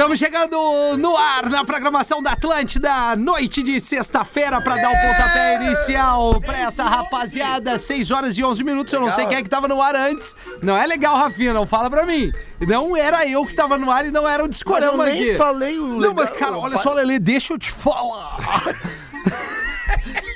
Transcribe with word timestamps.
Estamos 0.00 0.18
chegando 0.18 0.96
no 0.96 1.14
ar 1.14 1.50
na 1.50 1.62
programação 1.62 2.22
da 2.22 2.32
Atlântida, 2.32 3.14
noite 3.16 3.62
de 3.62 3.78
sexta-feira, 3.78 4.58
para 4.58 4.76
dar 4.76 4.88
o 4.88 4.92
pontapé 4.92 5.62
inicial 5.62 6.40
pra 6.40 6.58
essa 6.60 6.84
rapaziada. 6.84 7.78
6 7.78 8.10
horas 8.10 8.38
e 8.38 8.42
11 8.42 8.64
minutos. 8.64 8.90
Eu 8.94 9.00
não 9.00 9.14
sei 9.14 9.26
quem 9.26 9.36
é 9.36 9.42
que 9.42 9.50
tava 9.50 9.68
no 9.68 9.82
ar 9.82 9.94
antes. 9.94 10.34
Não 10.62 10.74
é 10.74 10.86
legal, 10.86 11.18
Rafinha, 11.18 11.52
não 11.52 11.66
fala 11.66 11.90
pra 11.90 12.06
mim. 12.06 12.32
Não 12.66 12.96
era 12.96 13.28
eu 13.28 13.44
que 13.44 13.54
tava 13.54 13.76
no 13.76 13.90
ar 13.90 14.06
e 14.06 14.10
não 14.10 14.26
era 14.26 14.42
o 14.42 14.48
discorama 14.48 14.96
Mas 14.96 15.08
eu 15.08 15.14
nem 15.16 15.28
aqui. 15.28 15.36
falei 15.36 15.78
o 15.78 16.00
Não, 16.00 16.14
mas 16.14 16.30
cara, 16.30 16.56
olha 16.56 16.78
só, 16.78 16.94
Lelê, 16.94 17.18
deixa 17.18 17.52
eu 17.52 17.58
te 17.58 17.70
falar. 17.70 18.38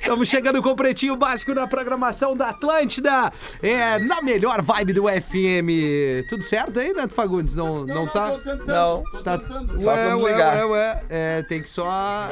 Estamos 0.05 0.29
chegando 0.29 0.63
com 0.63 0.69
o 0.69 0.77
Pretinho 0.77 1.17
Básico 1.17 1.55
na 1.55 1.67
programação 1.67 2.37
da 2.37 2.51
Atlântida. 2.51 3.33
É, 3.63 3.99
na 3.99 4.21
melhor 4.21 4.61
vibe 4.61 4.93
do 4.93 5.05
FM. 5.05 6.29
Tudo 6.29 6.43
certo 6.43 6.79
aí, 6.79 6.93
Neto 6.93 7.15
Fagundes? 7.15 7.55
Não, 7.55 7.87
não, 7.87 8.07
tá? 8.07 8.39
Não. 8.67 9.03
Tá, 9.23 9.41
Só 9.81 9.91
ué, 9.91 10.15
ligar. 10.15 10.57
ué, 10.57 10.65
ué. 10.67 11.05
É, 11.09 11.43
tem 11.45 11.63
que 11.63 11.71
só 11.71 12.29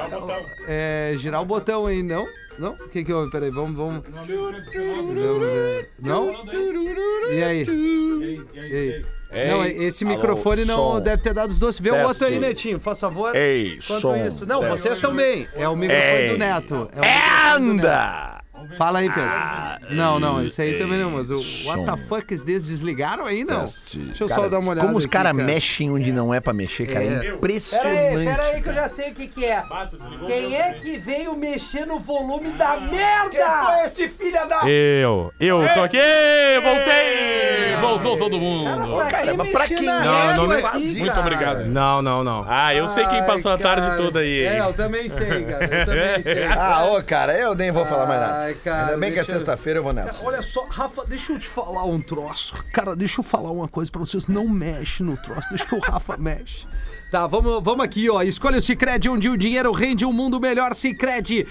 é, 0.68 1.14
girar 1.16 1.40
o 1.40 1.46
botão 1.46 1.86
aí, 1.86 2.02
não? 2.02 2.26
Não? 2.58 2.72
O 2.72 2.88
que 2.90 3.02
que 3.02 3.10
houve? 3.12 3.30
Peraí, 3.30 3.50
vamos, 3.50 3.74
vamos. 3.74 4.04
Vamos 4.04 4.28
ver. 4.28 5.90
Não? 5.98 6.30
E 7.30 7.42
aí? 7.42 7.66
E 8.52 8.60
aí? 8.76 9.21
Não, 9.48 9.64
esse 9.64 10.04
alô, 10.04 10.14
microfone 10.14 10.64
não 10.64 10.76
som. 10.76 11.00
deve 11.00 11.22
ter 11.22 11.32
dado 11.34 11.50
os 11.50 11.58
doces. 11.58 11.80
Vê 11.80 11.90
o 11.90 11.92
Teste. 11.94 12.06
outro 12.08 12.26
aí, 12.26 12.38
Netinho, 12.38 12.78
faz 12.80 13.00
favor. 13.00 13.34
Ei, 13.34 13.78
Enquanto 13.82 14.00
som. 14.00 14.16
isso. 14.16 14.46
Não, 14.46 14.60
teste. 14.60 14.78
vocês 14.78 15.00
também. 15.00 15.48
É 15.54 15.68
o 15.68 15.76
microfone 15.76 16.12
Ei. 16.22 16.28
do 16.30 16.38
Neto. 16.38 16.74
É 16.92 16.98
o 16.98 17.04
microfone 17.04 17.66
do 17.68 17.74
Neto. 17.74 18.41
Fala 18.76 19.00
aí, 19.00 19.08
Pedro. 19.10 19.30
não, 19.90 20.18
não, 20.20 20.44
isso 20.44 20.60
aí 20.60 20.78
também 20.78 20.98
não, 20.98 21.10
mas 21.10 21.30
o. 21.30 21.36
What 21.68 21.84
the 21.84 21.96
fuck 22.08 22.32
is 22.34 22.42
this? 22.42 22.62
Desligaram 22.64 23.26
aí, 23.26 23.44
não? 23.44 23.64
Deixa 23.92 24.24
eu 24.24 24.28
Cara, 24.28 24.42
só 24.42 24.48
dar 24.48 24.58
uma 24.58 24.70
olhada 24.72 24.86
Como 24.86 24.98
os 24.98 25.06
caras 25.06 25.32
cara. 25.32 25.44
mexem 25.44 25.90
onde 25.90 26.12
não 26.12 26.32
é 26.32 26.40
pra 26.40 26.52
mexer, 26.52 26.86
cara. 26.86 27.04
É. 27.04 27.26
É 27.26 27.34
impressionante. 27.34 28.62
que 28.62 28.68
eu 28.68 28.74
já 28.74 28.88
sei 28.88 29.10
o 29.10 29.14
que 29.14 29.26
que 29.28 29.44
é. 29.44 29.62
Quem 30.26 30.56
é 30.56 30.72
que 30.74 30.96
veio 30.98 31.36
mexer 31.36 31.84
no 31.86 31.98
volume 31.98 32.52
da 32.52 32.78
merda? 32.80 33.84
esse 33.84 34.08
filho 34.08 34.46
da... 34.48 34.62
Eu, 34.68 35.32
eu 35.40 35.58
tô 35.74 35.80
aqui, 35.82 35.98
voltei! 36.62 37.76
Voltou 37.80 38.16
todo 38.16 38.38
mundo. 38.38 38.96
Caramba, 39.10 39.44
pra 39.46 39.66
quem 39.66 39.82
Não, 39.82 40.36
não, 40.36 40.46
nem- 40.46 40.64
aqui, 40.64 40.98
Muito 40.98 41.18
obrigado. 41.20 41.64
Não, 41.66 42.00
não, 42.02 42.22
não. 42.24 42.46
Ah, 42.48 42.74
eu 42.74 42.88
sei 42.88 43.04
quem 43.06 43.20
Ai, 43.20 43.26
passou 43.26 43.52
a 43.52 43.58
tarde 43.58 43.96
toda 43.96 44.20
aí. 44.20 44.44
É, 44.44 44.60
eu 44.60 44.72
também 44.72 45.08
sei, 45.08 45.44
cara. 45.44 45.64
Eu 45.64 45.86
também 45.86 46.22
sei. 46.22 46.44
Ah, 46.46 46.84
ô, 46.86 47.02
cara, 47.02 47.36
eu 47.36 47.54
nem 47.54 47.70
vou 47.70 47.84
falar 47.84 48.06
mais 48.06 48.20
nada. 48.20 48.51
Ai, 48.52 48.58
cara, 48.62 48.86
Ainda 48.86 48.98
bem 48.98 49.12
que 49.12 49.18
é 49.18 49.24
sexta-feira, 49.24 49.78
eu 49.78 49.82
vou 49.82 49.92
nessa. 49.92 50.22
Olha 50.24 50.42
só, 50.42 50.64
Rafa, 50.64 51.04
deixa 51.06 51.32
eu 51.32 51.38
te 51.38 51.48
falar 51.48 51.84
um 51.84 52.00
troço. 52.00 52.62
Cara, 52.72 52.94
deixa 52.94 53.20
eu 53.20 53.24
falar 53.24 53.50
uma 53.50 53.68
coisa 53.68 53.90
pra 53.90 54.00
vocês. 54.00 54.26
Não 54.26 54.48
mexe 54.48 55.02
no 55.02 55.16
troço, 55.16 55.48
deixa 55.48 55.66
que 55.66 55.74
o 55.74 55.80
Rafa 55.80 56.16
mexe. 56.16 56.66
Tá, 57.12 57.26
vamos, 57.26 57.62
vamos 57.62 57.84
aqui, 57.84 58.08
ó. 58.08 58.22
Escolha 58.22 58.56
o 58.56 58.62
Cicred, 58.62 59.06
onde 59.06 59.28
o 59.28 59.36
dinheiro 59.36 59.70
rende 59.70 60.02
um 60.02 60.14
mundo 60.14 60.40
melhor. 60.40 60.74
Cicred.com.br 60.74 61.46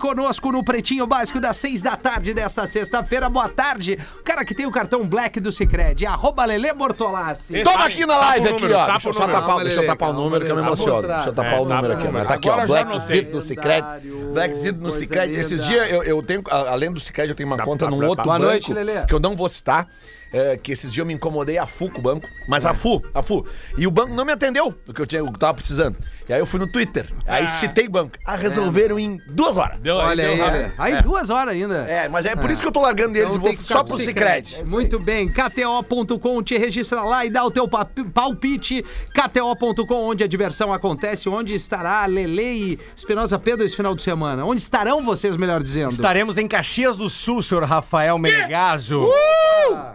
conosco 0.00 0.50
no 0.50 0.64
Pretinho 0.64 1.06
Básico 1.06 1.38
das 1.38 1.58
seis 1.58 1.82
da 1.82 1.96
tarde 1.98 2.32
desta 2.32 2.66
sexta-feira. 2.66 3.28
Boa 3.28 3.46
tarde. 3.50 3.98
O 4.18 4.22
cara 4.24 4.42
que 4.42 4.54
tem 4.54 4.64
o 4.64 4.70
cartão 4.70 5.06
Black 5.06 5.38
do 5.38 5.52
Cicred, 5.52 6.06
arroba 6.06 6.46
Lele 6.46 6.72
Bortolassi. 6.72 7.62
Toma 7.62 7.84
aqui 7.84 8.06
na 8.06 8.16
live, 8.16 8.48
aqui, 8.48 8.64
ó. 8.72 8.86
Deixa 8.86 9.08
eu 9.08 9.10
o 9.10 9.14
só 9.14 9.20
número. 9.20 9.38
tapar, 9.40 9.64
deixa 9.64 9.82
eu 9.82 9.86
tapar 9.86 10.08
o 10.08 10.12
Calma, 10.12 10.24
número 10.24 10.44
que 10.46 10.50
eu 10.50 10.56
me 10.56 10.62
emociono. 10.62 11.08
Deixa 11.08 11.28
eu 11.28 11.34
tapar 11.34 11.52
É, 11.52 11.60
o 11.60 11.64
número 11.66 11.92
aqui, 11.92 12.06
ó. 12.06 12.24
Tá 12.24 12.34
aqui, 12.34 12.48
ó. 12.48 12.52
Agora 12.52 12.66
já 12.68 12.72
Black 12.74 12.90
anotei. 12.92 13.16
Zit 13.16 13.32
no 13.34 13.40
Cicred. 13.42 13.82
Lendário, 13.82 14.30
Black 14.32 14.54
Zit 14.56 14.78
no 14.78 14.90
Cicred. 14.92 15.32
Esses 15.34 15.50
linda. 15.60 15.62
dias 15.64 15.90
eu, 15.90 16.02
eu 16.02 16.22
tenho, 16.22 16.42
além 16.48 16.90
do 16.90 17.00
Cicred, 17.00 17.28
eu 17.28 17.34
tenho 17.36 17.46
uma 17.50 17.58
conta 17.58 17.90
num 17.90 18.02
outro 18.06 18.24
banco. 18.24 18.38
noite, 18.46 18.72
Lelê. 18.72 19.04
Que 19.04 19.12
eu 19.12 19.20
não 19.20 19.36
vou 19.36 19.50
citar. 19.50 19.86
É, 20.32 20.56
que 20.56 20.72
esses 20.72 20.92
dias 20.92 20.98
eu 20.98 21.06
me 21.06 21.14
incomodei 21.14 21.58
a 21.58 21.66
FU 21.66 21.90
com 21.90 21.98
o 21.98 22.02
banco. 22.02 22.28
Mas 22.48 22.64
a 22.64 22.74
FU, 22.74 23.02
a 23.14 23.22
FU. 23.22 23.46
E 23.76 23.86
o 23.86 23.90
banco 23.90 24.14
não 24.14 24.24
me 24.24 24.32
atendeu 24.32 24.74
do 24.84 24.92
que 24.92 25.00
eu, 25.00 25.06
tinha, 25.06 25.20
eu 25.20 25.32
tava 25.32 25.54
precisando. 25.54 25.96
E 26.28 26.32
aí 26.32 26.40
eu 26.40 26.46
fui 26.46 26.58
no 26.58 26.66
Twitter. 26.66 27.06
Aí 27.26 27.46
citei 27.48 27.88
banco. 27.88 28.16
Ah, 28.26 28.34
resolveram 28.34 28.98
em 28.98 29.20
duas 29.28 29.56
horas. 29.56 29.78
Deu, 29.80 29.96
Olha 29.96 30.26
aí, 30.26 30.36
deu 30.36 30.44
rápido. 30.44 30.60
Lelê. 30.62 30.72
Aí 30.78 31.02
duas 31.02 31.30
horas 31.30 31.54
ainda. 31.54 31.76
É, 31.88 32.08
mas 32.08 32.26
é 32.26 32.34
por 32.34 32.50
isso 32.50 32.60
que 32.62 32.66
eu 32.68 32.72
tô 32.72 32.80
largando 32.80 33.16
eles 33.16 33.34
Então 33.34 33.48
e 33.52 33.54
vou 33.56 33.64
só 33.64 33.84
pro 33.84 33.96
Cicred. 33.96 34.48
Cicred. 34.48 34.68
Muito 34.68 34.98
bem, 34.98 35.28
KTO.com, 35.28 36.42
te 36.42 36.58
registra 36.58 37.02
lá 37.02 37.24
e 37.24 37.30
dá 37.30 37.44
o 37.44 37.50
teu 37.50 37.68
pa- 37.68 37.86
palpite. 38.12 38.84
KTO.com, 39.14 39.94
onde 40.08 40.24
a 40.24 40.26
diversão 40.26 40.72
acontece, 40.72 41.28
onde 41.28 41.54
estará 41.54 42.04
Lele 42.06 42.42
e 42.72 42.78
Espinosa 42.96 43.38
Pedro 43.38 43.64
esse 43.64 43.76
final 43.76 43.94
de 43.94 44.02
semana. 44.02 44.44
Onde 44.44 44.60
estarão 44.60 45.02
vocês, 45.02 45.36
melhor 45.36 45.62
dizendo? 45.62 45.92
Estaremos 45.92 46.38
em 46.38 46.48
Caxias 46.48 46.96
do 46.96 47.08
Sul, 47.08 47.40
senhor 47.42 47.64
Rafael 47.64 48.18
Menegaso. 48.18 49.04
Uh! 49.04 49.12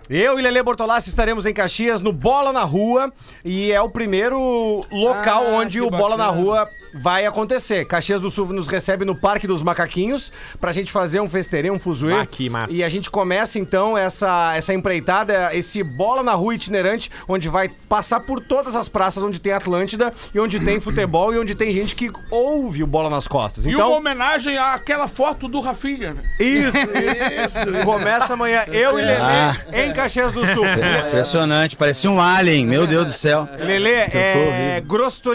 Eu 0.09 0.37
e 0.37 0.41
Lele 0.41 0.61
Bortolassi 0.63 1.09
estaremos 1.09 1.45
em 1.45 1.53
Caxias 1.53 2.01
no 2.01 2.11
Bola 2.11 2.51
na 2.51 2.63
Rua 2.63 3.11
e 3.43 3.71
é 3.71 3.81
o 3.81 3.89
primeiro 3.89 4.81
local 4.91 5.45
Ah, 5.47 5.53
onde 5.55 5.79
o 5.81 5.89
Bola 5.89 6.17
na 6.17 6.20
bacana. 6.27 6.41
Rua 6.41 6.69
vai 6.93 7.25
acontecer. 7.25 7.85
Caxias 7.85 8.21
do 8.21 8.29
Sul 8.29 8.47
nos 8.53 8.67
recebe 8.67 9.05
no 9.05 9.15
Parque 9.15 9.47
dos 9.47 9.61
Macaquinhos 9.61 10.31
pra 10.59 10.71
gente 10.71 10.91
fazer 10.91 11.19
um 11.19 11.29
festeirê, 11.29 11.69
um 11.71 11.79
fuzuê. 11.79 12.13
Ah, 12.13 12.25
que 12.25 12.49
massa. 12.49 12.73
E 12.73 12.83
a 12.83 12.89
gente 12.89 13.09
começa 13.09 13.59
então 13.59 13.97
essa, 13.97 14.53
essa 14.55 14.73
empreitada, 14.73 15.49
esse 15.55 15.83
Bola 15.83 16.23
na 16.23 16.33
Rua 16.33 16.55
itinerante, 16.55 17.09
onde 17.27 17.49
vai 17.49 17.69
passar 17.87 18.19
por 18.21 18.39
todas 18.41 18.75
as 18.75 18.87
praças 18.89 19.23
onde 19.23 19.39
tem 19.39 19.53
Atlântida 19.53 20.13
e 20.33 20.39
onde 20.39 20.59
tem 20.59 20.79
futebol 20.81 21.33
e 21.33 21.39
onde 21.39 21.55
tem 21.55 21.73
gente 21.73 21.95
que 21.95 22.11
ouve 22.29 22.83
o 22.83 22.87
Bola 22.87 23.09
nas 23.09 23.27
costas. 23.27 23.65
E 23.65 23.69
uma 23.69 23.75
Então, 23.75 23.93
homenagem 23.93 24.57
àquela 24.57 25.07
foto 25.07 25.47
do 25.47 25.59
Rafinha. 25.59 26.13
né? 26.13 26.21
isso, 26.39 26.77
isso. 26.77 27.85
Começa 27.85 28.33
amanhã 28.33 28.63
eu 28.71 28.99
e 28.99 29.01
Lelê 29.01 29.17
Ah. 29.21 29.57
em 29.73 29.93
Caxias 29.93 30.33
do 30.33 30.45
Sul. 30.47 30.65
Impressionante, 31.07 31.75
parecia 31.75 32.09
um 32.09 32.21
alien, 32.21 32.65
meu 32.65 32.85
Deus 32.87 33.05
do 33.05 33.11
céu. 33.11 33.47
Lelê, 33.59 33.91
é 33.91 34.83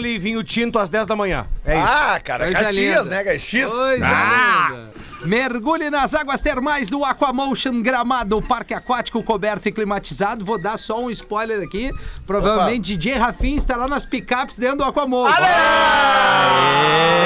e 0.07 0.17
vinho 0.19 0.43
tinto 0.43 0.79
às 0.79 0.89
10 0.89 1.07
da 1.07 1.15
manhã. 1.15 1.46
É 1.65 1.75
isso. 1.77 1.85
Ah, 1.87 2.19
cara, 2.23 2.45
Coisa 2.45 2.59
Caxias, 2.63 3.03
linda. 3.05 3.15
né, 3.15 3.23
Caxias? 3.23 3.69
Coisa 3.69 4.05
Ah! 4.07 4.67
linda. 4.69 4.87
Mergulhe 5.25 5.89
nas 5.89 6.13
águas 6.13 6.39
termais 6.39 6.89
do 6.89 7.03
Aquamotion 7.03 7.81
Gramado, 7.81 8.39
parque 8.41 8.73
aquático 8.73 9.21
coberto 9.23 9.67
e 9.67 9.71
climatizado. 9.71 10.45
Vou 10.45 10.59
dar 10.61 10.77
só 10.77 11.01
um 11.03 11.09
spoiler 11.09 11.61
aqui. 11.61 11.91
Provavelmente 12.25 12.95
DJ 12.95 13.15
Rafinha 13.15 13.57
estará 13.57 13.87
nas 13.87 14.05
picapes 14.05 14.57
dentro 14.59 14.77
do 14.77 14.83
Aquamotion. 14.85 15.33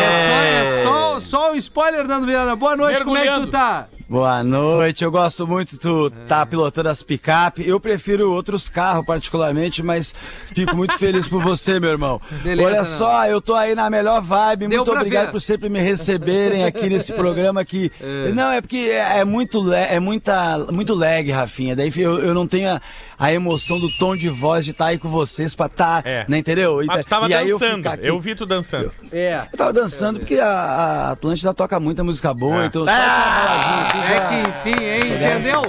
É 0.04 0.82
só, 0.84 1.18
é 1.18 1.20
só, 1.20 1.20
só 1.20 1.52
um 1.52 1.56
spoiler, 1.56 2.08
Nando 2.08 2.26
Viana. 2.26 2.56
Boa 2.56 2.76
noite, 2.76 3.04
como 3.04 3.18
é 3.18 3.24
que 3.28 3.40
tu 3.42 3.48
tá? 3.48 3.88
Boa 4.12 4.44
noite, 4.44 5.06
eu 5.06 5.10
gosto 5.10 5.48
muito 5.48 5.78
tu 5.78 6.10
tá 6.28 6.46
pilotando 6.46 6.90
as 6.90 7.02
picape. 7.02 7.66
Eu 7.66 7.80
prefiro 7.80 8.30
outros 8.30 8.68
carros 8.68 9.06
particularmente, 9.06 9.82
mas 9.82 10.14
fico 10.54 10.76
muito 10.76 10.98
feliz 10.98 11.26
por 11.30 11.42
você, 11.42 11.80
meu 11.80 11.92
irmão. 11.92 12.20
Beleza, 12.44 12.68
Olha 12.68 12.84
só, 12.84 13.26
eu 13.28 13.40
tô 13.40 13.56
aí 13.56 13.74
na 13.74 13.90
melhor 13.90 14.22
vibe. 14.22 14.68
Deu 14.68 14.80
muito 14.84 14.92
obrigado 14.98 15.28
ver. 15.28 15.32
por 15.32 15.40
sempre 15.40 15.70
me 15.70 15.80
receberem 15.80 16.66
aqui 16.66 16.90
nesse 16.90 17.14
programa 17.16 17.64
que 17.64 17.90
não 18.36 18.52
é 18.52 18.60
porque 18.60 18.90
é, 18.92 19.20
é 19.20 19.24
muito 19.24 19.74
é 19.74 19.98
muita 19.98 20.58
muito 20.74 20.94
lag, 20.94 21.32
Rafinha. 21.32 21.74
Daí 21.74 21.90
eu, 21.96 22.20
eu 22.20 22.34
não 22.34 22.46
tenho 22.46 22.70
a, 22.70 22.82
a 23.18 23.32
emoção 23.32 23.80
do 23.80 23.88
tom 23.98 24.14
de 24.18 24.28
voz 24.28 24.66
de 24.66 24.72
estar 24.72 24.88
aí 24.88 24.98
com 24.98 25.08
vocês 25.08 25.56
pra 25.56 25.68
estar, 25.68 26.06
É. 26.06 26.26
né, 26.28 26.38
entendeu? 26.38 26.84
E, 26.84 26.86
Mas 26.86 27.06
tu 27.06 27.08
tava 27.10 27.30
e 27.30 27.34
aí 27.34 27.48
eu 27.50 27.58
dançando. 27.58 27.88
Eu, 28.02 28.16
aqui- 28.18 28.28
vi 28.28 28.36
tu 28.36 28.46
dançando. 28.46 28.92
É. 29.10 29.48
Eu 29.54 29.58
tava 29.58 29.72
dançando 29.72 30.20
porque 30.20 30.38
a, 30.38 30.50
a 30.50 31.12
Atlântida 31.12 31.54
toca 31.54 31.80
muita 31.80 32.04
música 32.04 32.34
boa, 32.34 32.64
É. 32.64 32.66
então 32.66 32.84
só 32.86 32.92
essa 32.92 33.08
baladinha 33.46 33.82
aqui. 33.86 34.01
É 34.02 34.20
que 34.28 34.70
enfim, 34.72 34.84
hein? 34.84 35.14
Entendeu? 35.16 35.62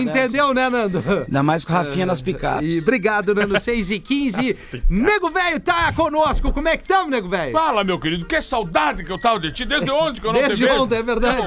Entendeu, 0.00 0.54
né, 0.54 0.68
Nando? 0.68 1.02
Ainda 1.26 1.42
mais 1.42 1.64
com 1.64 1.72
o 1.72 1.76
Rafinha 1.76 2.06
nas 2.06 2.20
E 2.20 2.22
picapes. 2.22 2.82
obrigado, 2.82 3.34
Nando. 3.34 3.58
6 3.58 3.90
e 3.90 3.98
15. 4.00 4.58
Nego 4.88 5.30
Velho 5.30 5.60
tá 5.60 5.92
conosco. 5.92 6.52
Como 6.52 6.68
é 6.68 6.76
que 6.76 6.84
tamo, 6.84 7.10
Nego 7.10 7.28
Velho? 7.28 7.52
Fala, 7.52 7.84
meu 7.84 7.98
querido, 7.98 8.24
que 8.26 8.40
saudade 8.40 9.04
que 9.04 9.10
eu 9.12 9.18
tava 9.18 9.38
de 9.40 9.52
ti. 9.52 9.64
Desde 9.64 9.90
ontem 9.90 10.20
que 10.20 10.26
eu 10.26 10.32
não 10.32 10.40
Desde 10.40 10.56
te 10.58 10.64
vejo. 10.68 10.82
ontem, 10.82 10.98
é 10.98 11.02
verdade. 11.02 11.42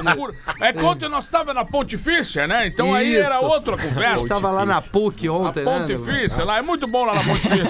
É 0.60 0.72
que 0.72 0.82
ontem 0.82 1.08
nós 1.08 1.28
tava 1.28 1.52
na 1.54 1.64
Pontifícia, 1.64 2.46
né? 2.46 2.66
Então 2.66 2.94
aí 2.94 3.14
Isso. 3.14 3.22
era 3.26 3.40
outra 3.40 3.76
conversa. 3.76 4.18
gente 4.18 4.28
tava 4.28 4.50
lá 4.50 4.64
na 4.66 4.80
PUC 4.82 5.28
ontem, 5.28 5.64
né? 5.64 5.78
Nego 5.86 5.86
Velho? 6.04 6.18
Pontifícia, 6.20 6.44
lá 6.44 6.58
é 6.58 6.62
muito 6.62 6.86
bom 6.86 7.04
lá 7.04 7.14
na 7.14 7.24
Pontifícia. 7.24 7.64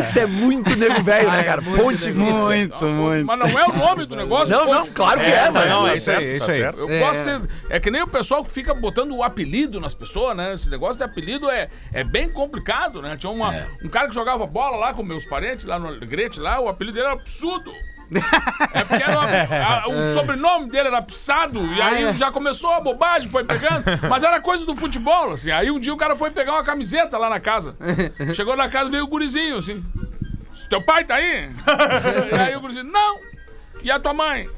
Isso 0.00 0.18
é 0.18 0.26
muito 0.26 0.76
nego 0.76 1.02
velho, 1.02 1.28
Ah, 1.28 1.32
né, 1.32 1.40
é 1.40 1.44
cara? 1.44 1.60
velho. 1.60 1.76
Muito, 1.76 2.14
muito. 2.14 3.26
Mas 3.26 3.38
não 3.38 3.46
é 3.60 3.66
o 3.66 3.76
nome 3.76 4.06
do 4.06 4.16
negócio? 4.16 4.48
Não, 4.48 4.66
não, 4.72 4.86
claro 4.86 5.20
que 5.20 5.26
é, 5.26 5.50
mas 5.50 5.68
não, 5.68 5.84
tá 5.84 5.92
é 5.92 5.96
isso 5.96 6.10
aí, 6.10 6.16
certo, 6.16 6.22
é 6.24 6.36
isso 6.36 6.46
tá 6.46 6.52
aí. 6.52 6.58
certo. 6.60 6.78
Eu 6.80 6.90
É. 6.90 6.98
gosto 7.00 7.22
de, 7.24 7.47
é 7.70 7.78
que 7.80 7.90
nem 7.90 8.02
o 8.02 8.06
pessoal 8.08 8.44
que 8.44 8.52
fica 8.52 8.72
botando 8.74 9.12
o 9.14 9.22
apelido 9.22 9.80
nas 9.80 9.94
pessoas, 9.94 10.36
né? 10.36 10.54
Esse 10.54 10.68
negócio 10.70 10.96
de 10.96 11.04
apelido 11.04 11.50
é, 11.50 11.68
é 11.92 12.04
bem 12.04 12.28
complicado, 12.30 13.00
né? 13.02 13.16
Tinha 13.16 13.30
uma, 13.30 13.52
um 13.84 13.88
cara 13.88 14.08
que 14.08 14.14
jogava 14.14 14.46
bola 14.46 14.76
lá 14.76 14.94
com 14.94 15.02
meus 15.02 15.24
parentes, 15.26 15.64
lá 15.64 15.78
no 15.78 15.86
Alegrete, 15.88 16.40
lá, 16.40 16.60
o 16.60 16.68
apelido 16.68 16.94
dele 16.96 17.06
era 17.08 17.14
absurdo. 17.14 17.72
É 18.72 18.84
porque 18.84 19.02
era 19.02 19.82
a- 19.82 19.88
o 19.88 20.08
sobrenome 20.14 20.68
dele 20.70 20.88
era 20.88 21.02
Psado, 21.02 21.60
e 21.74 21.82
aí 21.82 22.04
Ah, 22.06 22.10
é. 22.10 22.14
já 22.14 22.32
começou 22.32 22.70
a 22.70 22.80
bobagem, 22.80 23.30
foi 23.30 23.44
pegando. 23.44 23.84
Mas 24.08 24.24
era 24.24 24.40
coisa 24.40 24.64
do 24.64 24.74
futebol, 24.74 25.32
assim. 25.32 25.50
Aí 25.50 25.70
um 25.70 25.78
dia 25.78 25.92
o 25.92 25.96
cara 25.96 26.16
foi 26.16 26.30
pegar 26.30 26.52
uma 26.52 26.64
camiseta 26.64 27.18
lá 27.18 27.28
na 27.28 27.38
casa. 27.38 27.76
Chegou 28.34 28.56
na 28.56 28.66
casa, 28.68 28.88
veio 28.88 29.04
o 29.04 29.08
gurizinho, 29.08 29.58
assim. 29.58 29.84
Teu 30.70 30.80
pai 30.82 31.04
tá 31.04 31.16
aí? 31.16 31.50
e 32.32 32.34
aí 32.34 32.56
o 32.56 32.60
gurizinho, 32.60 32.84
não. 32.84 33.18
E 33.82 33.90
a 33.90 34.00
tua 34.00 34.14
mãe? 34.14 34.48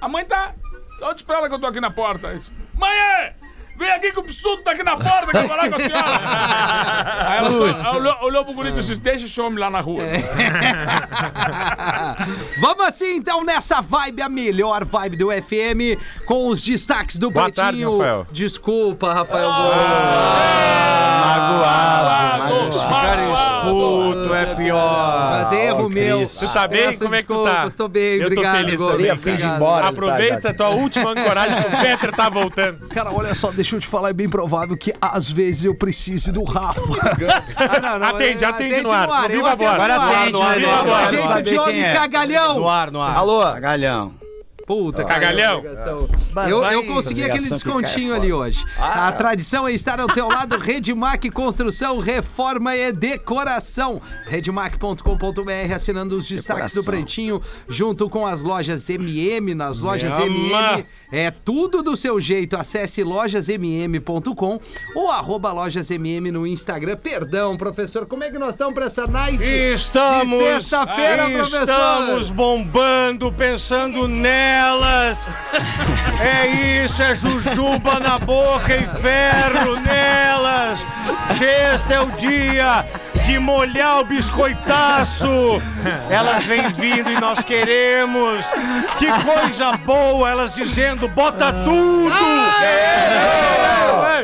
A 0.00 0.08
mãe 0.08 0.24
tá. 0.24 0.54
Então 0.96 1.14
te 1.14 1.18
espera 1.18 1.48
que 1.48 1.54
eu 1.54 1.58
tô 1.58 1.66
aqui 1.66 1.80
na 1.80 1.90
porta. 1.90 2.34
Disse, 2.34 2.52
Mãe! 2.74 3.34
Vem 3.78 3.90
aqui 3.90 4.10
que 4.10 4.18
o 4.18 4.22
psudo 4.22 4.62
tá 4.62 4.70
aqui 4.70 4.82
na 4.82 4.96
porta 4.96 5.30
que 5.30 5.36
eu 5.36 5.40
vou 5.40 5.48
falar 5.50 5.68
com 5.68 5.74
a 5.74 5.80
senhora. 5.80 6.06
Aí 7.28 7.38
ela 7.38 7.52
só, 7.52 7.64
olhou, 7.98 8.16
olhou 8.22 8.42
pro 8.44 8.54
guri 8.54 8.70
e 8.70 8.72
disse: 8.72 8.96
Deixa 8.96 9.26
esse 9.26 9.38
homem 9.38 9.58
lá 9.58 9.68
na 9.68 9.82
rua. 9.82 10.02
Vamos 12.58 12.86
assim, 12.86 13.16
então, 13.16 13.44
nessa 13.44 13.82
vibe, 13.82 14.22
a 14.22 14.30
melhor 14.30 14.82
vibe 14.82 15.18
do 15.18 15.28
FM, 15.30 16.00
com 16.24 16.48
os 16.48 16.62
destaques 16.62 17.18
do 17.18 17.30
Boa 17.30 17.52
tarde, 17.52 17.80
Pretinho. 17.80 17.98
Rafael. 17.98 18.26
Desculpa, 18.32 19.12
Rafael. 19.12 19.50
Magoado, 19.50 20.65
tá 26.60 26.68
bem? 26.68 26.86
Peço 26.86 26.98
Como 27.04 27.14
é 27.14 27.22
que 27.22 27.28
tu 27.28 27.44
tá? 27.44 27.70
Tô 27.76 27.88
bem, 27.88 28.14
Eu 28.14 28.20
tô 28.20 28.26
obrigado. 28.26 28.56
feliz 28.56 28.76
Gomes. 28.76 28.96
também, 28.96 29.16
fim 29.16 29.36
de 29.36 29.46
embora. 29.46 29.86
Aproveita 29.88 30.48
a 30.50 30.54
tua 30.54 30.68
última 30.70 31.10
ancoragem 31.10 31.62
que 31.62 31.74
o 31.74 31.78
Peter 31.80 32.12
tá 32.12 32.28
voltando. 32.28 32.88
Cara, 32.94 33.12
olha 33.12 33.34
só, 33.34 33.50
deixa 33.50 33.76
eu 33.76 33.80
te 33.80 33.86
falar, 33.86 34.10
é 34.10 34.12
bem 34.12 34.28
provável 34.28 34.76
que 34.76 34.92
às 35.00 35.30
vezes 35.30 35.64
eu 35.64 35.74
precise 35.74 36.32
do 36.32 36.42
Rafa. 36.44 36.80
ah, 37.56 37.80
não, 37.80 37.98
não, 37.98 38.06
Atende, 38.08 38.44
é, 38.44 38.46
atende 38.46 38.82
no 38.82 38.90
ar. 38.92 39.06
No 39.06 39.14
eu 39.14 39.28
Viva 39.30 39.50
Agora 39.50 39.94
ar. 39.94 40.20
atende, 40.20 40.32
no 40.32 40.42
ar, 40.42 40.60
no 40.60 40.70
ar, 40.70 40.86
Eu 40.86 40.94
ar. 40.94 41.06
Jeito 41.10 41.42
de 41.42 41.58
homem 41.58 41.82
cagalhão. 41.94 42.58
No 42.58 42.68
ar, 42.68 42.90
no 42.90 43.02
ar. 43.02 43.16
Alô? 43.16 43.60
Galhão. 43.60 44.25
Puta, 44.66 45.04
Cagalhão. 45.04 45.62
Eu, 46.48 46.64
eu 46.64 46.84
consegui 46.86 47.22
aquele 47.22 47.44
que 47.44 47.50
descontinho 47.50 48.12
é 48.12 48.16
ali 48.16 48.32
hoje. 48.32 48.64
Ah. 48.76 49.06
A 49.06 49.12
tradição 49.12 49.68
é 49.68 49.72
estar 49.72 50.00
ao 50.00 50.08
teu 50.08 50.28
lado. 50.28 50.58
Redmac 50.58 51.30
Construção, 51.30 52.00
Reforma 52.00 52.74
e 52.74 52.90
Decoração. 52.90 54.02
Redmac.com.br 54.26 55.72
assinando 55.72 56.16
os 56.16 56.26
destaques 56.26 56.74
do 56.74 56.80
Decoração. 56.80 56.84
Pretinho, 56.84 57.40
junto 57.68 58.10
com 58.10 58.26
as 58.26 58.42
lojas 58.42 58.90
MM. 58.90 59.54
Nas 59.54 59.80
lojas. 59.80 60.18
MM 60.18 60.84
é 61.12 61.30
tudo 61.30 61.80
do 61.80 61.96
seu 61.96 62.20
jeito. 62.20 62.56
Acesse 62.56 63.04
lojasmm.com 63.04 64.60
ou 64.96 65.10
arroba 65.12 65.52
lojasmm 65.52 66.32
no 66.32 66.44
Instagram. 66.44 66.96
Perdão, 66.96 67.56
professor, 67.56 68.04
como 68.04 68.24
é 68.24 68.30
que 68.30 68.38
nós 68.38 68.54
estamos 68.54 68.74
pra 68.74 68.86
essa 68.86 69.04
night? 69.06 69.44
Estamos, 69.44 70.38
sexta-feira, 70.38 71.30
professor. 71.30 71.60
estamos 71.60 72.30
bombando, 72.32 73.32
pensando 73.32 74.08
É 76.20 76.46
isso, 76.84 77.02
é 77.02 77.14
jujuba 77.14 78.00
na 78.00 78.18
boca 78.18 78.74
e 78.74 78.88
ferro 78.88 79.76
nelas. 79.80 80.78
Sexta 81.38 81.94
é 81.94 82.00
o 82.00 82.06
dia 82.12 82.84
de 83.26 83.38
molhar 83.38 84.00
o 84.00 84.04
biscoitaço. 84.04 85.62
Elas 86.08 86.44
vêm 86.44 86.68
vindo 86.68 87.10
e 87.10 87.20
nós 87.20 87.40
queremos. 87.44 88.44
Que 88.98 89.06
coisa 89.22 89.76
boa, 89.78 90.30
elas 90.30 90.52
dizendo, 90.52 91.08
bota 91.08 91.52
tudo. 91.52 92.10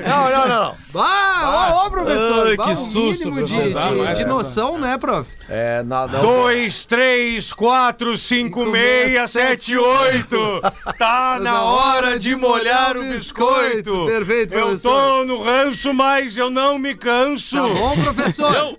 Não, 0.06 0.30
não, 0.30 0.48
não. 0.48 0.81
Ah, 0.94 1.74
ô, 1.82 1.86
ô, 1.86 1.90
professor, 1.90 2.46
Ai, 2.48 2.56
bah, 2.56 2.64
que 2.66 2.72
o 2.72 2.76
susto, 2.76 3.24
mínimo 3.30 3.42
de, 3.42 3.72
de, 3.72 4.14
de 4.16 4.24
noção, 4.24 4.78
né, 4.78 4.98
prof? 4.98 5.30
É, 5.48 5.82
não. 5.82 6.06
Dois, 6.08 6.84
três, 6.84 7.52
quatro, 7.52 8.16
cinco, 8.16 8.66
meia, 8.66 9.26
sete, 9.26 9.76
oito. 9.76 10.60
Tá 10.98 11.38
na 11.42 11.62
hora 11.62 12.18
de 12.18 12.34
molhar 12.36 12.96
o 12.96 13.02
biscoito. 13.02 14.06
Perfeito, 14.06 14.54
Eu 14.54 14.66
professor. 14.66 14.90
tô 14.90 15.24
no 15.24 15.42
ranço, 15.42 15.94
mas 15.94 16.36
eu 16.36 16.50
não 16.50 16.78
me 16.78 16.94
canso. 16.94 17.56
Tá 17.56 17.62
bom, 17.68 17.94
professor? 18.02 18.78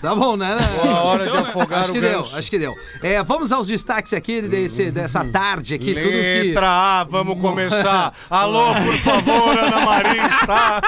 Deu? 0.00 0.10
Tá 0.10 0.14
bom, 0.14 0.36
né? 0.36 0.56
A 0.84 1.02
hora 1.02 1.30
de 1.30 1.36
afogar 1.36 1.80
Acho 1.80 1.90
o 1.90 1.92
que 1.92 2.00
deu, 2.00 2.22
ganso. 2.22 2.36
acho 2.36 2.50
que 2.50 2.58
deu. 2.58 2.74
É, 3.02 3.22
vamos 3.22 3.50
aos 3.52 3.66
destaques 3.66 4.12
aqui 4.12 4.40
desse, 4.42 4.90
dessa 4.90 5.24
tarde 5.24 5.74
aqui, 5.74 5.94
tudo 5.94 6.08
que... 6.08 6.42
Letra 6.44 6.68
A, 6.68 7.04
vamos 7.04 7.40
começar. 7.40 8.12
Alô, 8.30 8.74
por 8.74 8.98
favor, 8.98 9.58
Ana 9.58 9.80
Marista. 9.80 10.80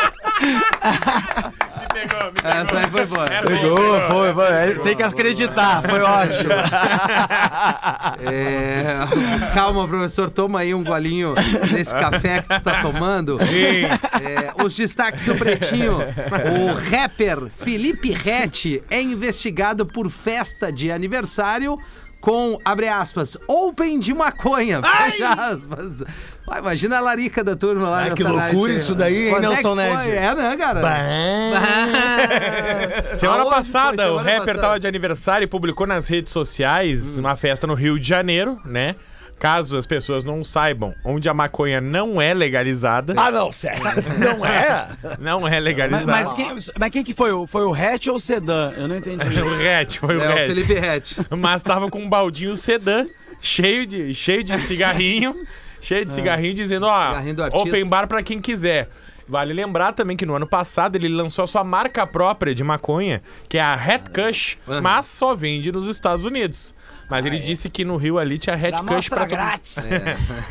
Essa 2.45 2.79
aí 2.79 2.91
foi 2.91 3.07
boa. 3.07 3.27
Pegou, 3.27 4.01
foi, 4.09 4.33
foi. 4.35 4.79
Tem 4.85 4.97
que 4.97 5.03
acreditar, 5.03 5.83
foi 5.83 6.01
ótimo. 6.01 6.51
É, 8.31 8.97
calma, 9.55 9.87
professor, 9.89 10.31
toma 10.31 10.61
aí 10.61 10.75
um 10.75 10.85
golinho 10.85 11.35
desse 11.73 11.95
café 11.95 12.43
que 12.43 12.49
tu 12.49 12.61
tá 12.63 12.83
tomando. 12.83 13.39
É, 13.41 14.63
os 14.63 14.77
destaques 14.77 15.23
do 15.25 15.35
Pretinho. 15.35 15.95
O 15.99 16.91
rapper 16.91 17.49
Felipe 17.51 18.13
Rett 18.13 18.83
é 18.91 19.00
investigado 19.01 19.87
por 19.87 20.11
festa 20.11 20.71
de 20.73 20.93
aniversário 20.93 21.77
com, 22.21 22.59
abre 22.65 22.87
aspas, 22.87 23.37
open 23.49 23.99
de 23.99 24.13
maconha, 24.13 24.83
fecha 24.83 25.33
aspas. 25.33 26.03
Vai, 26.47 26.59
imagina 26.59 26.99
a 26.99 27.01
larica 27.01 27.43
da 27.43 27.57
turma 27.57 27.89
lá 27.89 27.99
Ai, 28.01 28.15
que 28.15 28.23
loucura 28.23 28.73
night. 28.73 28.77
isso 28.77 28.95
daí, 28.95 29.29
hein, 29.29 29.31
Quando 29.31 29.45
é 29.45 29.49
Nelson 29.49 29.75
foi? 29.75 29.85
Ned? 29.85 30.11
É, 30.11 30.35
né, 30.35 30.57
cara? 30.57 30.81
Ah. 30.85 31.61
Semana 33.17 33.43
Aonde 33.43 33.55
passada, 33.55 34.13
o 34.13 34.19
Semana 34.19 34.23
rapper 34.23 34.39
passada. 34.47 34.61
tava 34.61 34.81
de 34.81 34.87
aniversário 34.87 35.45
e 35.45 35.49
publicou 35.49 35.87
nas 35.87 36.09
redes 36.09 36.33
sociais 36.33 37.17
uma 37.17 37.37
festa 37.37 37.67
no 37.67 37.75
Rio 37.75 37.99
de 37.99 38.07
Janeiro, 38.07 38.61
né? 38.65 38.97
Caso 39.41 39.79
as 39.79 39.87
pessoas 39.87 40.23
não 40.23 40.45
saibam, 40.45 40.95
onde 41.03 41.27
a 41.29 41.33
maconha 41.35 41.81
não 41.81 42.21
é 42.21 42.33
legalizada. 42.35 43.15
Ah, 43.17 43.31
não, 43.33 43.51
sério. 43.51 43.81
Não 44.21 44.45
é? 44.47 44.89
Não 45.19 45.49
é 45.49 45.53
Mas, 45.53 45.63
legalizada. 45.65 46.13
mas 46.13 46.33
quem, 46.35 46.57
mas 46.79 46.91
quem 46.91 47.03
que 47.03 47.15
foi? 47.15 47.33
O- 47.33 47.47
Foi 47.47 47.65
o 47.65 47.73
hatch 47.75 48.09
ou 48.09 48.17
o 48.17 48.21
sedã? 48.21 48.71
Eu 48.77 48.87
não 48.87 48.97
entendi. 48.97 49.25
O 49.41 49.57
Red, 49.57 49.87
foi 49.99 50.17
o 50.19 50.23
É, 50.23 50.29
o 50.29 50.35
Red. 50.37 50.47
Felipe 50.49 50.75
Rett. 50.75 51.17
Mas 51.31 51.63
tava 51.63 51.89
com 51.91 51.99
um 52.01 52.09
baldinho 52.09 52.55
sedã, 52.57 53.07
cheio 53.41 53.87
de, 53.87 54.15
cheio 54.15 54.45
de 54.45 54.59
cigarrinho, 54.59 55.35
cheio 55.81 56.05
de 56.05 56.13
cigarrinho, 56.13 56.53
dizendo, 56.55 56.85
ó, 56.87 57.09
Cigarrinho 57.09 57.37
open 57.55 57.87
bar 57.87 58.07
pra 58.07 58.23
quem 58.23 58.41
quiser. 58.41 58.89
Vale 59.31 59.53
lembrar 59.53 59.93
também 59.93 60.17
que 60.17 60.27
no 60.27 60.35
ano 60.35 60.47
passado 60.47 60.97
ele 60.97 61.09
lançou 61.09 61.45
a 61.45 61.47
sua 61.47 61.63
marca 61.63 62.05
própria 62.05 62.53
de 62.53 62.65
maconha, 62.65 63.23
que 63.49 63.57
é 63.59 63.63
a 63.63 63.75
Hat 63.75 64.11
Kush, 64.11 64.59
mas 64.83 65.07
só 65.07 65.37
vende 65.37 65.71
nos 65.71 65.87
Estados 65.87 66.25
Unidos. 66.25 66.75
Mas 67.09 67.27
ele 67.27 67.39
disse 67.41 67.69
que 67.69 67.85
no 67.85 67.97
Rio 67.97 68.19
ali 68.19 68.39
tinha 68.39 68.55
Hat 68.55 68.85
Kush 68.85 69.09
pra 69.09 69.21
todo 69.21 69.31
grátis. 69.31 69.91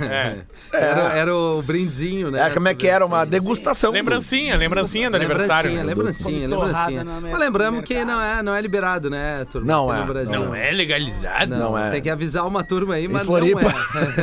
É. 0.02 0.40
Era, 0.74 1.02
era 1.14 1.36
o 1.36 1.62
brindezinho, 1.62 2.32
né? 2.32 2.48
É, 2.48 2.50
como 2.52 2.68
é 2.68 2.74
que 2.74 2.88
era? 2.88 3.06
Uma 3.06 3.26
degustação. 3.26 3.92
Lembrancinha, 3.92 4.56
lembrancinha 4.56 5.10
do 5.10 5.16
aniversário. 5.16 5.72
Lembrancinha, 5.72 6.48
lembrancinha, 6.48 6.50
Torrada 6.50 6.90
lembrancinha. 6.90 7.32
Mas 7.32 7.40
lembramos 7.40 7.84
que 7.84 8.06
não 8.06 8.22
é, 8.22 8.44
não 8.44 8.54
é 8.54 8.62
liberado, 8.62 9.10
né, 9.10 9.46
turma? 9.52 9.68
Não 9.68 9.94
é. 9.94 10.00
No 10.00 10.06
Brasil. 10.06 10.46
Não 10.46 10.56
é 10.56 10.72
legalizado? 10.72 11.50
Não, 11.50 11.72
Não 11.72 11.78
é. 11.78 11.92
Tem 11.92 12.02
que 12.02 12.10
avisar 12.10 12.46
uma 12.46 12.64
turma 12.64 12.96
aí, 12.96 13.08
mas 13.08 13.26
Floripa. 13.26 13.62
não 13.62 13.70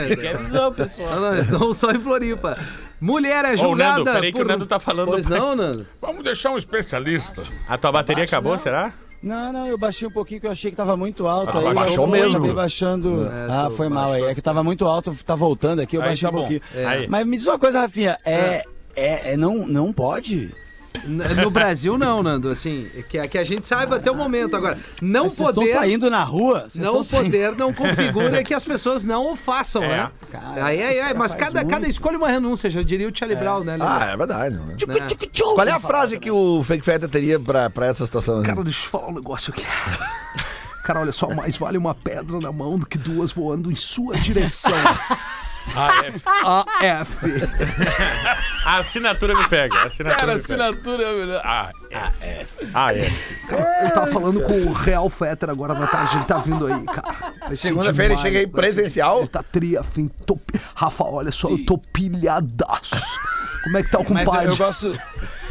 é. 0.03 0.17
Que 0.17 0.29
avisou, 0.29 0.73
pessoal. 0.73 1.21
Não, 1.21 1.35
não, 1.35 1.59
não 1.59 1.75
só 1.75 1.91
em 1.91 2.01
Floripa. 2.01 2.57
Mulher 3.01 3.45
é 3.45 3.53
Ô, 3.53 3.57
julgada 3.57 3.99
Nando, 3.99 4.13
peraí 4.13 4.33
que 4.33 4.39
por... 4.39 4.47
o 4.47 4.49
Nando 4.49 4.67
tá 4.67 4.79
falando. 4.79 5.09
Pois 5.09 5.27
não, 5.27 5.55
Nando? 5.55 5.87
Vamos 6.01 6.25
deixar 6.25 6.51
um 6.51 6.57
especialista. 6.57 7.43
A 7.69 7.77
tua 7.77 7.93
bateria 7.93 8.25
acabou, 8.25 8.57
será? 8.59 8.93
Não, 9.23 9.53
não, 9.53 9.67
eu 9.67 9.79
baixei 9.79 10.07
um 10.07 10.11
pouquinho 10.11 10.41
que 10.41 10.47
eu 10.47 10.51
achei 10.51 10.71
que 10.71 10.77
tava 10.77 10.97
muito 10.97 11.27
alto. 11.27 11.57
Ah, 11.57 11.69
aí 11.69 11.75
baixou 11.75 12.05
eu 12.05 12.11
mesmo. 12.11 12.37
acabei 12.37 12.55
baixando. 12.55 13.27
É, 13.27 13.47
ah, 13.51 13.71
foi 13.75 13.89
mal 13.89 14.13
aí. 14.13 14.23
É 14.23 14.35
que 14.35 14.43
tava 14.43 14.63
muito 14.63 14.87
alto, 14.87 15.17
tá 15.25 15.35
voltando 15.35 15.81
aqui, 15.81 15.97
eu 15.97 16.03
Aí 16.03 16.09
baixei 16.09 16.29
tá 16.29 16.31
um 16.31 16.41
bom. 16.41 16.47
pouquinho. 16.47 16.63
Aí. 16.87 17.09
Mas 17.09 17.27
me 17.27 17.37
diz 17.37 17.47
uma 17.47 17.59
coisa, 17.59 17.81
Rafinha, 17.81 18.19
é. 18.25 18.63
É, 18.95 19.33
é 19.33 19.37
não, 19.37 19.67
não 19.67 19.93
pode? 19.93 20.55
No 21.05 21.51
Brasil, 21.51 21.97
não, 21.99 22.23
Nando. 22.23 22.49
Assim, 22.49 22.89
que, 23.09 23.27
que 23.29 23.39
a 23.39 23.45
gente 23.45 23.67
saiba 23.67 23.97
até 23.97 24.11
o 24.11 24.15
momento. 24.15 24.57
Agora, 24.57 24.79
não 25.01 25.25
Mas 25.25 25.33
Vocês 25.33 25.49
estão 25.49 25.63
poder... 25.65 25.75
saindo 25.75 26.11
na 26.11 26.23
rua? 26.25 26.61
Vocês 26.69 26.77
Não 26.77 27.01
estão 27.01 27.03
saindo- 27.03 27.25
poder 27.27 27.57
não 27.57 27.73
configura 27.75 28.43
que 28.43 28.55
as 28.55 28.65
pessoas 28.65 29.05
não 29.05 29.33
o 29.33 29.37
façam, 29.37 29.83
né? 29.83 30.11
Cara, 30.31 30.65
aí, 30.65 30.83
aí, 30.83 31.01
aí, 31.01 31.15
mas 31.15 31.35
cada, 31.35 31.65
cada 31.65 31.87
escolha 31.89 32.17
uma 32.19 32.29
renúncia, 32.29 32.69
já 32.71 32.83
diria 32.83 33.09
o 33.09 33.13
Charlie 33.17 33.39
Brown, 33.39 33.65
né? 33.65 33.77
Ah, 33.81 34.11
é 34.13 34.17
verdade. 34.17 34.57
Né? 34.57 34.63
Né? 34.87 35.07
Qual 35.55 35.67
é 35.67 35.71
a 35.71 35.81
frase 35.81 36.19
que 36.19 36.31
o 36.31 36.63
Fake 36.65 36.85
Feta 36.85 37.09
teria 37.09 37.39
pra, 37.39 37.71
pra 37.71 37.87
essa 37.87 38.05
situação? 38.05 38.43
Cara, 38.43 38.63
deixa 38.63 38.87
eu 38.87 38.91
falar 38.91 39.09
um 39.09 39.15
negócio 39.15 39.53
aqui. 39.53 39.65
Cara, 40.85 41.01
olha 41.01 41.11
só, 41.11 41.29
mais 41.35 41.57
vale 41.57 41.77
uma 41.77 41.97
pedra 41.97 42.39
na 42.39 42.53
mão 42.53 42.79
do 42.79 42.87
que 42.87 42.97
duas 42.97 43.33
voando 43.33 43.73
em 43.73 43.75
sua 43.75 44.17
direção. 44.17 44.71
AF. 45.75 47.27
A 48.67 48.79
assinatura 48.79 49.35
me 49.37 49.49
pega. 49.49 49.75
A 49.79 49.87
assinatura 49.87 50.19
Cara, 50.19 50.35
me 50.35 50.41
pega. 50.43 50.45
assinatura. 50.55 51.41
Ah, 51.45 51.71
Ah, 52.75 52.93
é. 52.95 53.09
Eu 53.85 53.91
tava 53.93 54.07
falando 54.09 54.43
com 54.43 54.63
o 54.67 54.73
Real 54.73 55.09
Fetter 55.11 55.51
agora 55.51 55.75
na 55.75 55.87
tarde, 55.87 56.17
ele 56.17 56.25
tá 56.25 56.39
vindo 56.39 56.67
aí, 56.67 56.85
cara. 56.85 57.15
Vai 57.41 57.51
ser 57.57 57.69
Segunda-feira 57.69 58.15
ele 58.15 58.17
demais, 58.17 58.21
chega 58.23 58.39
aí 58.41 58.47
vai 58.47 58.65
ser- 58.65 58.75
presencial. 58.75 59.19
Ele 59.21 59.29
tá 59.29 59.43
tri 59.43 59.77
afim. 59.77 60.09
Tô... 60.25 60.39
Rafa, 60.75 61.05
olha 61.05 61.31
só, 61.31 61.49
eu 61.49 61.65
tô 61.65 61.79
pilhadaço. 61.79 62.97
Como 63.65 63.79
é 63.79 63.83
que 63.83 63.91
tá 63.91 63.99
o 63.99 64.05
Mas 64.09 64.11
eu, 64.11 64.25
compadre? 64.27 64.53
eu 64.53 64.57
gosto. 64.57 64.99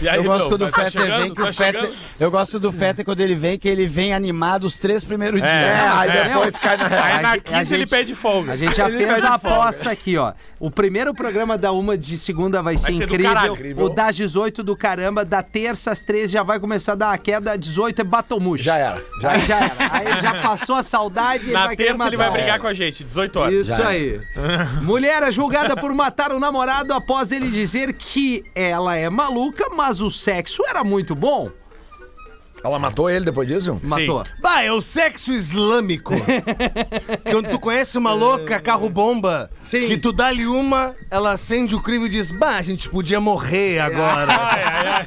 E 0.02 0.10
aí, 0.10 0.18
Eu 0.18 0.24
gosto 0.26 0.40
meu, 0.42 0.50
quando 0.50 0.62
o 0.68 0.72
tá 0.72 0.78
Fetter 0.84 1.02
chegando, 1.04 1.22
vem, 1.22 1.30
que 1.34 1.42
tá 1.42 1.50
o 1.50 1.54
Fetter. 1.54 1.82
chegando. 1.82 1.96
Eu 2.20 2.32
gosto 2.32 2.60
do 2.60 2.72
Fetter 2.72 3.06
quando 3.06 3.20
ele 3.22 3.34
vem, 3.36 3.58
que 3.58 3.68
ele 3.68 3.88
vem 3.88 4.14
animado 4.14 4.66
os 4.66 4.78
três 4.78 5.04
primeiros 5.06 5.42
dias. 5.42 5.52
É, 5.54 5.88
aí 5.88 6.12
depois 6.28 6.58
cai 6.58 6.76
na. 6.78 6.86
Aí 6.86 7.22
na 7.24 7.30
A 7.30 7.34
gente- 7.36 7.44
quinta 7.44 7.58
a 7.58 7.62
ele 7.62 7.78
gente- 7.78 7.90
pede 7.90 8.16
folga. 8.16 8.52
A 8.54 8.58
gente 8.58 8.76
já 8.76 8.88
Ele 8.96 8.98
fez 8.98 9.24
a 9.24 9.36
aposta 9.36 9.90
aqui, 9.92 10.18
ó. 10.18 10.34
O 10.60 10.70
primeiro 10.70 11.14
programa 11.14 11.58
da 11.58 11.72
uma 11.72 11.98
de 11.98 12.18
segunda 12.18 12.62
vai 12.62 12.78
ser, 12.78 12.92
incrível. 12.92 13.34
caralho. 13.34 13.58
O 13.84 13.90
das 13.90 14.16
18 14.18 14.64
do 14.64 14.76
caramba, 14.76 15.24
da 15.24 15.42
terça 15.42 15.92
às 15.92 16.02
13 16.04 16.34
já 16.34 16.44
vai 16.44 16.60
começar 16.60 16.92
a 16.94 16.96
dar 16.96 17.12
a 17.14 17.18
queda. 17.18 17.58
18 17.58 18.02
é 18.02 18.04
Batomush. 18.04 18.62
Já 18.64 18.78
era. 18.78 19.02
Já 19.22 19.32
Aí 19.32 19.42
já 19.46 19.58
era. 19.60 19.76
Aí 19.92 20.22
já 20.22 20.42
passou 20.42 20.76
a 20.76 20.84
saudade. 20.84 21.52
Na 21.52 21.68
vai 21.68 21.76
terça 21.76 22.08
ele 22.08 22.18
vai 22.18 22.32
brigar 22.32 22.60
com 22.60 22.68
a 22.68 22.74
gente, 22.74 23.02
18 23.04 23.40
horas. 23.40 23.54
Isso 23.54 23.82
aí. 23.82 24.20
Mulher 24.82 25.24
é 25.24 25.32
julgada 25.32 25.76
por 25.76 25.94
matar 25.94 26.32
o 26.34 26.40
namorado 26.40 26.94
após 26.94 27.32
ele 27.32 27.50
dizer 27.50 27.94
que 27.94 28.44
ela 28.54 28.96
é 28.96 29.10
maluca, 29.10 29.70
mas 29.76 29.85
o 29.90 30.10
sexo 30.10 30.64
era 30.68 30.84
muito 30.84 31.16
bom. 31.16 31.50
Ela 32.64 32.80
matou 32.80 33.08
ele 33.08 33.26
depois 33.26 33.48
disso? 33.48 33.80
Matou. 33.84 34.24
Bah, 34.42 34.64
é 34.64 34.72
o 34.72 34.82
sexo 34.82 35.32
islâmico. 35.32 36.16
Quando 37.30 37.52
tu 37.52 37.60
conhece 37.60 37.96
uma 37.96 38.12
louca 38.12 38.60
carro-bomba, 38.60 39.52
Sim. 39.62 39.86
que 39.88 39.98
tu 39.98 40.12
dá-lhe 40.12 40.48
uma, 40.48 40.96
ela 41.12 41.34
acende 41.34 41.76
o 41.76 41.82
crivo 41.82 42.08
e 42.08 42.10
diz: 42.10 42.32
Bah, 42.32 42.56
a 42.56 42.64
gente 42.64 42.90
podia 42.90 43.20
morrer 43.20 43.78
agora. 43.86 44.34
Ai, 44.34 44.64
ai, 44.64 45.06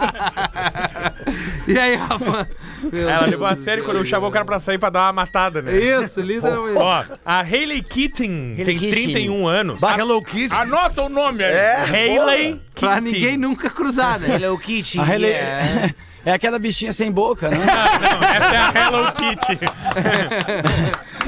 ai. 1.26 1.57
E 1.68 1.78
aí, 1.78 1.96
Rafa? 1.96 2.48
Ela 2.92 3.26
levou 3.26 3.46
a 3.46 3.56
sério 3.56 3.84
quando 3.84 3.98
eu 3.98 4.04
chamou 4.04 4.28
o 4.30 4.32
cara 4.32 4.44
pra 4.44 4.58
sair 4.58 4.78
pra 4.78 4.88
dar 4.90 5.02
uma 5.06 5.12
matada, 5.12 5.60
né? 5.60 5.72
Isso, 5.76 6.20
literalmente. 6.20 6.78
Ó, 6.80 7.04
a 7.24 7.40
Hayley 7.40 7.82
Keating 7.82 8.54
tem 8.64 8.78
31 8.78 9.46
anos. 9.46 9.80
Bah, 9.80 9.96
Hello 9.98 10.22
Kitty. 10.22 10.54
Anota 10.54 11.02
o 11.02 11.08
nome 11.08 11.44
aí. 11.44 11.52
É, 11.52 11.76
Hayley 11.90 12.60
Pra 12.74 12.88
Keating. 12.94 13.04
ninguém 13.12 13.36
nunca 13.36 13.68
cruzar, 13.68 14.18
né? 14.18 14.36
Hello 14.36 14.58
Kitty. 14.58 14.98
A 15.00 15.04
Hele- 15.14 15.34
É 16.26 16.32
aquela 16.32 16.58
bichinha 16.58 16.92
sem 16.92 17.10
boca, 17.10 17.48
né? 17.48 17.56
Não, 17.64 18.28
essa 18.28 18.54
é 18.54 18.58
a 18.58 18.86
Hello 18.86 19.12
Kitty. 19.12 19.58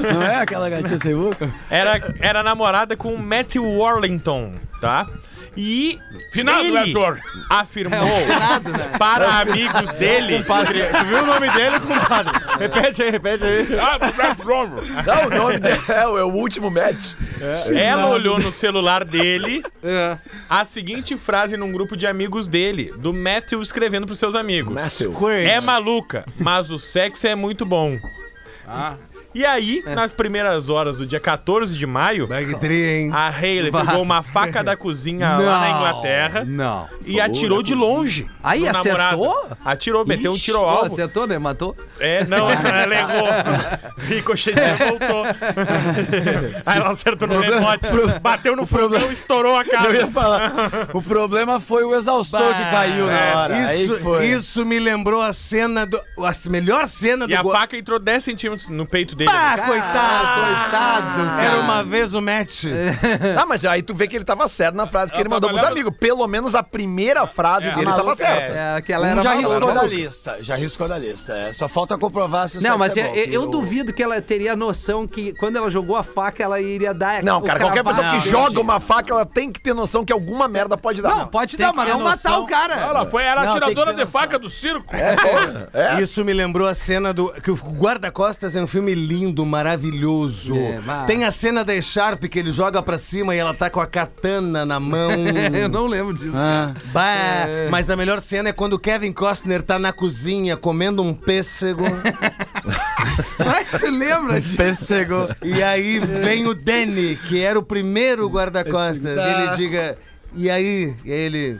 Não 0.13 0.21
é 0.21 0.35
aquela 0.35 0.69
gatinha 0.69 0.97
sem 0.99 1.15
boca? 1.15 1.49
Era, 1.69 2.13
era 2.19 2.43
namorada 2.43 2.95
com 2.95 3.13
o 3.13 3.17
Matthew 3.19 3.63
Warlington, 3.77 4.55
tá? 4.79 5.07
E 5.57 5.99
Finado, 6.31 6.61
ele 6.65 6.77
Heitor. 6.77 7.19
afirmou 7.49 7.99
Finado, 8.21 8.71
né? 8.71 8.91
para 8.97 9.39
amigos 9.41 9.91
dele 9.93 10.43
Tu 10.45 11.05
viu 11.07 11.23
o 11.23 11.25
nome 11.25 11.49
dele, 11.51 11.79
compadre? 11.81 12.39
Repete 12.57 13.03
aí, 13.03 13.09
repete 13.11 13.43
aí. 13.43 13.67
Ah. 13.77 13.99
Não, 15.05 15.27
o 15.27 15.29
nome 15.43 15.59
dele 15.59 15.79
é, 15.89 16.07
o- 16.07 16.17
é 16.17 16.23
o 16.23 16.29
último 16.31 16.71
match. 16.71 17.13
Ela 17.75 18.07
olhou 18.07 18.39
no 18.39 18.51
celular 18.51 19.03
dele 19.03 19.61
É. 19.83 20.17
a 20.49 20.63
seguinte 20.63 21.17
frase 21.17 21.57
num 21.57 21.71
grupo 21.71 21.97
de 21.97 22.07
amigos 22.07 22.47
dele, 22.47 22.91
do 22.99 23.13
Matthew 23.13 23.61
escrevendo 23.61 24.05
pros 24.05 24.19
seus 24.19 24.35
amigos. 24.35 24.73
Matthew. 24.73 25.11
É 25.45 25.59
maluca, 25.59 26.23
mas 26.39 26.71
o 26.71 26.79
sexo 26.79 27.27
é 27.27 27.35
muito 27.35 27.65
bom. 27.65 27.97
Ah, 28.67 28.95
E 29.33 29.45
aí, 29.45 29.81
nas 29.85 30.11
primeiras 30.11 30.67
horas 30.69 30.97
do 30.97 31.05
dia 31.05 31.19
14 31.19 31.77
de 31.77 31.85
maio, 31.87 32.27
a 33.13 33.27
Hayley 33.29 33.71
pegou 33.71 34.01
uma 34.01 34.21
faca 34.21 34.61
da 34.63 34.75
cozinha 34.75 35.37
lá 35.37 35.59
na 35.61 35.69
Inglaterra 35.69 36.43
Não. 36.45 36.87
e 37.05 37.19
atirou 37.19 37.63
de 37.63 37.73
longe. 37.73 38.27
Aí 38.43 38.67
acertou? 38.67 38.97
namorado. 38.97 39.57
Atirou, 39.63 40.05
meteu 40.05 40.31
um 40.33 40.35
tiro 40.35 40.57
ao 40.57 40.67
alvo. 40.69 40.93
acertou, 40.93 41.25
né? 41.27 41.37
Matou? 41.39 41.75
É, 41.99 42.25
não, 42.25 42.49
ela 42.51 42.93
errou. 42.95 43.27
Ricocheteou 43.99 44.67
e 44.67 44.73
voltou. 44.89 45.23
Aí 46.65 46.77
ela 46.77 46.89
acertou 46.91 47.27
no 47.27 47.39
rebote, 47.39 47.87
bateu 48.21 48.55
no 48.55 48.65
fogão 48.65 49.09
e 49.09 49.13
estourou 49.13 49.55
a 49.57 49.63
Eu 49.85 49.95
ia 49.95 50.07
falar. 50.07 50.51
O 50.93 51.01
problema 51.01 51.59
foi 51.59 51.83
o 51.83 51.95
exaustor 51.95 52.41
que 52.53 52.63
caiu 52.71 53.07
na 53.07 53.37
hora. 53.37 53.73
Isso, 53.75 54.21
isso 54.23 54.65
me 54.65 54.79
lembrou 54.79 55.21
a 55.21 55.31
cena 55.31 55.85
do. 55.85 55.97
A 56.17 56.49
melhor 56.49 56.85
cena 56.87 57.25
do. 57.25 57.31
E 57.31 57.35
a 57.35 57.41
go- 57.41 57.51
faca 57.51 57.77
entrou 57.77 57.97
10 57.99 58.23
centímetros 58.23 58.69
no 58.69 58.85
peito 58.85 59.15
dele. 59.25 59.31
Ah, 59.31 59.53
Ah, 59.53 59.57
coitado! 59.57 60.41
coitado, 60.45 61.25
cara. 61.29 61.43
Era 61.43 61.59
uma 61.59 61.83
vez 61.83 62.13
o 62.13 62.21
match. 62.21 62.63
Ah, 63.37 63.45
mas 63.45 63.63
aí 63.65 63.81
tu 63.81 63.93
vê 63.93 64.07
que 64.07 64.15
ele 64.15 64.25
tava 64.25 64.47
certo 64.47 64.75
na 64.75 64.85
frase 64.85 65.07
que 65.11 65.15
Ela 65.17 65.21
ele 65.23 65.29
mandou 65.29 65.49
pros 65.49 65.61
trabalhava- 65.61 65.79
amigos. 65.87 65.99
Pelo 65.99 66.27
menos 66.27 66.55
a 66.55 66.61
primeira 66.63 67.25
frase 67.27 67.69
dele 67.71 67.85
tava 67.85 68.15
certa. 68.15 68.53
É, 68.57 68.75
aquela 68.75 69.07
Um 69.07 69.11
era 69.11 69.21
já 69.23 69.29
maluca. 69.35 69.49
riscou 69.53 69.73
da 69.73 69.83
lista. 69.83 70.37
Já 70.41 70.55
riscou 70.55 70.87
da 70.87 70.97
lista. 70.97 71.33
É, 71.33 71.53
só 71.53 71.67
falta 71.67 71.97
comprovar 71.97 72.47
se 72.49 72.57
o 72.57 72.61
Não, 72.61 72.77
sexo 72.77 72.79
mas 72.79 72.97
é 72.97 73.01
eu, 73.01 73.05
bom, 73.05 73.15
eu- 73.15 73.23
que 73.27 73.33
eu 73.37 73.41
o- 73.43 73.47
duvido 73.47 73.93
que 73.93 74.01
ela 74.03 74.21
teria 74.21 74.55
noção 74.55 75.07
que 75.07 75.33
quando 75.33 75.55
ela 75.57 75.69
jogou 75.69 75.95
a 75.95 76.03
faca, 76.03 76.43
ela 76.43 76.59
iria 76.59 76.93
dar. 76.93 77.23
Não, 77.23 77.39
o 77.39 77.41
cara, 77.43 77.59
qualquer 77.59 77.83
pessoa 77.83 78.09
que 78.11 78.29
joga 78.29 78.59
uma 78.59 78.79
faca, 78.79 79.11
ela 79.13 79.25
tem 79.25 79.51
que 79.51 79.59
ter 79.59 79.73
noção 79.73 80.03
que 80.05 80.13
alguma 80.13 80.47
merda 80.47 80.77
pode 80.77 81.01
dar. 81.01 81.09
Não, 81.15 81.27
pode 81.27 81.57
Tem 81.57 81.65
dar, 81.65 81.71
que 81.71 81.77
mas 81.77 81.85
ter 81.87 81.91
não 81.93 81.99
matar 81.99 82.29
noção. 82.29 82.43
o 82.43 82.47
cara. 82.47 82.73
ela 82.75 83.05
foi, 83.05 83.23
era 83.23 83.35
Não, 83.43 83.53
tem 83.53 83.57
atiradora 83.63 83.91
que 83.91 83.97
ter 83.99 84.05
de 84.05 84.11
faca 84.11 84.37
do 84.39 84.49
circo. 84.49 84.93
É. 85.73 86.01
Isso 86.01 86.23
me 86.23 86.33
lembrou 86.33 86.67
a 86.67 86.73
cena 86.73 87.13
do. 87.13 87.31
Que 87.41 87.51
o 87.51 87.55
Guarda-Costas 87.55 88.55
é 88.55 88.61
um 88.61 88.67
filme 88.67 88.93
lindo, 89.11 89.45
maravilhoso. 89.45 90.55
É, 90.57 90.79
mas- 90.85 91.05
Tem 91.07 91.23
a 91.25 91.31
cena 91.31 91.63
da 91.63 91.79
Sharp 91.81 92.23
que 92.25 92.39
ele 92.39 92.51
joga 92.51 92.81
pra 92.81 92.97
cima 92.97 93.35
e 93.35 93.39
ela 93.39 93.53
tá 93.53 93.69
com 93.69 93.79
a 93.81 93.85
katana 93.85 94.65
na 94.65 94.79
mão. 94.79 95.11
eu 95.53 95.67
não 95.69 95.87
lembro 95.87 96.13
disso. 96.15 96.35
Ah, 96.35 96.73
Bah, 96.93 97.47
Mas 97.69 97.89
a 97.89 97.95
melhor 97.95 98.21
cena 98.21 98.49
é 98.49 98.53
quando 98.53 98.73
o 98.73 98.79
Kevin 98.79 99.11
Costner 99.11 99.61
tá 99.61 99.77
na 99.77 99.91
cozinha 99.91 100.55
comendo 100.55 101.01
um 101.03 101.13
pêssego. 101.13 101.83
Mas 103.39 103.81
tu 103.81 103.89
lembra 103.91 104.39
disso? 104.39 104.57
pêssego. 104.57 105.27
e 105.43 105.61
aí 105.61 105.99
vem 105.99 106.47
o 106.47 106.53
Danny, 106.53 107.15
que 107.27 107.41
era 107.43 107.57
o 107.57 107.63
primeiro 107.63 108.27
guarda-costas. 108.29 109.15
Tá. 109.15 109.29
Ele 109.43 109.55
diga. 109.55 109.97
E 110.33 110.49
aí? 110.49 110.95
E 111.03 111.11
aí 111.11 111.19
ele. 111.19 111.59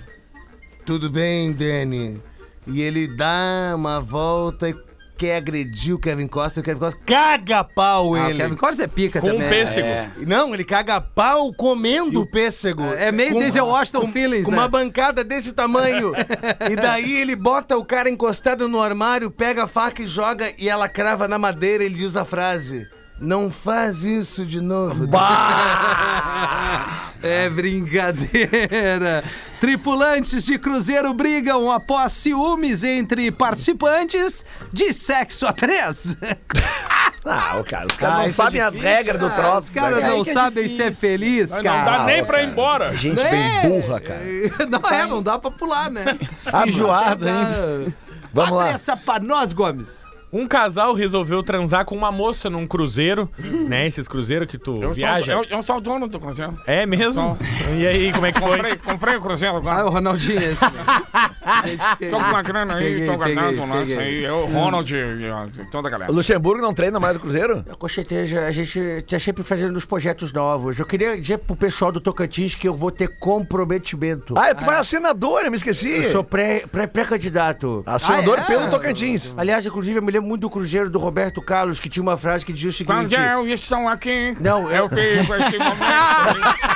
Tudo 0.85 1.09
bem, 1.09 1.51
Danny? 1.51 2.21
E 2.67 2.81
ele 2.81 3.07
dá 3.07 3.73
uma 3.75 3.99
volta 3.99 4.69
e 4.69 4.75
quer 5.21 5.35
agredir 5.35 5.93
o 5.93 5.99
Kevin 5.99 6.25
Costner. 6.25 6.63
O 6.63 6.65
Kevin 6.65 6.79
Costner 6.79 7.05
caga 7.05 7.63
pau 7.63 8.15
Ah, 8.15 8.25
o 8.25 8.29
ele. 8.29 8.39
Kevin 8.41 8.55
Costner 8.55 8.85
é 8.85 8.87
pica 8.87 9.21
Com 9.21 9.27
um 9.27 9.33
também. 9.33 9.49
pêssego. 9.49 9.87
Não, 10.25 10.51
ele 10.51 10.63
caga 10.63 10.99
pau 10.99 11.53
comendo 11.53 12.21
o 12.21 12.25
pêssego. 12.25 12.83
É 12.83 13.11
meio 13.11 13.37
Denzel 13.37 13.67
Washington 13.67 14.07
feelings, 14.07 14.45
com 14.45 14.51
né? 14.51 14.57
uma 14.57 14.67
bancada 14.67 15.23
desse 15.23 15.53
tamanho. 15.53 16.11
e 16.71 16.75
daí 16.75 17.17
ele 17.17 17.35
bota 17.35 17.77
o 17.77 17.85
cara 17.85 18.09
encostado 18.09 18.67
no 18.67 18.81
armário, 18.81 19.29
pega 19.29 19.65
a 19.65 19.67
faca 19.67 20.01
e 20.01 20.07
joga 20.07 20.51
e 20.57 20.67
ela 20.67 20.89
crava 20.89 21.27
na 21.27 21.37
madeira 21.37 21.83
ele 21.83 21.93
diz 21.93 22.15
a 22.15 22.25
frase: 22.25 22.87
Não 23.21 23.51
faz 23.51 24.03
isso 24.03 24.45
de 24.45 24.59
novo. 24.59 25.07
É 27.23 27.47
brincadeira. 27.51 29.23
Tripulantes 29.59 30.43
de 30.43 30.57
cruzeiro 30.57 31.13
brigam 31.13 31.71
após 31.71 32.13
ciúmes 32.13 32.83
entre 32.83 33.29
participantes 33.31 34.43
de 34.73 34.91
sexo 34.91 35.45
a 35.47 35.53
três. 35.53 36.17
Ah, 37.23 37.59
ô, 37.59 37.63
cara, 37.63 37.85
os 37.85 37.95
caras 37.95 38.15
Ah, 38.15 38.17
não 38.17 38.25
é 38.25 38.31
sabem 38.31 38.61
as 38.61 38.75
regras 38.79 39.19
do 39.19 39.27
Ah, 39.27 39.29
troço. 39.29 39.57
Os 39.67 39.69
caras 39.69 39.95
né, 39.97 40.01
cara? 40.01 40.13
não 40.15 40.23
que 40.23 40.29
é 40.31 40.33
sabem 40.33 40.63
difícil. 40.63 40.85
ser 40.87 40.95
feliz, 40.95 41.51
Não 41.51 41.61
cara. 41.61 41.97
dá 41.99 42.03
nem 42.05 42.25
pra 42.25 42.41
ir 42.41 42.49
embora. 42.49 42.97
Gente 42.97 43.19
É. 43.19 43.29
bem 43.61 43.69
burra, 43.69 43.99
cara. 43.99 44.21
Não 44.67 44.89
é, 44.89 45.05
não 45.05 45.21
dá 45.21 45.37
pra 45.37 45.51
pular, 45.51 45.91
né? 45.91 46.17
Enjoado, 46.65 47.29
hein? 47.29 47.93
Vamos 48.33 48.53
lá. 48.57 48.61
Abre 48.63 48.73
essa 48.73 48.97
pra 48.97 49.19
nós, 49.19 49.53
Gomes. 49.53 50.03
Um 50.33 50.47
casal 50.47 50.93
resolveu 50.93 51.43
transar 51.43 51.83
com 51.85 51.95
uma 51.95 52.11
moça 52.11 52.49
num 52.49 52.65
cruzeiro, 52.65 53.29
né? 53.67 53.85
Esses 53.87 54.07
cruzeiros 54.07 54.47
que 54.47 54.57
tu 54.57 54.81
Eu 54.81 54.93
viaja. 54.93 55.33
Sou, 55.33 55.43
eu, 55.43 55.57
eu 55.57 55.63
sou 55.63 55.77
o 55.77 55.81
dono 55.81 56.07
do 56.07 56.19
cruzeiro. 56.19 56.57
É 56.65 56.85
mesmo? 56.85 57.37
E 57.77 57.85
aí, 57.85 58.11
como 58.13 58.25
é 58.25 58.31
que 58.31 58.39
foi? 58.39 58.51
Comprei, 58.57 58.75
comprei 58.77 59.15
o 59.17 59.21
cruzeiro 59.21 59.55
Ah, 59.55 59.57
agora. 59.57 59.85
o 59.85 59.89
Ronaldinho 59.89 60.41
esse. 60.43 60.61
Tô 62.11 62.17
com 62.17 62.23
uma 62.29 62.41
grana 62.41 62.75
aí, 62.75 62.83
Peguei, 62.91 63.05
tô 63.07 63.17
guardando 63.17 63.45
peguei, 63.47 63.59
um 63.59 63.69
lance 63.69 63.93
aí. 63.97 64.23
Eu, 64.23 64.45
Ronald 64.45 64.93
e 64.93 65.65
toda 65.71 65.87
a 65.87 65.91
galera. 65.91 66.11
O 66.11 66.15
Luxemburgo 66.15 66.61
não 66.61 66.73
treina 66.73 66.99
mais 66.99 67.17
o 67.17 67.19
Cruzeiro? 67.19 67.63
Com 67.79 67.89
certeza, 67.89 68.45
a 68.45 68.51
gente 68.51 69.03
tá 69.09 69.19
sempre 69.19 69.43
fazendo 69.43 69.75
os 69.75 69.83
projetos 69.85 70.31
novos. 70.31 70.77
Eu 70.77 70.85
queria 70.85 71.19
dizer 71.19 71.39
pro 71.39 71.55
pessoal 71.55 71.91
do 71.91 71.99
Tocantins 71.99 72.53
que 72.55 72.67
eu 72.67 72.73
vou 72.75 72.91
ter 72.91 73.07
comprometimento. 73.19 74.33
Ah, 74.37 74.53
tu 74.53 74.65
vai 74.65 74.77
a 74.77 74.83
senadora, 74.83 75.49
me 75.49 75.57
esqueci. 75.57 75.89
Eu 75.89 76.11
sou 76.11 76.23
pré- 76.23 76.63
pré- 76.71 76.87
pré-candidato. 76.87 77.83
Assinador 77.85 78.37
Ah, 78.39 78.41
é? 78.41 78.45
pelo 78.45 78.69
Tocantins. 78.69 79.33
Aliás, 79.35 79.65
inclusive, 79.65 79.97
eu 79.97 80.03
me 80.03 80.11
lembro 80.11 80.20
muito 80.21 80.41
do 80.41 80.49
Cruzeiro 80.49 80.89
do 80.89 80.99
Roberto 80.99 81.41
Carlos, 81.41 81.79
que 81.79 81.89
tinha 81.89 82.01
uma 82.03 82.17
frase 82.17 82.45
que 82.45 82.53
dizia 82.53 82.69
o 82.69 82.85
Quando 82.85 83.09
seguinte: 83.09 83.21
eu 83.21 83.47
estão 83.47 83.87
aqui, 83.89 84.35
Não, 84.39 84.69
eu 84.71 84.87
fico 84.89 85.33
esse 85.33 85.57
momento. 85.59 86.71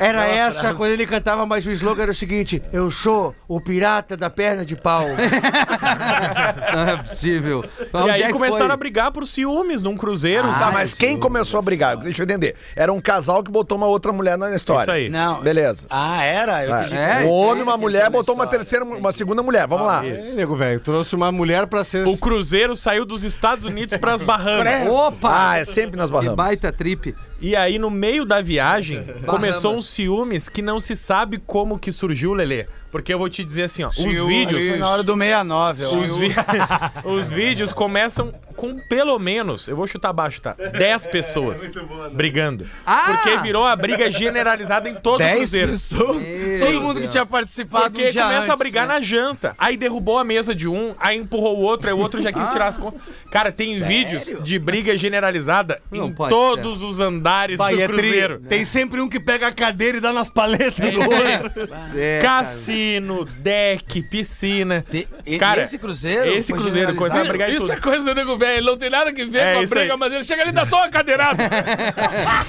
Era 0.00 0.26
essa 0.26 0.74
quando 0.74 0.92
ele 0.92 1.06
cantava, 1.06 1.44
mas 1.46 1.66
o 1.66 1.70
slogan 1.70 2.02
era 2.02 2.10
o 2.12 2.14
seguinte: 2.14 2.62
Eu 2.72 2.90
sou 2.90 3.34
o 3.48 3.60
pirata 3.60 4.16
da 4.16 4.30
perna 4.30 4.64
de 4.64 4.76
pau. 4.76 5.06
Não 6.72 6.88
é 6.88 6.96
possível. 6.96 7.64
E 7.80 7.96
Onde 7.96 8.10
aí 8.10 8.22
é 8.22 8.32
começaram 8.32 8.66
foi? 8.66 8.74
a 8.74 8.76
brigar 8.76 9.12
por 9.12 9.26
ciúmes 9.26 9.82
num 9.82 9.96
cruzeiro. 9.96 10.48
Tá, 10.48 10.70
mas 10.72 10.94
quem 10.94 11.18
começou 11.18 11.58
a 11.58 11.62
brigar? 11.62 11.96
Deixa 11.96 12.22
eu 12.22 12.24
entender. 12.24 12.54
Era 12.74 12.92
um 12.92 13.00
casal 13.00 13.42
que 13.42 13.50
botou 13.50 13.76
uma 13.76 13.86
outra 13.86 14.12
mulher 14.12 14.38
na 14.38 14.54
história. 14.54 14.82
Isso 14.82 14.90
aí. 14.90 15.08
Não. 15.08 15.40
Beleza. 15.40 15.86
Ah, 15.90 16.22
era? 16.22 16.64
Eu 16.64 16.78
entendi. 16.78 16.96
É, 16.96 17.24
o 17.24 17.30
homem, 17.30 17.62
uma 17.62 17.76
mulher, 17.76 18.10
botou 18.10 18.34
uma 18.34 18.46
terceira, 18.46 18.84
uma 18.84 19.12
segunda 19.12 19.42
mulher. 19.42 19.66
Vamos 19.66 19.86
lá. 19.86 20.04
É, 20.06 20.32
nego, 20.34 20.56
velho, 20.56 20.80
trouxe 20.80 21.14
uma 21.14 21.30
mulher 21.30 21.66
pra 21.66 21.84
ser. 21.84 21.95
O 22.06 22.16
cruzeiro 22.16 22.74
saiu 22.74 23.04
dos 23.04 23.22
Estados 23.22 23.64
Unidos 23.64 23.96
pras 23.96 24.20
Bahamas. 24.22 24.86
Opa! 24.88 25.50
Ah, 25.52 25.58
é 25.58 25.64
sempre 25.64 25.96
nas 25.96 26.06
Que 26.08 26.12
Bahamas. 26.14 26.34
baita 26.34 26.72
trip. 26.72 27.14
E 27.40 27.54
aí, 27.54 27.78
no 27.78 27.90
meio 27.90 28.24
da 28.24 28.40
viagem, 28.40 29.04
começou 29.26 29.74
uns 29.74 29.86
ciúmes 29.88 30.48
que 30.48 30.62
não 30.62 30.80
se 30.80 30.96
sabe 30.96 31.38
como 31.38 31.78
que 31.78 31.92
surgiu, 31.92 32.32
Lelê. 32.32 32.66
Porque 32.90 33.12
eu 33.12 33.18
vou 33.18 33.28
te 33.28 33.44
dizer 33.44 33.64
assim, 33.64 33.82
ó, 33.82 33.88
os 33.90 33.94
vídeos... 34.26 34.68
Foi 34.70 34.78
na 34.78 34.88
hora 34.88 35.02
do 35.02 35.12
69, 35.14 35.82
eu 35.82 35.98
Os, 35.98 36.16
vi- 36.16 36.34
os 37.04 37.28
vídeos 37.30 37.72
começam 37.72 38.32
com 38.56 38.78
pelo 38.88 39.18
menos, 39.18 39.68
eu 39.68 39.76
vou 39.76 39.86
chutar 39.86 40.14
baixo, 40.14 40.40
tá? 40.40 40.54
10 40.54 41.06
pessoas 41.08 41.72
brigando. 42.14 42.66
Ah! 42.86 43.18
Porque 43.22 43.36
virou 43.38 43.66
a 43.66 43.76
briga 43.76 44.10
generalizada 44.10 44.88
em 44.88 44.94
todo 44.94 45.16
o 45.16 45.18
10 45.18 45.36
Cruzeiro. 45.36 45.72
pessoas. 45.72 46.22
Todo 46.60 46.80
mundo 46.80 47.00
que 47.02 47.08
tinha 47.08 47.26
participado 47.26 47.90
Porque 47.90 48.08
um 48.08 48.12
dia 48.12 48.22
começa 48.22 48.40
a 48.40 48.54
antes, 48.54 48.58
brigar 48.58 48.86
né? 48.88 48.94
na 48.94 49.00
janta. 49.02 49.54
Aí 49.58 49.76
derrubou 49.76 50.18
a 50.18 50.24
mesa 50.24 50.54
de 50.54 50.66
um, 50.66 50.94
aí 50.98 51.18
empurrou 51.18 51.58
o 51.58 51.60
outro, 51.60 51.88
aí 51.88 51.92
o 51.94 51.98
outro 51.98 52.22
já 52.22 52.32
quis 52.32 52.48
tirar 52.50 52.68
as 52.68 52.78
contas. 52.78 53.00
Cara, 53.30 53.52
tem 53.52 53.78
vídeos 53.82 54.32
de 54.42 54.58
briga 54.58 54.96
generalizada 54.96 55.82
Não 55.90 56.06
em 56.06 56.12
todos 56.14 56.82
os 56.82 56.98
andares 56.98 57.25
Vai, 57.56 57.74
do 57.76 57.80
é 57.82 57.86
tri- 57.86 57.96
Cruzeiro. 57.96 58.40
Tem 58.48 58.64
sempre 58.64 59.00
um 59.00 59.08
que 59.08 59.18
pega 59.20 59.48
a 59.48 59.52
cadeira 59.52 59.98
e 59.98 60.00
dá 60.00 60.12
nas 60.12 60.28
paletas 60.30 60.92
do 60.92 61.00
outro. 61.00 61.68
É, 61.96 62.20
cara. 62.22 62.36
Cassino, 62.46 63.24
deck, 63.24 64.02
piscina. 64.02 64.84
Te- 64.90 65.08
e- 65.26 65.38
Cara, 65.38 65.62
esse 65.62 65.78
Cruzeiro? 65.78 66.30
esse 66.30 66.52
Cruzeiro, 66.52 66.94
coisa- 66.94 67.24
brigar 67.24 67.50
Isso 67.50 67.60
tudo. 67.66 67.72
é 67.72 67.76
coisa 67.76 68.04
do 68.04 68.14
nego 68.14 68.36
velho, 68.38 68.58
ele 68.58 68.66
não 68.66 68.76
tem 68.76 68.90
nada 68.90 69.12
que 69.12 69.24
ver 69.24 69.38
É 69.38 69.52
com 69.54 69.58
a 69.60 69.62
isso 69.64 69.74
briga, 69.74 69.92
aí. 69.94 69.98
mas 69.98 70.12
ele 70.12 70.24
chega 70.24 70.42
ali 70.42 70.50
e 70.50 70.54
dá 70.54 70.64
só 70.64 70.76
uma 70.78 70.88
cadeirada. 70.88 71.36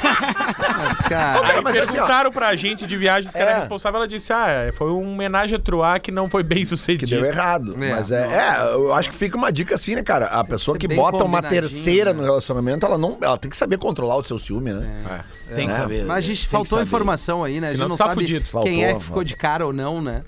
Mas, 0.77 0.97
cara, 0.99 1.47
Aí 1.55 1.61
mas 1.61 1.75
assim, 1.77 1.91
perguntaram 1.93 2.31
pra 2.31 2.55
gente 2.55 2.85
de 2.85 2.95
viagens 2.97 3.33
que 3.33 3.37
era 3.39 3.51
É. 3.51 3.55
responsável, 3.59 3.97
ela 3.97 4.07
disse: 4.07 4.31
Ah, 4.31 4.69
foi 4.73 4.91
um 4.91 5.13
homenagem 5.13 5.55
a 5.55 5.59
Troar 5.59 5.99
que 6.01 6.11
não 6.11 6.29
foi 6.29 6.43
bem 6.43 6.59
Que 6.59 6.65
deu 6.65 6.77
sucedido. 6.77 7.25
errado. 7.25 7.73
É. 7.81 7.91
Mas 7.91 8.11
é, 8.11 8.23
é, 8.27 8.73
eu 8.73 8.93
acho 8.93 9.09
que 9.09 9.15
fica 9.15 9.35
uma 9.37 9.51
dica 9.51 9.75
assim, 9.75 9.95
né, 9.95 10.03
cara? 10.03 10.25
A 10.27 10.43
pessoa 10.43 10.77
que 10.77 10.87
bota 10.87 11.23
uma 11.23 11.41
terceira 11.41 12.13
né? 12.13 12.19
no 12.19 12.25
relacionamento, 12.25 12.85
ela 12.85 12.97
não. 12.97 13.17
Ela 13.21 13.37
tem 13.37 13.49
que 13.49 13.57
saber 13.57 13.77
controlar 13.77 14.17
o 14.17 14.23
seu 14.23 14.37
ciúme, 14.37 14.66
né? 14.73 15.23
Tem 15.55 15.67
que 15.67 15.73
saber. 15.73 16.05
mas 16.05 16.17
a 16.17 16.21
gente 16.21 16.47
faltou 16.47 16.81
informação 16.81 17.43
aí, 17.43 17.59
né? 17.61 17.69
A 17.69 17.73
gente 17.73 17.87
não 17.87 17.97
tá 17.97 18.07
sabe 18.07 18.21
fudido. 18.21 18.45
quem 18.45 18.51
Faltou, 18.51 18.71
é 18.71 18.93
que 18.93 19.03
ficou 19.03 19.23
de 19.23 19.35
cara 19.35 19.65
ou 19.65 19.73
não, 19.73 20.01
né? 20.01 20.23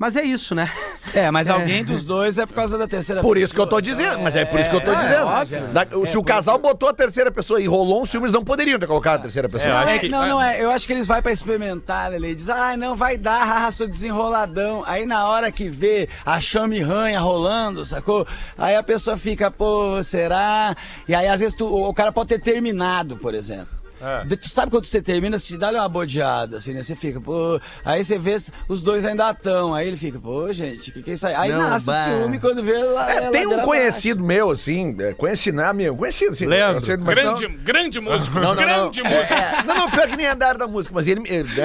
Mas 0.00 0.16
é 0.16 0.22
isso, 0.22 0.54
né? 0.54 0.72
É, 1.12 1.30
mas 1.30 1.50
alguém 1.50 1.84
dos 1.84 2.04
dois 2.06 2.38
é 2.38 2.46
por 2.46 2.54
causa 2.54 2.78
da 2.78 2.88
terceira 2.88 3.20
Por 3.20 3.36
isso 3.36 3.52
que 3.52 3.60
eu 3.60 3.66
tô 3.66 3.76
pessoa. 3.76 3.82
dizendo, 3.82 4.22
mas 4.22 4.34
é 4.34 4.46
por 4.46 4.58
isso 4.58 4.70
que 4.70 4.76
eu 4.76 4.80
tô 4.80 4.92
é, 4.92 4.96
dizendo. 5.02 5.26
óbvio. 5.26 5.68
Da- 5.68 5.86
se 6.06 6.16
o 6.16 6.24
casal 6.24 6.56
botou 6.56 6.88
a 6.88 6.94
terceira 6.94 7.30
pessoa 7.30 7.60
e 7.60 7.66
rolou 7.66 8.00
uns 8.02 8.10
ciúmes, 8.10 8.32
não 8.32 8.42
poderiam 8.42 8.78
ter 8.78 8.86
colocado 8.86 9.18
a 9.18 9.22
terceira 9.24 9.46
pessoa. 9.46 9.68
É, 9.70 9.72
eu 9.74 9.76
acho 9.76 9.90
É, 9.90 9.98
que- 9.98 10.08
não, 10.08 10.26
não 10.26 10.40
é. 10.42 10.62
Eu 10.64 10.70
acho 10.70 10.86
que 10.86 10.94
eles 10.94 11.06
vão 11.06 11.20
pra 11.20 11.32
experimentar, 11.32 12.10
Lele. 12.12 12.34
Diz, 12.34 12.48
ah, 12.48 12.78
não, 12.78 12.96
vai 12.96 13.18
dar, 13.18 13.44
haha, 13.44 13.70
sou 13.70 13.86
desenroladão. 13.86 14.82
Aí 14.86 15.04
na 15.04 15.28
hora 15.28 15.52
que 15.52 15.68
vê 15.68 16.08
a 16.24 16.40
chame-ranha 16.40 17.20
rolando, 17.20 17.84
sacou? 17.84 18.26
Aí 18.56 18.74
a 18.76 18.82
pessoa 18.82 19.18
fica, 19.18 19.50
pô, 19.50 20.02
será? 20.02 20.74
E 21.06 21.14
aí 21.14 21.28
às 21.28 21.40
vezes 21.40 21.54
tu- 21.54 21.66
o 21.66 21.92
cara 21.92 22.10
pode 22.10 22.30
ter 22.30 22.40
terminado, 22.40 23.18
por 23.18 23.34
exemplo. 23.34 23.79
É. 24.00 24.36
Tu 24.36 24.48
sabe 24.48 24.70
quando 24.70 24.86
você 24.86 25.02
termina, 25.02 25.38
você 25.38 25.46
te 25.48 25.56
dá 25.58 25.70
uma 25.70 25.88
bodeada, 25.88 26.56
assim, 26.58 26.72
né? 26.72 26.82
Você 26.82 26.94
fica, 26.94 27.20
pô. 27.20 27.60
Aí 27.84 28.04
você 28.04 28.18
vê 28.18 28.36
os 28.68 28.82
dois 28.82 29.04
ainda 29.04 29.30
estão. 29.30 29.74
Aí 29.74 29.86
ele 29.88 29.96
fica, 29.96 30.18
pô, 30.18 30.50
gente, 30.52 30.90
o 30.90 30.92
que, 30.92 31.02
que 31.02 31.10
é 31.10 31.14
isso 31.14 31.26
aí? 31.26 31.34
Aí 31.34 31.52
Não, 31.52 31.60
nasce 31.68 31.86
bah. 31.86 32.06
o 32.08 32.18
ciúme 32.20 32.38
quando 32.38 32.62
vê 32.62 32.78
lá. 32.82 33.10
É, 33.12 33.30
tem 33.30 33.46
um 33.46 33.60
conhecido 33.60 34.22
meu, 34.22 34.50
assim, 34.50 34.96
é, 35.00 35.12
conhecido, 35.12 35.56
não 35.56 35.64
é 35.64 35.66
amigo, 35.68 35.96
conhecido, 35.96 36.32
assim. 36.32 36.46
Leandro. 36.46 36.80
conhecido, 36.82 37.04
mas 37.04 37.14
grande, 37.14 37.48
não- 37.48 37.56
grande 37.64 38.00
músico, 38.00 38.34
Não, 38.36 38.42
não, 38.42 38.48
não. 38.54 38.62
grande 38.62 39.02
músico. 39.02 39.34
É, 39.34 39.62
não, 39.66 39.74
não, 39.76 39.90
pior 39.90 40.08
que 40.08 40.16
nem 40.16 40.26
é 40.26 40.34
da 40.34 40.46
área 40.48 40.58
da 40.58 40.66
música, 40.66 40.94
mas 40.94 41.06
ele. 41.06 41.20
ele- 41.28 41.60
é, 41.60 41.64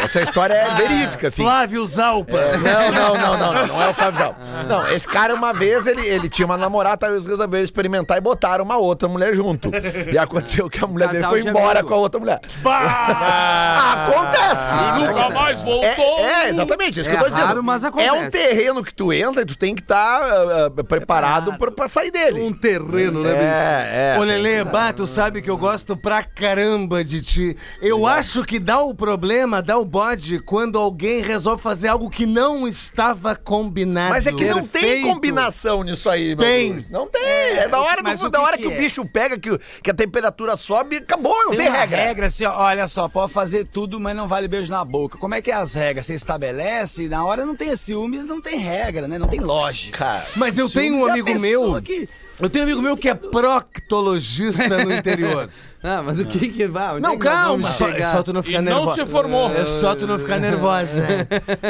é, 0.00 0.04
essa 0.04 0.22
história 0.22 0.54
é 0.54 0.74
verídica, 0.76 1.28
assim. 1.28 1.42
Flávio 1.42 1.86
Zalpa. 1.86 2.38
É, 2.38 2.56
não, 2.58 2.92
não, 2.92 3.14
não, 3.14 3.38
não, 3.38 3.54
não, 3.54 3.66
não 3.66 3.82
é 3.82 3.88
o 3.90 3.94
Flávio 3.94 4.18
Zalpa. 4.18 4.40
Não, 4.68 4.88
esse 4.90 5.06
cara, 5.06 5.34
uma 5.34 5.52
vez, 5.52 5.86
ele, 5.86 6.06
ele 6.06 6.28
tinha 6.28 6.46
uma 6.46 6.56
namorada, 6.56 7.06
aí 7.06 7.12
eles 7.12 7.26
resolveram 7.26 7.64
experimentar 7.64 8.16
e 8.16 8.20
botaram 8.20 8.64
uma 8.64 8.76
outra 8.76 9.08
mulher 9.08 9.34
junto. 9.34 9.70
E 10.12 10.16
aconteceu 10.18 10.68
que 10.70 10.82
a 10.82 10.86
mulher 10.86 11.08
dele 11.08 11.24
foi 11.24 11.40
embora 11.42 11.73
com 11.82 11.94
a 11.94 11.96
outra 11.96 12.20
mulher. 12.20 12.40
Ah, 12.64 14.06
Acontece! 14.08 14.74
E 14.74 15.06
nunca 15.06 15.30
mais 15.30 15.62
voltou. 15.62 16.18
É, 16.20 16.46
é, 16.46 16.48
exatamente, 16.50 17.00
isso 17.00 17.08
que 17.08 17.14
É 17.14 17.18
eu 17.18 17.24
tô 17.24 17.30
dizendo. 17.30 17.46
raro, 17.46 17.62
mas 17.62 17.82
É 17.84 18.12
um 18.12 18.30
terreno 18.30 18.82
que 18.84 18.92
tu 18.94 19.12
entra 19.12 19.42
e 19.42 19.46
tu 19.46 19.56
tem 19.56 19.74
que 19.74 19.82
estar 19.82 20.70
preparado 20.88 21.56
pra, 21.58 21.70
pra 21.70 21.88
sair 21.88 22.10
dele. 22.10 22.42
Um 22.42 22.52
terreno, 22.52 23.22
né, 23.22 23.32
bicho? 23.32 23.44
É, 23.44 24.14
é. 24.16 24.18
Ô, 24.18 24.22
Lelê, 24.22 24.64
bah, 24.64 24.92
tu 24.92 25.06
sabe 25.06 25.40
que 25.42 25.50
eu 25.50 25.56
gosto 25.56 25.96
pra 25.96 26.22
caramba 26.22 27.04
de 27.04 27.22
ti. 27.22 27.56
Eu 27.80 28.06
acho 28.06 28.42
que 28.44 28.58
dá 28.58 28.80
o 28.80 28.94
problema, 28.94 29.62
dá 29.62 29.78
o 29.78 29.84
bode, 29.84 30.38
quando 30.40 30.78
alguém 30.78 31.20
resolve 31.22 31.62
fazer 31.62 31.88
algo 31.88 32.10
que 32.10 32.26
não 32.26 32.66
estava 32.68 33.34
combinado. 33.36 34.10
Mas 34.10 34.26
é 34.26 34.32
que 34.32 34.44
não 34.46 34.66
tem 34.66 35.02
combinação 35.02 35.82
nisso 35.82 36.08
aí, 36.08 36.28
meu 36.28 36.38
Tem. 36.38 36.72
Deus. 36.74 36.84
Não 36.90 37.06
tem. 37.06 37.22
É, 37.24 37.68
da 37.68 37.80
hora, 37.80 38.02
do, 38.02 38.30
da 38.30 38.38
que 38.38 38.44
hora 38.44 38.56
que 38.56 38.62
que, 38.64 38.72
é? 38.72 38.76
o 38.76 38.80
bicho 38.80 39.04
pega, 39.04 39.38
que, 39.38 39.58
que 39.82 39.90
a 39.90 39.94
temperatura 39.94 40.56
sobe, 40.56 40.96
acabou, 40.96 41.36
não 41.46 41.56
tem, 41.56 41.63
Tem, 41.64 41.70
uma 41.72 41.78
regra. 41.80 41.96
regra. 42.04 42.26
assim, 42.26 42.44
ó, 42.44 42.62
olha 42.62 42.86
só, 42.88 43.08
pode 43.08 43.32
fazer 43.32 43.64
tudo, 43.66 43.98
mas 44.00 44.14
não 44.16 44.28
vale 44.28 44.46
beijo 44.48 44.70
na 44.70 44.84
boca. 44.84 45.18
Como 45.18 45.34
é 45.34 45.42
que 45.42 45.50
é 45.50 45.54
as 45.54 45.74
regras? 45.74 46.06
Você 46.06 46.14
estabelece, 46.14 47.08
na 47.08 47.24
hora 47.24 47.44
não 47.44 47.54
tem 47.56 47.74
ciúmes, 47.76 48.26
não 48.26 48.40
tem 48.40 48.58
regra, 48.58 49.06
né? 49.08 49.18
Não 49.18 49.28
tem 49.28 49.40
lógica. 49.40 49.98
Cara, 49.98 50.24
Mas 50.36 50.56
eu 50.58 50.68
tenho 50.68 50.96
um 50.96 51.08
é 51.08 51.12
amigo 51.12 51.40
meu. 51.40 51.80
que- 51.82 52.08
Eu 52.40 52.50
tenho 52.50 52.64
um 52.64 52.68
amigo 52.68 52.82
meu 52.82 52.96
que 52.96 53.08
é 53.08 53.14
proctologista 53.14 54.84
no 54.84 54.92
interior. 54.92 55.48
Ah, 55.86 56.02
mas 56.02 56.18
o 56.18 56.24
que 56.24 56.48
que 56.48 56.66
vai? 56.66 56.94
Onde 56.94 57.04
é 57.04 57.08
Não, 57.10 57.18
que 57.18 57.24
calma, 57.24 57.70
só, 57.74 57.86
é 57.90 58.02
só 58.10 58.22
tu 58.22 58.32
não 58.32 58.40
E 58.40 58.44
ficar 58.44 58.62
não 58.62 58.72
nervosa. 58.86 59.04
se 59.04 59.10
formou. 59.10 59.52
É 59.52 59.66
só 59.66 59.94
tu 59.94 60.06
não 60.06 60.18
ficar 60.18 60.40
nervosa. 60.40 61.28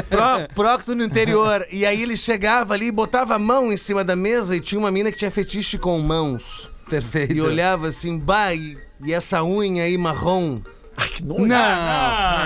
Pro, 0.08 0.54
procto 0.54 0.94
no 0.94 1.02
interior. 1.02 1.66
E 1.68 1.84
aí 1.84 2.00
ele 2.00 2.16
chegava 2.16 2.74
ali, 2.74 2.92
botava 2.92 3.34
a 3.34 3.38
mão 3.40 3.72
em 3.72 3.76
cima 3.76 4.04
da 4.04 4.14
mesa 4.14 4.54
e 4.54 4.60
tinha 4.60 4.78
uma 4.78 4.88
mina 4.92 5.10
que 5.10 5.18
tinha 5.18 5.32
fetiche 5.32 5.76
com 5.78 5.98
mãos. 5.98 6.70
Perfeito. 6.88 7.32
E 7.34 7.40
olhava 7.40 7.88
assim, 7.88 8.16
bah, 8.16 8.54
e, 8.54 8.78
e 9.02 9.12
essa 9.12 9.42
unha 9.42 9.84
aí 9.84 9.96
marrom. 9.98 10.60
Não. 11.22 11.38
Não, 11.38 11.48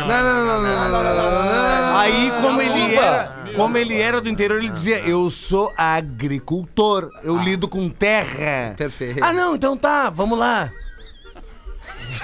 não, 0.09 0.47
não, 0.47 0.63
não, 0.63 0.91
não, 0.91 1.03
não, 1.03 1.93
não. 1.93 1.97
Aí, 1.99 2.33
como 2.41 2.63
ele 2.63 2.95
era, 2.95 3.45
como 3.55 3.77
ele 3.77 4.01
era 4.01 4.21
do 4.21 4.29
interior, 4.29 4.59
ele 4.59 4.71
dizia: 4.71 4.99
Eu 5.01 5.29
sou 5.29 5.73
agricultor, 5.77 7.11
eu 7.23 7.37
lido 7.37 7.69
com 7.69 7.89
terra. 7.91 8.75
Perfeito. 8.77 9.23
Ah, 9.23 9.33
não, 9.33 9.55
então 9.55 9.77
tá, 9.77 10.09
vamos 10.09 10.39
lá. 10.39 10.71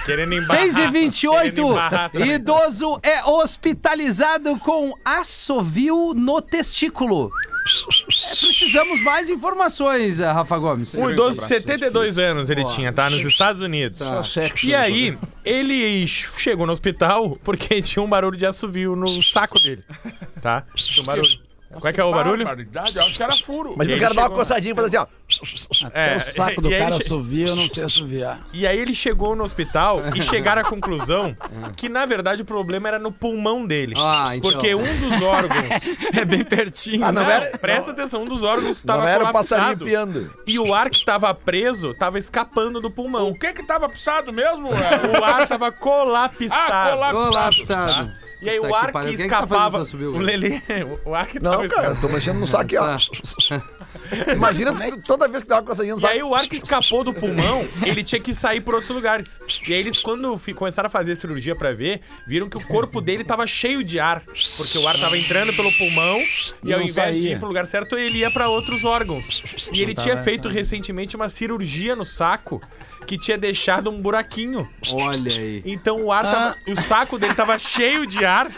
querendo 0.06 0.34
embarrar. 0.34 0.62
6 0.62 0.76
e 0.76 0.88
28 0.88 1.54
Querendo 1.54 1.70
embarrar 1.72 2.10
idoso 2.14 2.98
é 3.02 3.22
hospitalizado 3.24 4.58
com 4.58 4.94
assovio 5.04 6.14
no 6.14 6.40
testículo. 6.40 7.30
Precisamos 8.40 9.00
mais 9.00 9.31
informações, 9.31 10.20
eh, 10.20 10.31
Rafa 10.31 10.59
Gomes. 10.59 10.94
Um 10.94 11.11
idoso 11.11 11.40
de 11.40 11.46
72 11.46 12.18
anos 12.18 12.50
ele 12.50 12.64
tinha, 12.66 12.92
tá? 12.92 13.09
Nos 13.09 13.22
Estados 13.22 13.62
Unidos. 13.62 14.00
E 14.62 14.74
aí, 14.74 15.18
ele 15.44 16.07
chegou 16.07 16.66
no 16.66 16.72
hospital 16.72 17.38
porque 17.42 17.81
tinha 17.83 18.03
um 18.03 18.09
barulho 18.09 18.37
de 18.37 18.44
assovio 18.46 18.94
no 18.94 19.09
saco 19.22 19.59
dele. 19.61 19.83
Tá? 20.40 20.64
Tinha 20.74 21.03
um 21.03 21.07
barulho. 21.07 21.38
Qual 21.80 21.90
é 21.90 21.92
que 21.92 22.00
é 22.00 22.04
o 22.04 22.10
barulho? 22.12 22.44
Barbaridade, 22.44 22.96
eu 22.96 23.02
acho 23.04 23.16
que 23.16 23.22
era 23.22 23.37
furo. 23.37 23.74
mas 23.76 23.87
E 23.87 23.90
eu 23.90 23.94
ele 23.94 24.02
quero 24.02 24.14
dar 24.14 24.22
uma 24.22 24.30
coçadinha 24.30 24.72
e 24.72 24.74
fazer 24.74 24.96
assim, 24.96 25.06
ó. 25.06 25.88
É, 25.92 26.16
o 26.16 26.20
saco 26.20 26.60
do 26.60 26.70
cara 26.70 26.96
assovia, 26.96 27.48
eu 27.48 27.56
não 27.56 27.68
sei 27.68 27.84
assoviar. 27.84 28.40
E 28.52 28.66
aí 28.66 28.78
ele 28.78 28.94
chegou 28.94 29.34
no 29.34 29.44
hospital 29.44 30.00
e 30.14 30.22
chegaram 30.22 30.62
à 30.62 30.64
conclusão 30.64 31.37
que, 31.76 31.88
na 31.88 32.06
verdade, 32.06 32.42
o 32.42 32.44
problema 32.44 32.88
era 32.88 32.98
no 32.98 33.10
pulmão 33.10 33.66
dele. 33.66 33.94
Ah, 33.96 34.37
então. 34.37 34.50
Porque 34.52 34.74
um 34.74 34.82
dos 34.82 35.22
órgãos... 35.22 35.64
É 36.14 36.24
bem 36.24 36.44
pertinho. 36.44 37.04
Ah, 37.04 37.10
não, 37.12 37.22
Não, 37.22 37.30
era, 37.30 37.58
presta 37.58 37.90
atenção, 37.90 38.22
um 38.22 38.26
dos 38.26 38.42
órgãos 38.42 38.64
não 38.64 38.70
estava 38.70 39.04
o 39.04 39.18
colapsado. 39.18 39.87
E 40.46 40.58
o 40.58 40.72
ar 40.72 40.90
que 40.90 41.04
tava 41.04 41.34
preso 41.34 41.94
tava 41.94 42.18
escapando 42.18 42.80
do 42.80 42.90
pulmão. 42.90 43.28
O 43.28 43.38
que 43.38 43.52
que 43.52 43.66
tava 43.66 43.88
pisado 43.88 44.32
mesmo? 44.32 44.68
é? 44.68 45.18
O 45.18 45.24
ar 45.24 45.46
tava 45.48 45.72
colapsado. 45.72 46.72
Ah, 46.72 46.90
colapsado. 46.92 47.28
Colapsado. 47.28 48.23
E 48.44 48.50
aí 48.50 48.57
Puta 48.61 48.68
o 48.68 48.70
que 48.70 48.76
ar 48.76 48.92
que 48.92 49.11
que 49.11 49.16
tá 49.16 49.24
escapava. 49.24 49.76
essa 49.78 49.87
subiu, 49.90 50.12
o? 50.12 50.18
Lelê, 50.18 50.61
o 51.04 51.14
ar 51.14 51.26
que 51.26 51.40
Não, 51.40 51.50
tava 51.52 51.68
cara, 51.68 51.88
eu 51.88 52.00
tô 52.00 52.09
mexendo 52.09 52.38
no 52.38 52.46
saco 52.46 52.64
aqui, 52.64 52.76
ó. 52.76 52.85
Tá. 52.87 53.62
Imagina 54.35 54.72
tu- 54.74 55.00
toda 55.02 55.26
vez 55.28 55.44
que 55.44 55.52
uma 55.52 55.62
coçadinha 55.62 55.94
no 55.96 56.00
E 56.02 56.07
aí 56.07 56.22
o 56.22 56.35
ar 56.35 56.46
que 56.46 56.57
escapou 56.57 57.02
do 57.04 57.12
pulmão, 57.12 57.66
ele 57.85 58.02
tinha 58.02 58.20
que 58.20 58.35
sair 58.35 58.61
por 58.61 58.74
outros 58.74 58.90
lugares. 58.94 59.38
E 59.66 59.72
aí 59.72 59.80
eles, 59.80 59.98
quando 59.98 60.38
começaram 60.54 60.87
a 60.88 60.90
fazer 60.90 61.12
a 61.12 61.16
cirurgia 61.16 61.54
pra 61.57 61.72
ver, 61.72 62.00
viram 62.26 62.48
que 62.48 62.57
o 62.57 62.61
corpo 62.66 63.00
dele 63.00 63.24
tava 63.24 63.46
cheio 63.46 63.83
de 63.83 63.98
ar. 63.98 64.22
Porque 64.57 64.78
o 64.78 64.87
ar 64.87 64.98
tava 64.98 65.16
entrando 65.16 65.52
pelo 65.54 65.72
pulmão 65.72 66.18
e 66.62 66.72
ao 66.72 66.80
invés 66.80 66.92
de 66.92 66.92
saía. 66.92 67.33
ir 67.33 67.38
pro 67.38 67.48
lugar 67.48 67.66
certo, 67.66 67.96
ele 67.96 68.18
ia 68.18 68.30
pra 68.30 68.48
outros 68.48 68.85
órgãos. 68.85 69.42
E 69.72 69.80
ele 69.83 69.94
tinha 69.94 70.22
feito 70.22 70.48
recentemente 70.48 71.16
uma 71.16 71.28
cirurgia 71.28 71.96
no 71.96 72.04
saco 72.04 72.61
que 73.06 73.18
tinha 73.18 73.36
deixado 73.38 73.90
um 73.90 74.00
buraquinho. 74.00 74.68
Olha 74.92 75.32
aí. 75.32 75.62
Então 75.64 76.02
o 76.02 76.10
ar 76.12 76.24
tava, 76.24 76.56
o 76.66 76.80
saco 76.82 77.18
dele 77.18 77.34
tava 77.34 77.58
cheio 77.58 78.06
de 78.06 78.24
ar 78.24 78.48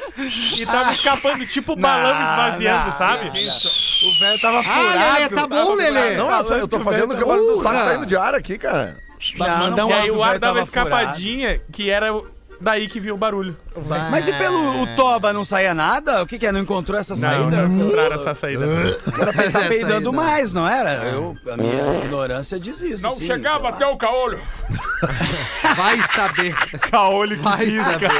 e 0.56 0.64
tava 0.66 0.92
escapando, 0.92 1.46
tipo 1.46 1.74
balão 1.76 2.10
esvaziando, 2.20 2.90
sabe? 2.92 3.28
O 3.28 4.18
velho 4.20 4.40
tava 4.40 4.58
Ah, 4.66 5.14
Lelê, 5.14 5.28
tá 5.28 5.46
bom, 5.46 5.74
Lelê? 5.74 6.16
Não, 6.16 6.30
eu, 6.30 6.44
só- 6.44 6.54
eu 6.56 6.68
tô 6.68 6.80
fazendo 6.80 7.12
o 7.14 7.16
que 7.16 7.22
eu 7.22 7.56
do 7.56 7.62
saco 7.62 7.74
saindo 7.76 8.06
de 8.06 8.16
ar 8.16 8.34
aqui, 8.34 8.56
cara. 8.58 8.96
Mandar 9.38 9.86
um 9.86 9.90
E 9.90 9.92
aí 9.92 10.10
o 10.10 10.22
ar 10.22 10.38
dava 10.38 10.60
tava 10.60 10.66
furado. 10.66 10.88
escapadinha, 10.88 11.60
que 11.72 11.90
era 11.90 12.08
Daí 12.60 12.88
que 12.88 12.98
viu 12.98 13.14
o 13.14 13.18
barulho. 13.18 13.56
Mas 14.10 14.26
e 14.26 14.32
pelo 14.32 14.82
o 14.82 14.86
Toba 14.96 15.32
não 15.32 15.44
saía 15.44 15.74
nada? 15.74 16.22
O 16.22 16.26
que 16.26 16.38
que 16.38 16.46
é? 16.46 16.52
Não 16.52 16.60
encontrou 16.60 16.98
essa 16.98 17.12
Não, 17.14 17.20
saída? 17.20 17.68
não 17.68 17.76
encontraram 17.76 18.14
essa 18.16 18.34
saída. 18.34 18.64
Era 19.20 19.32
pra 19.32 19.46
estar 19.46 19.60
Essa 19.60 19.68
peidando 19.68 19.92
saída. 20.10 20.12
mais, 20.12 20.54
não 20.54 20.66
era? 20.68 20.94
Eu, 21.04 21.36
a 21.50 21.56
minha 21.56 21.98
ignorância 22.04 22.58
diz 22.58 22.80
isso. 22.82 23.02
Não 23.02 23.10
sim, 23.12 23.26
chegava 23.26 23.68
até 23.68 23.86
o 23.86 23.96
caolho. 23.96 24.40
Vai 25.76 26.00
saber. 26.08 26.54
Caolho 26.90 27.36
que 27.36 27.42
Vai 27.42 27.66
pisca. 27.66 27.84
saber. 27.92 28.12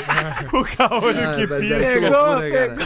O 0.53 0.65
caolho 0.77 1.31
Ah, 1.31 1.35
que 1.35 1.47
pisca. 1.47 1.79
Pegou, 1.79 2.11
cara. 2.11 2.77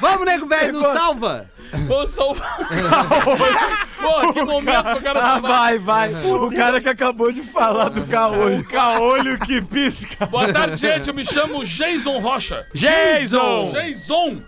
Vamos, 0.00 0.26
nego 0.26 0.46
velho, 0.46 0.72
nos 0.74 0.92
salva. 0.92 1.46
Vamos 1.86 2.10
salvar. 2.10 2.58
Pô, 4.00 4.32
que 4.32 4.42
momento 4.42 4.82
que 4.84 4.90
eu 4.98 5.02
quero 5.02 5.18
Ah, 5.18 5.22
salvar. 5.22 5.50
vai, 5.52 5.78
vai. 5.78 6.14
O 6.24 6.50
cara 6.50 6.80
que 6.80 6.88
acabou 6.88 7.30
de 7.30 7.42
falar 7.42 7.88
do 7.90 8.04
caolho. 8.06 8.64
Caolho 8.64 9.38
que 9.38 9.60
pisca. 9.62 10.26
Boa 10.26 10.52
tarde, 10.52 10.76
gente. 10.76 11.08
Eu 11.08 11.14
me 11.14 11.24
chamo 11.24 11.64
Jason 11.64 12.18
Rocha. 12.18 12.66
Jason! 12.74 13.70
Jason 13.72 14.42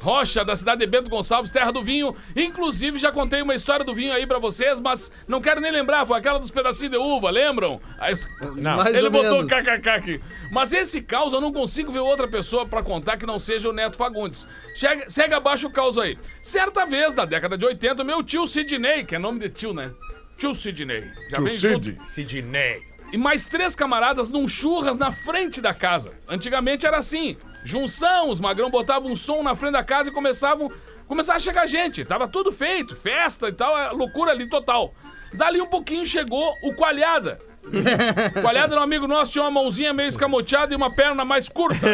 Rocha, 0.00 0.44
da 0.44 0.54
cidade 0.56 0.80
de 0.80 0.86
Bento 0.86 1.10
Gonçalves, 1.10 1.50
terra 1.50 1.70
do 1.72 1.82
vinho. 1.82 2.14
Inclusive, 2.36 2.98
já 2.98 3.10
contei 3.10 3.42
uma 3.42 3.54
história 3.54 3.84
do 3.84 3.94
vinho 3.94 4.12
aí 4.12 4.26
pra 4.26 4.38
vocês, 4.38 4.80
mas 4.80 5.12
não 5.26 5.40
quero 5.40 5.60
nem 5.60 5.70
lembrar. 5.70 6.06
Foi 6.06 6.18
aquela 6.18 6.38
dos 6.38 6.50
pedacinhos 6.50 6.92
de 6.92 6.98
uva, 6.98 7.30
lembram? 7.30 7.80
Aí, 7.98 8.14
Não. 8.56 8.76
Mais 8.78 8.94
ele 8.94 9.06
ou 9.06 9.12
botou 9.12 9.44
menos. 9.44 9.50
kkk 9.52 9.88
aqui. 9.88 10.20
Mas 10.52 10.72
esse 10.72 11.00
caos 11.02 11.32
eu 11.32 11.40
não 11.40 11.52
consigo 11.52 11.92
ver 11.92 12.00
outra 12.00 12.28
pessoa 12.28 12.66
pra 12.66 12.82
contar 12.82 13.16
que 13.16 13.26
não 13.26 13.38
seja 13.38 13.68
o 13.68 13.72
Neto 13.72 13.96
Fagundes. 13.96 14.46
Chega, 14.74 15.08
segue 15.10 15.34
abaixo 15.34 15.66
o 15.66 15.70
caos 15.70 15.98
aí. 15.98 16.16
Certa 16.42 16.86
vez, 16.86 17.14
na 17.14 17.24
década 17.24 17.58
de 17.58 17.66
80, 17.66 18.04
meu 18.04 18.22
tio 18.22 18.46
Sidney, 18.46 19.04
que 19.04 19.14
é 19.14 19.18
nome 19.18 19.40
de 19.40 19.48
tio, 19.48 19.74
né? 19.74 19.90
Tio 20.38 20.54
Sidney. 20.54 21.04
Já 21.30 21.40
vem 21.40 21.56
junto. 21.56 22.04
Sidney. 22.04 22.80
E 23.12 23.16
mais 23.16 23.46
três 23.46 23.74
camaradas 23.74 24.30
num 24.30 24.46
churras 24.46 24.98
na 24.98 25.10
frente 25.10 25.60
da 25.60 25.72
casa. 25.72 26.12
Antigamente 26.28 26.86
era 26.86 26.98
assim. 26.98 27.36
Junção, 27.68 28.30
os 28.30 28.40
magrão 28.40 28.70
botavam 28.70 29.12
um 29.12 29.14
som 29.14 29.42
na 29.42 29.54
frente 29.54 29.74
da 29.74 29.84
casa 29.84 30.08
e 30.08 30.12
começavam. 30.12 30.72
Começava 31.06 31.36
a 31.36 31.40
chegar 31.40 31.66
gente. 31.66 32.02
Tava 32.02 32.26
tudo 32.26 32.50
feito, 32.50 32.96
festa 32.96 33.46
e 33.48 33.52
tal, 33.52 33.78
é 33.78 33.90
loucura 33.90 34.30
ali 34.30 34.48
total. 34.48 34.94
Dali 35.34 35.60
um 35.60 35.66
pouquinho 35.66 36.06
chegou 36.06 36.50
o 36.62 36.74
Coalhada. 36.74 37.38
O 37.66 38.40
Coalhada 38.40 38.72
era 38.72 38.80
um 38.80 38.84
amigo 38.84 39.06
nosso, 39.06 39.32
tinha 39.32 39.44
uma 39.44 39.50
mãozinha 39.50 39.92
meio 39.92 40.08
escamoteada 40.08 40.72
e 40.72 40.76
uma 40.76 40.90
perna 40.90 41.26
mais 41.26 41.46
curta. 41.46 41.86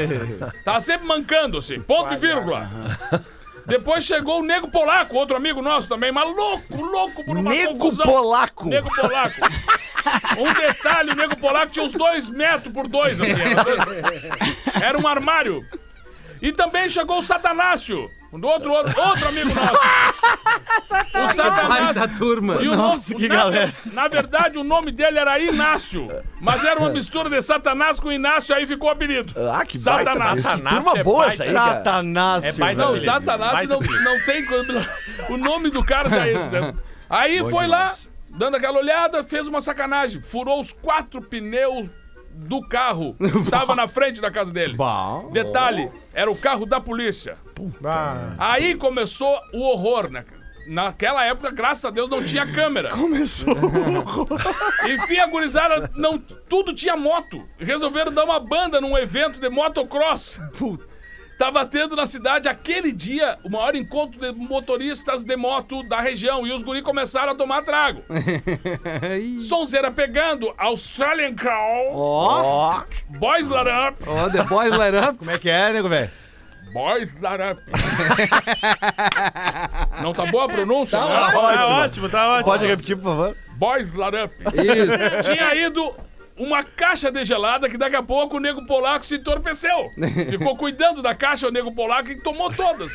Tava 0.64 0.80
sempre 0.80 1.06
mancando, 1.06 1.58
assim, 1.58 1.78
ponto 1.78 2.14
e 2.14 2.16
vírgula. 2.16 2.70
Depois 3.66 4.04
chegou 4.04 4.40
o 4.40 4.42
Nego 4.42 4.70
Polaco, 4.70 5.14
outro 5.14 5.36
amigo 5.36 5.60
nosso 5.60 5.90
também, 5.90 6.10
mas 6.10 6.26
louco, 6.34 6.74
louco 6.74 7.22
por 7.22 7.36
uma 7.36 7.50
Nego 7.50 7.76
confusão. 7.76 8.06
Polaco. 8.06 8.66
Nego 8.66 8.88
Polaco. 8.94 9.36
Um 10.38 10.52
detalhe, 10.54 11.12
o 11.12 11.16
Nego 11.16 11.36
Polaco 11.36 11.72
tinha 11.72 11.84
uns 11.84 11.92
dois 11.92 12.28
metros 12.30 12.72
por 12.72 12.86
dois, 12.88 13.20
assim. 13.20 13.32
Era, 13.32 13.64
dois- 13.64 14.82
era 14.82 14.98
um 14.98 15.06
armário. 15.06 15.64
E 16.40 16.52
também 16.52 16.88
chegou 16.88 17.18
o 17.18 17.22
Satanácio, 17.22 18.08
um 18.32 18.38
do 18.38 18.46
outro, 18.46 18.70
outro, 18.72 19.00
outro 19.00 19.28
amigo 19.28 19.52
nosso. 19.54 19.78
O 20.88 21.20
Vai 21.26 21.34
Satanácio. 21.34 21.94
da 21.94 22.08
turma. 22.08 22.54
E 22.62 22.68
o 22.68 22.76
Nossa, 22.76 23.12
nome- 23.12 23.24
que 23.24 23.28
na, 23.28 23.36
galera. 23.36 23.74
Na 23.92 24.08
verdade, 24.08 24.58
o 24.58 24.64
nome 24.64 24.92
dele 24.92 25.18
era 25.18 25.38
Inácio. 25.38 26.06
Mas 26.40 26.64
era 26.64 26.78
uma 26.78 26.88
mistura 26.90 27.28
de 27.28 27.42
Satanás 27.42 27.98
com 28.00 28.10
Inácio, 28.12 28.54
aí 28.54 28.66
ficou 28.66 28.88
o 28.88 28.92
apelido. 28.92 29.34
Ah, 29.52 29.64
que 29.66 29.78
baita. 29.78 30.12
Satanás. 30.12 30.40
Satanás 30.40 30.74
Turma 30.84 30.98
é 30.98 31.04
boa 31.04 31.26
essa 31.26 31.42
aí, 31.42 31.52
cara. 31.52 31.72
Satanás. 31.74 32.44
É 32.44 32.52
baita 32.52 32.82
Não. 32.82 32.96
Satanás 32.96 33.68
não, 33.68 33.80
não 33.80 34.20
tem. 34.24 34.46
O 35.28 35.36
nome 35.36 35.70
do 35.70 35.84
cara 35.84 36.08
já 36.08 36.26
é 36.26 36.32
esse, 36.32 36.50
né? 36.50 36.72
Aí 37.10 37.38
foi 37.50 37.66
lá, 37.66 37.90
dando 38.38 38.56
aquela 38.56 38.78
olhada, 38.78 39.24
fez 39.24 39.46
uma 39.48 39.60
sacanagem. 39.60 40.22
Furou 40.22 40.60
os 40.60 40.72
quatro 40.72 41.20
pneus 41.20 41.88
do 42.30 42.60
carro 42.68 43.14
que 43.18 43.44
tava 43.50 43.74
na 43.74 43.86
frente 43.86 44.20
da 44.20 44.30
casa 44.30 44.52
dele. 44.52 44.74
Detalhe, 45.32 45.90
era 46.14 46.30
o 46.30 46.36
carro 46.36 46.64
da 46.64 46.80
polícia. 46.80 47.36
Ah, 47.84 48.34
Aí 48.38 48.76
começou 48.76 49.36
o 49.52 49.60
horror, 49.60 50.08
né? 50.10 50.24
Naquela 50.68 51.24
época, 51.24 51.50
graças 51.50 51.84
a 51.86 51.90
Deus, 51.90 52.10
não 52.10 52.22
tinha 52.22 52.46
câmera. 52.46 52.90
Começou 52.90 53.54
o 53.54 53.98
horror. 53.98 54.28
Enfim, 54.86 55.16
a 55.18 55.26
gurizada, 55.26 55.90
não, 55.96 56.18
tudo 56.18 56.74
tinha 56.74 56.94
moto. 56.94 57.48
Resolveram 57.58 58.12
dar 58.12 58.24
uma 58.24 58.38
banda 58.38 58.78
num 58.78 58.96
evento 58.96 59.40
de 59.40 59.48
motocross. 59.48 60.38
Tava 61.38 61.64
tendo 61.64 61.94
na 61.94 62.04
cidade 62.06 62.48
aquele 62.48 62.90
dia 62.90 63.38
o 63.44 63.48
maior 63.48 63.76
encontro 63.76 64.18
de 64.20 64.32
motoristas 64.32 65.22
de 65.22 65.36
moto 65.36 65.84
da 65.84 66.00
região. 66.00 66.44
E 66.44 66.52
os 66.52 66.64
guri 66.64 66.82
começaram 66.82 67.32
a 67.32 67.34
tomar 67.34 67.62
trago. 67.62 68.02
Sonzeira 69.40 69.88
pegando, 69.90 70.52
Australian 70.58 71.34
Crawl, 71.34 71.92
Ó, 71.94 72.82
Boys 73.18 73.48
Let 73.48 73.66
Up, 73.68 74.04
ó, 74.04 74.28
The 74.28 74.42
Boys 74.42 74.70
Light 74.70 74.96
Up. 74.96 75.18
Como 75.18 75.30
é 75.30 75.38
que 75.38 75.48
é, 75.48 75.72
nego, 75.72 75.88
velho? 75.88 76.10
Boys 76.72 77.16
Let 77.20 77.40
Up. 77.52 77.62
Não 80.02 80.12
tá 80.12 80.26
boa 80.26 80.44
a 80.44 80.48
pronúncia? 80.48 80.98
né? 81.00 81.06
tá 81.06 81.66
ótimo, 81.68 82.08
tá 82.08 82.32
ótimo. 82.32 82.44
Pode 82.44 82.66
repetir, 82.66 82.96
por 82.96 83.04
favor? 83.04 83.36
Boys 83.56 83.94
Let 83.94 84.14
Up. 84.24 84.34
Isso. 84.54 85.32
Tinha 85.32 85.54
ido 85.54 85.94
uma 86.38 86.62
caixa 86.62 87.10
de 87.10 87.24
gelada 87.24 87.68
que 87.68 87.76
daqui 87.76 87.96
a 87.96 88.02
pouco 88.02 88.36
o 88.36 88.40
nego 88.40 88.64
polaco 88.64 89.04
se 89.04 89.16
entorpeceu. 89.16 89.90
Ficou 90.30 90.56
cuidando 90.56 91.02
da 91.02 91.14
caixa 91.14 91.48
o 91.48 91.50
nego 91.50 91.74
polaco 91.74 92.10
e 92.10 92.20
tomou 92.20 92.52
todas. 92.52 92.92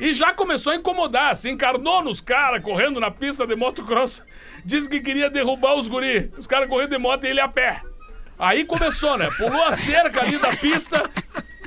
E 0.00 0.12
já 0.12 0.32
começou 0.32 0.72
a 0.72 0.76
incomodar, 0.76 1.34
se 1.34 1.50
encarnou 1.50 2.02
nos 2.02 2.20
caras 2.20 2.62
correndo 2.62 3.00
na 3.00 3.10
pista 3.10 3.46
de 3.46 3.56
motocross. 3.56 4.22
Disse 4.64 4.88
que 4.88 5.00
queria 5.00 5.30
derrubar 5.30 5.74
os 5.74 5.88
guri. 5.88 6.30
Os 6.36 6.46
caras 6.46 6.68
correndo 6.68 6.90
de 6.90 6.98
moto 6.98 7.24
e 7.24 7.28
ele 7.28 7.40
a 7.40 7.48
pé. 7.48 7.80
Aí 8.38 8.64
começou, 8.64 9.16
né? 9.16 9.30
Pulou 9.36 9.64
a 9.64 9.72
cerca 9.72 10.22
ali 10.22 10.36
da 10.38 10.54
pista 10.56 11.10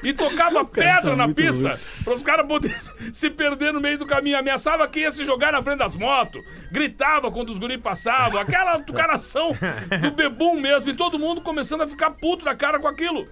e 0.04 0.14
tocava 0.14 0.64
pedra 0.66 1.16
na 1.16 1.28
pista 1.28 1.80
para 2.04 2.14
os 2.14 2.24
caras 2.24 2.48
poderem 2.48 2.78
se 3.14 3.30
perder 3.30 3.74
no 3.74 3.80
meio 3.80 3.98
do 3.98 4.06
caminho. 4.06 4.38
Ameaçava 4.38 4.88
que 4.88 5.02
ia 5.02 5.12
se 5.12 5.24
jogar 5.24 5.52
na 5.52 5.62
frente 5.62 5.80
das 5.80 5.96
motos. 5.96 6.44
Gritava 6.72 7.32
quando 7.32 7.50
os 7.50 7.60
guris 7.60 7.82
passavam. 7.82 8.40
Aquela 8.40 8.80
tucaração 8.84 9.52
do 10.02 10.12
bebum 10.12 10.60
mesmo. 10.60 10.90
E 10.90 10.94
todo 10.94 11.20
mundo 11.20 11.42
começando 11.42 11.82
a 11.82 11.88
ficar 11.88 12.12
puto 12.12 12.46
da 12.46 12.56
cara 12.56 12.80
com 12.80 12.88
aquilo. 12.88 13.28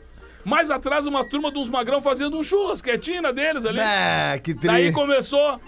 Mais 0.45 0.71
atrás, 0.71 1.05
uma 1.05 1.25
turma 1.27 1.51
de 1.51 1.57
uns 1.59 1.67
magrão 1.67 1.99
fazendo 1.99 2.37
um 2.37 2.43
churras, 2.43 2.81
quietinho 2.81 3.21
na 3.21 3.31
deles 3.31 3.65
ali. 3.65 3.81
Ah, 3.81 4.39
que 4.41 4.53
Daí 4.53 4.85
tri. 4.85 4.91
começou. 4.93 5.59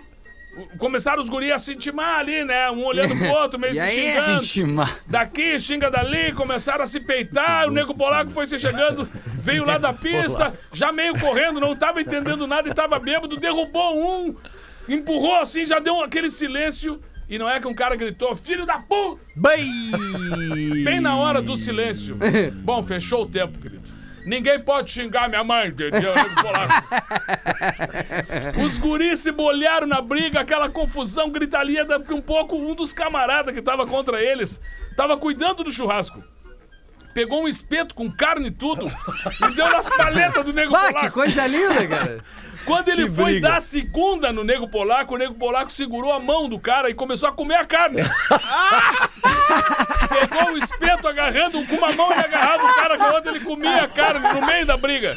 Começaram 0.77 1.21
os 1.21 1.29
guris 1.29 1.51
a 1.51 1.59
se 1.59 1.73
intimar 1.73 2.19
ali, 2.19 2.43
né? 2.43 2.69
Um 2.71 2.83
olhando 2.85 3.15
pro 3.15 3.29
outro, 3.31 3.59
meio 3.59 3.73
E 3.73 3.75
se 3.75 3.81
aí? 3.81 4.11
xingando. 4.11 4.43
Intimar. 4.43 4.99
Daqui, 5.07 5.59
xinga 5.59 5.89
dali, 5.89 6.31
começaram 6.33 6.83
a 6.83 6.87
se 6.87 6.99
peitar, 6.99 7.67
o 7.67 7.71
nego 7.71 7.93
polaco 7.93 8.31
foi 8.31 8.45
se 8.47 8.57
chegando, 8.59 9.09
veio 9.41 9.65
lá 9.65 9.77
da 9.77 9.91
pista, 9.93 10.53
já 10.73 10.91
meio 10.91 11.17
correndo, 11.19 11.59
não 11.59 11.75
tava 11.75 12.01
entendendo 12.01 12.45
nada 12.47 12.69
e 12.69 12.73
tava 12.73 12.99
bêbado, 12.99 13.37
derrubou 13.37 13.97
um, 13.97 14.35
empurrou 14.87 15.35
assim, 15.35 15.65
já 15.65 15.79
deu 15.79 16.01
aquele 16.01 16.29
silêncio. 16.29 16.99
E 17.29 17.37
não 17.37 17.47
é 17.47 17.59
que 17.59 17.67
um 17.67 17.75
cara 17.75 17.95
gritou, 17.95 18.35
filho 18.35 18.65
da 18.65 18.79
puta! 18.79 19.21
Bem 20.83 20.99
na 20.99 21.15
hora 21.15 21.41
do 21.43 21.55
silêncio. 21.55 22.17
Bom, 22.63 22.81
fechou 22.81 23.21
o 23.21 23.25
tempo, 23.27 23.59
querido. 23.59 23.78
Ninguém 24.29 24.59
pode 24.59 24.91
xingar 24.91 25.27
minha 25.27 25.43
mãe, 25.43 25.69
entendeu? 25.69 26.13
Os 28.63 28.77
guris 28.77 29.21
se 29.21 29.31
bolharam 29.31 29.87
na 29.87 29.99
briga, 30.01 30.41
aquela 30.41 30.69
confusão, 30.69 31.31
gritaria, 31.31 31.83
daqui 31.83 32.13
um 32.13 32.21
pouco 32.21 32.55
um 32.55 32.75
dos 32.75 32.93
camaradas 32.93 33.55
que 33.55 33.61
tava 33.61 33.87
contra 33.87 34.21
eles 34.21 34.61
tava 34.95 35.17
cuidando 35.17 35.63
do 35.63 35.71
churrasco. 35.71 36.23
Pegou 37.11 37.41
um 37.43 37.47
espeto 37.47 37.95
com 37.95 38.11
carne 38.11 38.49
e 38.49 38.51
tudo 38.51 38.85
e 39.49 39.53
deu 39.55 39.67
nas 39.71 39.89
paletas 39.89 40.45
do 40.45 40.53
nego 40.53 40.75
Ah, 40.75 40.79
que 40.87 40.93
polaco. 40.93 41.11
coisa 41.11 41.47
linda, 41.47 41.87
cara. 41.87 42.23
Quando 42.65 42.89
ele 42.89 43.09
foi 43.09 43.39
dar 43.39 43.55
a 43.57 43.61
segunda 43.61 44.31
no 44.31 44.43
nego 44.43 44.67
polaco, 44.67 45.15
o 45.15 45.17
nego 45.17 45.33
polaco 45.33 45.71
segurou 45.71 46.13
a 46.13 46.19
mão 46.19 46.47
do 46.47 46.59
cara 46.59 46.87
e 46.87 46.93
começou 46.93 47.29
a 47.29 47.31
comer 47.31 47.55
a 47.55 47.65
carne. 47.65 48.01
Pegou 50.09 50.53
o 50.53 50.57
espeto 50.57 51.07
agarrando, 51.07 51.65
com 51.65 51.75
uma 51.75 51.91
mão 51.93 52.11
ele 52.11 52.21
agarrava 52.21 52.65
o 52.65 52.73
cara, 52.75 52.97
com 52.97 53.03
a 53.03 53.13
outra 53.13 53.31
ele 53.31 53.39
comia 53.45 53.83
a 53.83 53.87
carne 53.87 54.27
no 54.33 54.45
meio 54.45 54.65
da 54.65 54.75
briga. 54.75 55.15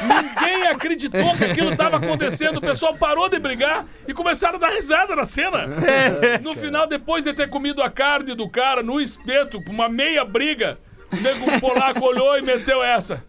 Ninguém 0.00 0.66
acreditou 0.68 1.36
que 1.36 1.44
aquilo 1.44 1.72
estava 1.72 1.96
acontecendo. 1.96 2.58
O 2.58 2.60
pessoal 2.60 2.94
parou 2.94 3.28
de 3.28 3.38
brigar 3.38 3.84
e 4.06 4.12
começaram 4.12 4.56
a 4.56 4.60
dar 4.60 4.70
risada 4.70 5.16
na 5.16 5.24
cena. 5.24 5.66
No 6.42 6.54
final, 6.54 6.86
depois 6.86 7.24
de 7.24 7.32
ter 7.32 7.48
comido 7.48 7.82
a 7.82 7.90
carne 7.90 8.34
do 8.34 8.48
cara 8.48 8.82
no 8.82 9.00
espeto, 9.00 9.62
com 9.64 9.72
uma 9.72 9.88
meia 9.88 10.24
briga, 10.24 10.78
o 11.14 11.20
nego 11.22 11.60
polaco 11.60 12.04
olhou 12.04 12.36
e 12.36 12.42
meteu 12.42 12.82
essa. 12.82 13.24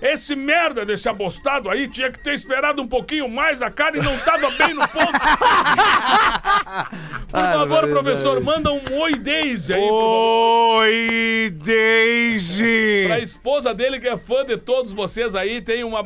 Esse 0.00 0.34
merda 0.34 0.84
desse 0.84 1.08
abostado 1.08 1.70
aí 1.70 1.86
tinha 1.88 2.10
que 2.10 2.18
ter 2.18 2.34
esperado 2.34 2.82
um 2.82 2.88
pouquinho 2.88 3.28
mais, 3.28 3.62
a 3.62 3.70
carne 3.70 4.00
não 4.00 4.18
tava 4.18 4.50
bem 4.50 4.74
no 4.74 4.86
ponto. 4.88 5.12
Por 7.30 7.40
favor, 7.40 7.88
professor, 7.88 8.40
manda 8.40 8.72
um 8.72 8.82
oi 8.98 9.14
Daisy 9.14 9.72
aí 9.72 9.78
pro 9.78 9.94
Oi, 10.78 11.54
Daisy! 11.54 13.04
pra 13.06 13.20
esposa 13.20 13.72
dele 13.72 14.00
que 14.00 14.08
é 14.08 14.16
fã 14.16 14.44
de 14.44 14.56
todos 14.56 14.92
vocês 14.92 15.34
aí. 15.34 15.60
Tem 15.60 15.84
uma. 15.84 16.02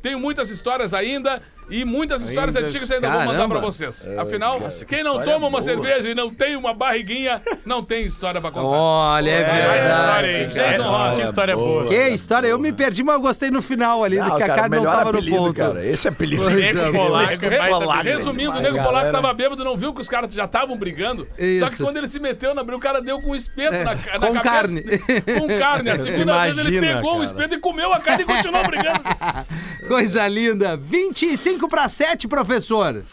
Tenho 0.00 0.18
muitas 0.18 0.50
histórias 0.50 0.92
ainda. 0.94 1.42
E 1.70 1.84
muitas 1.84 2.22
histórias 2.22 2.54
Ainda- 2.56 2.68
antigas 2.68 2.90
eu 2.90 2.96
ainda 2.96 3.08
vou 3.10 3.18
mandar 3.20 3.32
Caramba. 3.32 3.54
pra 3.56 3.64
vocês. 3.64 4.08
Afinal, 4.18 4.58
quem 4.86 5.02
não 5.02 5.12
história 5.12 5.24
toma 5.32 5.46
uma 5.46 5.50
boa. 5.50 5.62
cerveja 5.62 6.08
e 6.10 6.14
não 6.14 6.30
tem 6.30 6.56
uma 6.56 6.74
barriguinha, 6.74 7.40
não 7.64 7.82
tem 7.82 8.04
história 8.04 8.40
pra 8.40 8.50
contar. 8.50 8.66
Olha, 8.66 9.30
é 9.30 9.44
verdade. 9.44 10.58
É, 10.58 10.80
Honra. 10.80 11.16
que 11.16 11.22
história 11.22 11.56
boa. 11.56 11.86
Que 11.86 12.08
história, 12.10 12.46
eu 12.48 12.58
me 12.58 12.72
perdi, 12.72 13.02
mas 13.02 13.14
eu 13.16 13.20
gostei 13.22 13.50
no 13.50 13.62
final 13.62 14.04
ali, 14.04 14.18
Ah, 14.18 14.26
que 14.36 14.42
a 14.42 14.46
cara, 14.46 14.60
carne 14.62 14.76
não 14.76 14.84
tava 14.84 15.12
no 15.12 15.24
ponto. 15.24 15.54
cara. 15.54 15.86
Esse 15.86 16.08
apelido. 16.08 16.42
Pois 16.42 16.56
é, 16.58 16.72
Nego 16.72 16.92
Polaco, 16.92 17.26
baita 17.40 17.68
Polaco. 17.68 18.02
Resumindo, 18.04 18.50
o 18.50 18.60
nego 18.60 18.76
polaco 18.76 18.92
galera. 18.94 19.12
tava 19.12 19.32
bêbado, 19.34 19.64
não 19.64 19.76
viu 19.76 19.92
que 19.94 20.00
os 20.00 20.08
caras 20.08 20.32
já 20.34 20.44
estavam 20.44 20.76
brigando. 20.76 21.26
Só 21.26 21.44
Isso. 21.44 21.76
que 21.76 21.82
quando 21.82 21.96
ele 21.96 22.08
se 22.08 22.18
meteu 22.20 22.54
na 22.54 22.62
briga, 22.62 22.76
o 22.76 22.80
cara 22.80 23.00
deu 23.00 23.20
com 23.20 23.30
um 23.30 23.34
espeto 23.34 23.74
É, 23.74 23.84
na, 23.84 23.94
na 23.94 23.96
com 23.96 24.34
cabeça. 24.34 24.42
carne. 24.42 24.82
Com 25.38 25.58
carne. 25.58 25.90
A 25.90 25.96
segunda 25.96 26.42
vez 26.42 26.58
ele 26.58 26.68
Imagina, 26.76 26.96
pegou 26.96 27.18
o 27.18 27.24
espeto 27.24 27.54
e 27.54 27.58
comeu 27.58 27.92
a 27.92 28.00
carne 28.00 28.22
e 28.22 28.26
continuou 28.26 28.64
brigando. 28.64 29.00
Coisa 29.88 30.26
linda. 30.28 30.76
25 30.76 31.53
para 31.68 31.88
7, 31.88 32.28
professor. 32.28 33.04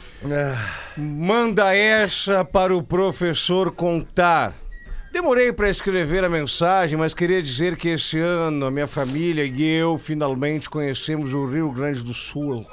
Manda 0.97 1.75
essa 1.75 2.43
para 2.43 2.75
o 2.75 2.83
professor 2.83 3.71
contar. 3.71 4.53
Demorei 5.11 5.51
para 5.51 5.69
escrever 5.69 6.23
a 6.23 6.29
mensagem, 6.29 6.97
mas 6.97 7.13
queria 7.13 7.41
dizer 7.41 7.75
que 7.75 7.89
esse 7.89 8.17
ano 8.17 8.65
a 8.65 8.71
minha 8.71 8.87
família 8.87 9.43
e 9.43 9.61
eu 9.61 9.97
finalmente 9.97 10.69
conhecemos 10.69 11.33
o 11.33 11.45
Rio 11.45 11.69
Grande 11.71 12.01
do 12.01 12.13
Sul. 12.13 12.65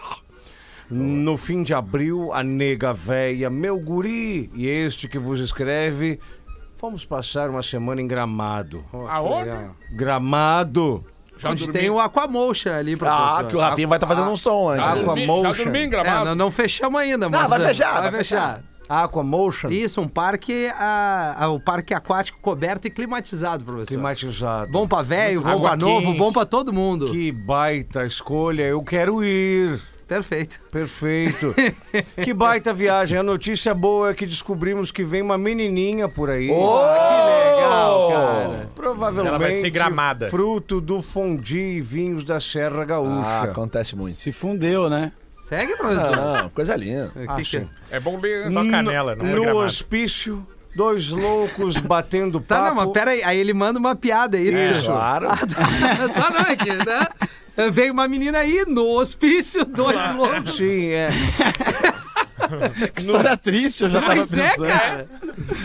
No 0.88 1.36
fim 1.36 1.62
de 1.62 1.74
abril, 1.74 2.32
a 2.32 2.42
nega 2.42 2.94
véia, 2.94 3.50
meu 3.50 3.78
guri, 3.78 4.50
e 4.54 4.66
este 4.68 5.08
que 5.08 5.18
vos 5.18 5.40
escreve, 5.40 6.20
fomos 6.76 7.04
passar 7.04 7.50
uma 7.50 7.62
semana 7.62 8.00
em 8.00 8.06
Gramado. 8.06 8.84
Aonde? 8.92 9.50
Legal. 9.50 9.76
Gramado! 9.90 11.04
Já 11.38 11.50
Onde 11.50 11.64
dormi. 11.66 11.80
tem 11.80 11.88
o 11.90 11.98
Aquamotion 12.00 12.70
ali, 12.72 12.96
professor. 12.96 13.40
Ah, 13.40 13.44
que 13.44 13.56
o 13.56 13.60
Rafinha 13.60 13.86
vai 13.88 13.96
estar 13.96 14.06
fazendo 14.06 14.28
um 14.30 14.36
som 14.36 14.74
Já 14.76 14.94
dormi, 14.94 15.04
já 15.04 15.12
Aquamotion. 15.32 15.64
dormi 15.64 15.78
em 15.78 15.82
É, 15.84 15.86
gramado. 15.88 16.24
não, 16.26 16.34
não 16.34 16.50
fechamos 16.50 17.00
ainda, 17.00 17.28
mas... 17.28 17.48
vai 17.48 17.62
é, 17.64 17.68
fechar, 17.68 17.92
Vai 17.92 18.10
vai 18.10 18.18
fechar. 18.20 18.60
Aquamotion, 18.88 19.68
Isso, 19.68 20.00
um 20.00 20.08
parque, 20.08 20.68
ah, 20.74 21.36
ah, 21.40 21.48
o 21.50 21.60
parque 21.60 21.92
aquático 21.92 22.38
coberto 22.40 22.88
e 22.88 22.90
climatizado, 22.90 23.62
professor. 23.62 23.88
climatizado. 23.88 24.72
Bom 24.72 24.88
pra 24.88 25.02
velho, 25.02 25.42
bom 25.42 25.48
Água 25.50 25.68
pra 25.68 25.76
novo, 25.76 26.06
quente. 26.06 26.18
bom 26.18 26.32
pra 26.32 26.46
todo 26.46 26.72
mundo. 26.72 27.10
Que 27.10 27.30
baita 27.30 28.06
escolha, 28.06 28.62
eu 28.62 28.82
quero 28.82 29.22
ir. 29.22 29.78
Perfeito. 30.08 30.58
Perfeito. 30.72 31.54
que 32.24 32.32
baita 32.32 32.72
viagem. 32.72 33.18
A 33.18 33.22
notícia 33.22 33.74
boa 33.74 34.10
é 34.10 34.14
que 34.14 34.24
descobrimos 34.26 34.90
que 34.90 35.04
vem 35.04 35.20
uma 35.20 35.36
menininha 35.36 36.08
por 36.08 36.30
aí. 36.30 36.46
Que 36.48 36.52
legal, 36.54 38.08
cara. 38.10 38.68
Provavelmente 38.74 39.28
Ela 39.28 39.38
vai 39.38 39.52
ser 39.52 39.70
gramada. 39.70 40.30
fruto 40.30 40.80
do 40.80 41.02
fondi 41.02 41.58
e 41.76 41.80
vinhos 41.82 42.24
da 42.24 42.40
Serra 42.40 42.82
Ah, 42.82 42.84
Gaúcha. 42.86 43.42
acontece 43.42 43.94
muito. 43.94 44.14
Se 44.14 44.32
fundeu, 44.32 44.88
né? 44.88 45.12
Segue, 45.40 45.76
professor. 45.76 46.16
Não, 46.16 46.48
coisa 46.50 46.74
linda. 46.76 47.10
O 47.14 47.36
que 47.36 47.42
que 47.44 47.56
é? 47.56 47.60
Acho. 47.60 47.70
É 47.90 48.00
bom 48.00 48.18
ler. 48.18 48.50
Só 48.50 48.68
canela, 48.70 49.14
não 49.14 49.24
no, 49.24 49.30
foi 49.30 49.36
no 49.38 49.42
gramado. 49.44 49.66
hospício, 49.66 50.46
dois 50.76 51.08
loucos 51.08 51.76
batendo 51.80 52.38
Tá, 52.40 52.56
papo. 52.62 52.68
não, 52.68 52.74
mas 52.76 52.92
pera 52.92 53.10
aí. 53.12 53.22
Aí 53.24 53.38
ele 53.38 53.54
manda 53.54 53.78
uma 53.78 53.94
piada, 53.96 54.36
é 54.38 54.40
isso? 54.42 54.84
Claro. 54.86 55.28
Ah, 55.30 55.36
tá, 55.36 56.08
tá, 56.08 56.30
não, 56.30 56.40
é 56.50 56.56
que, 56.56 56.70
né? 56.72 57.06
Veio 57.72 57.92
uma 57.92 58.06
menina 58.06 58.38
aí 58.38 58.64
no 58.66 58.84
hospício, 58.84 59.64
dois 59.64 59.96
loucos. 60.14 60.56
Sim, 60.56 60.86
é. 60.90 61.08
Que 62.94 63.00
história 63.00 63.36
triste, 63.36 63.82
eu 63.84 63.90
já 63.90 64.00
tava 64.00 64.16
Mas 64.16 64.32
é, 64.32 64.50
pensando. 64.50 64.68
cara. 64.68 65.08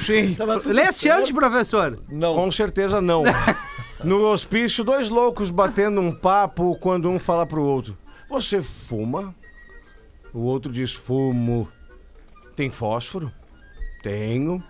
Sim. 0.06 0.36
Leste 0.66 1.10
antes, 1.10 1.32
professor. 1.32 2.00
Não. 2.10 2.36
Com 2.36 2.52
certeza 2.52 3.00
não. 3.02 3.24
No 4.04 4.26
hospício, 4.26 4.84
dois 4.84 5.08
loucos 5.10 5.50
batendo 5.50 6.02
um 6.02 6.12
papo 6.12 6.76
quando 6.76 7.10
um 7.10 7.18
fala 7.18 7.46
pro 7.46 7.64
outro: 7.64 7.98
Você 8.30 8.62
fuma? 8.62 9.34
O 10.34 10.40
outro 10.40 10.74
diz: 10.74 10.92
Fumo. 10.94 11.70
Tem 12.54 12.70
fósforo? 12.70 13.32
Tenho. 14.02 14.62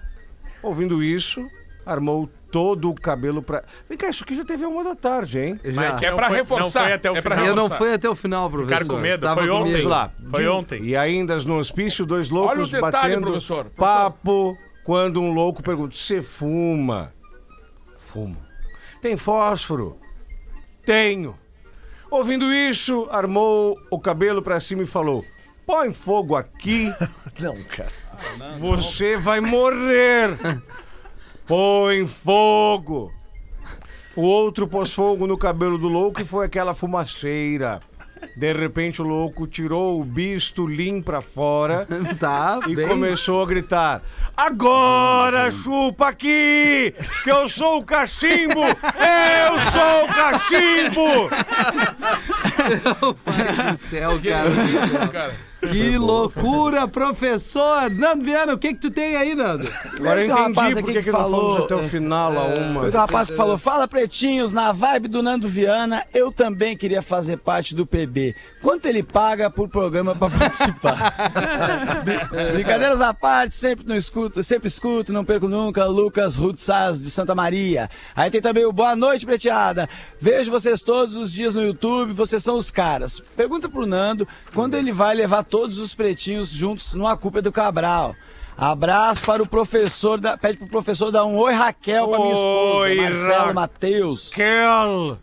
Ouvindo 0.61 1.01
isso, 1.01 1.43
armou 1.83 2.29
todo 2.53 2.91
o 2.91 2.93
cabelo 2.93 3.41
pra. 3.41 3.63
Vem 3.89 3.97
cá, 3.97 4.09
isso 4.09 4.23
aqui 4.23 4.35
já 4.35 4.45
teve 4.45 4.63
uma 4.63 4.83
da 4.83 4.93
tarde, 4.95 5.39
hein? 5.39 5.59
Já. 5.63 5.99
É 5.99 6.11
pra 6.11 6.27
foi- 6.27 6.37
reforçar. 6.37 6.63
não 6.81 6.85
foi 6.85 6.93
até 6.93 7.11
o 7.11 7.17
é 7.17 7.21
pra 7.21 7.35
final. 7.35 7.49
Eu 7.49 7.55
não 7.55 7.67
fui 7.67 7.91
até 7.93 8.07
o 8.07 8.15
final, 8.15 8.47
professor. 8.47 8.73
Ficaram 8.77 8.95
com 8.95 9.01
medo? 9.01 9.21
Tava 9.25 9.41
Foi 9.41 9.49
comigo. 9.49 9.69
ontem. 9.75 9.81
Lá. 9.87 10.11
Foi 10.29 10.47
ontem. 10.47 10.83
E 10.83 10.95
ainda 10.95 11.35
no 11.39 11.57
hospício, 11.57 12.05
dois 12.05 12.29
loucos 12.29 12.51
Olha 12.51 12.61
o 12.61 12.65
detalhe, 12.69 12.91
batendo 12.91 13.25
professor. 13.25 13.65
papo 13.75 14.55
quando 14.83 15.19
um 15.19 15.33
louco 15.33 15.63
pergunta: 15.63 15.95
Você 15.95 16.21
fuma? 16.21 17.11
Fumo. 18.11 18.37
Tem 19.01 19.17
fósforo? 19.17 19.97
Tenho. 20.85 21.35
Ouvindo 22.11 22.53
isso, 22.53 23.07
armou 23.09 23.75
o 23.89 23.99
cabelo 23.99 24.43
pra 24.43 24.59
cima 24.59 24.83
e 24.83 24.85
falou: 24.85 25.25
Põe 25.65 25.91
fogo 25.91 26.35
aqui, 26.35 26.93
Não, 27.39 27.55
cara. 27.63 27.91
você 28.59 29.17
vai 29.17 29.39
morrer. 29.39 30.37
Põe 31.47 32.07
fogo. 32.07 33.11
O 34.15 34.21
outro 34.21 34.67
pôs 34.67 34.93
fogo 34.93 35.25
no 35.27 35.37
cabelo 35.37 35.77
do 35.77 35.87
louco 35.87 36.21
e 36.21 36.25
foi 36.25 36.45
aquela 36.45 36.73
fumaceira. 36.73 37.79
De 38.37 38.53
repente 38.53 39.01
o 39.01 39.05
louco 39.05 39.45
tirou 39.45 39.99
o 39.99 40.03
bistulim 40.05 41.01
pra 41.01 41.21
fora 41.21 41.85
Tá, 42.17 42.59
e 42.67 42.75
bem. 42.75 42.87
começou 42.87 43.43
a 43.43 43.45
gritar: 43.45 44.01
Agora 44.37 45.51
chupa 45.51 46.07
aqui! 46.07 46.93
Que 47.23 47.29
eu 47.29 47.49
sou 47.49 47.79
o 47.79 47.83
cachimbo! 47.83 48.61
Eu 48.63 49.59
sou 49.71 50.05
o 50.05 50.07
cachimbo! 50.07 51.29
Pai 53.25 53.71
do 53.73 53.77
céu, 53.77 54.19
Que 54.19 54.29
cara. 54.29 54.49
isso, 54.49 55.07
cara. 55.11 55.33
Que 55.71 55.97
loucura, 55.97 56.87
professor. 56.87 57.89
Nando 57.89 58.23
Viana, 58.23 58.53
o 58.53 58.57
que 58.57 58.69
que 58.69 58.79
tu 58.79 58.91
tem 58.91 59.15
aí, 59.15 59.33
Nando? 59.35 59.67
Agora 59.95 60.21
eu 60.21 60.27
Tem 60.27 60.35
um 60.35 60.47
rapaz 60.47 60.77
entendi 60.77 60.79
aqui 60.79 60.81
por 60.81 60.85
que 60.85 60.99
que 60.99 61.03
que 61.03 61.11
não 61.11 61.19
fomos 61.19 61.31
falou, 61.31 61.65
até 61.65 61.75
o 61.75 61.79
é, 61.79 61.87
final 61.87 62.37
a 62.37 62.45
uma. 62.45 62.81
Outro 62.83 62.99
rapaz 62.99 63.29
que 63.29 63.35
falou: 63.35 63.57
Fala 63.57 63.87
pretinhos, 63.87 64.51
na 64.51 64.71
vibe 64.71 65.07
do 65.07 65.23
Nando 65.23 65.47
Viana, 65.47 66.03
eu 66.13 66.31
também 66.31 66.75
queria 66.75 67.01
fazer 67.01 67.37
parte 67.37 67.73
do 67.73 67.85
PB. 67.85 68.35
Quanto 68.61 68.85
ele 68.85 69.03
paga 69.03 69.49
por 69.49 69.69
programa 69.69 70.15
pra 70.15 70.29
participar? 70.31 71.13
Brincadeiras 72.53 73.01
à 73.01 73.13
parte, 73.13 73.55
sempre 73.55 73.87
não 73.87 73.95
escuto, 73.95 74.43
sempre 74.43 74.67
escuto, 74.67 75.13
não 75.13 75.23
perco 75.23 75.47
nunca. 75.47 75.85
Lucas 75.85 76.35
Rutsaz 76.35 77.01
de 77.01 77.09
Santa 77.09 77.35
Maria. 77.35 77.89
Aí 78.15 78.29
tem 78.29 78.41
também 78.41 78.65
o 78.65 78.71
Boa 78.73 78.95
Noite, 78.95 79.25
Preteada. 79.25 79.87
Vejo 80.19 80.51
vocês 80.51 80.81
todos 80.81 81.15
os 81.15 81.31
dias 81.31 81.55
no 81.55 81.63
YouTube, 81.63 82.13
vocês 82.13 82.43
são 82.43 82.55
os 82.55 82.71
caras. 82.71 83.19
Pergunta 83.35 83.69
pro 83.69 83.85
Nando 83.85 84.27
quando 84.53 84.75
ele 84.75 84.91
vai 84.91 85.15
levar 85.15 85.43
todos 85.53 85.77
os 85.77 85.93
pretinhos 85.93 86.49
juntos 86.49 86.95
no 86.95 87.05
A 87.05 87.15
Culpa 87.15 87.37
é 87.37 87.41
do 87.43 87.51
Cabral. 87.51 88.15
Abraço 88.57 89.21
para 89.23 89.43
o 89.43 89.47
professor, 89.47 90.19
da, 90.19 90.35
pede 90.35 90.57
pro 90.57 90.65
professor 90.67 91.11
dar 91.11 91.25
um 91.25 91.37
oi 91.37 91.53
Raquel 91.53 92.07
pra 92.07 92.17
minha 92.19 92.33
esposa, 92.33 92.77
Oi, 92.79 92.95
Marcelo 92.95 93.45
Ra- 93.45 93.53
Matheus. 93.53 94.29
Kel! 94.31 95.19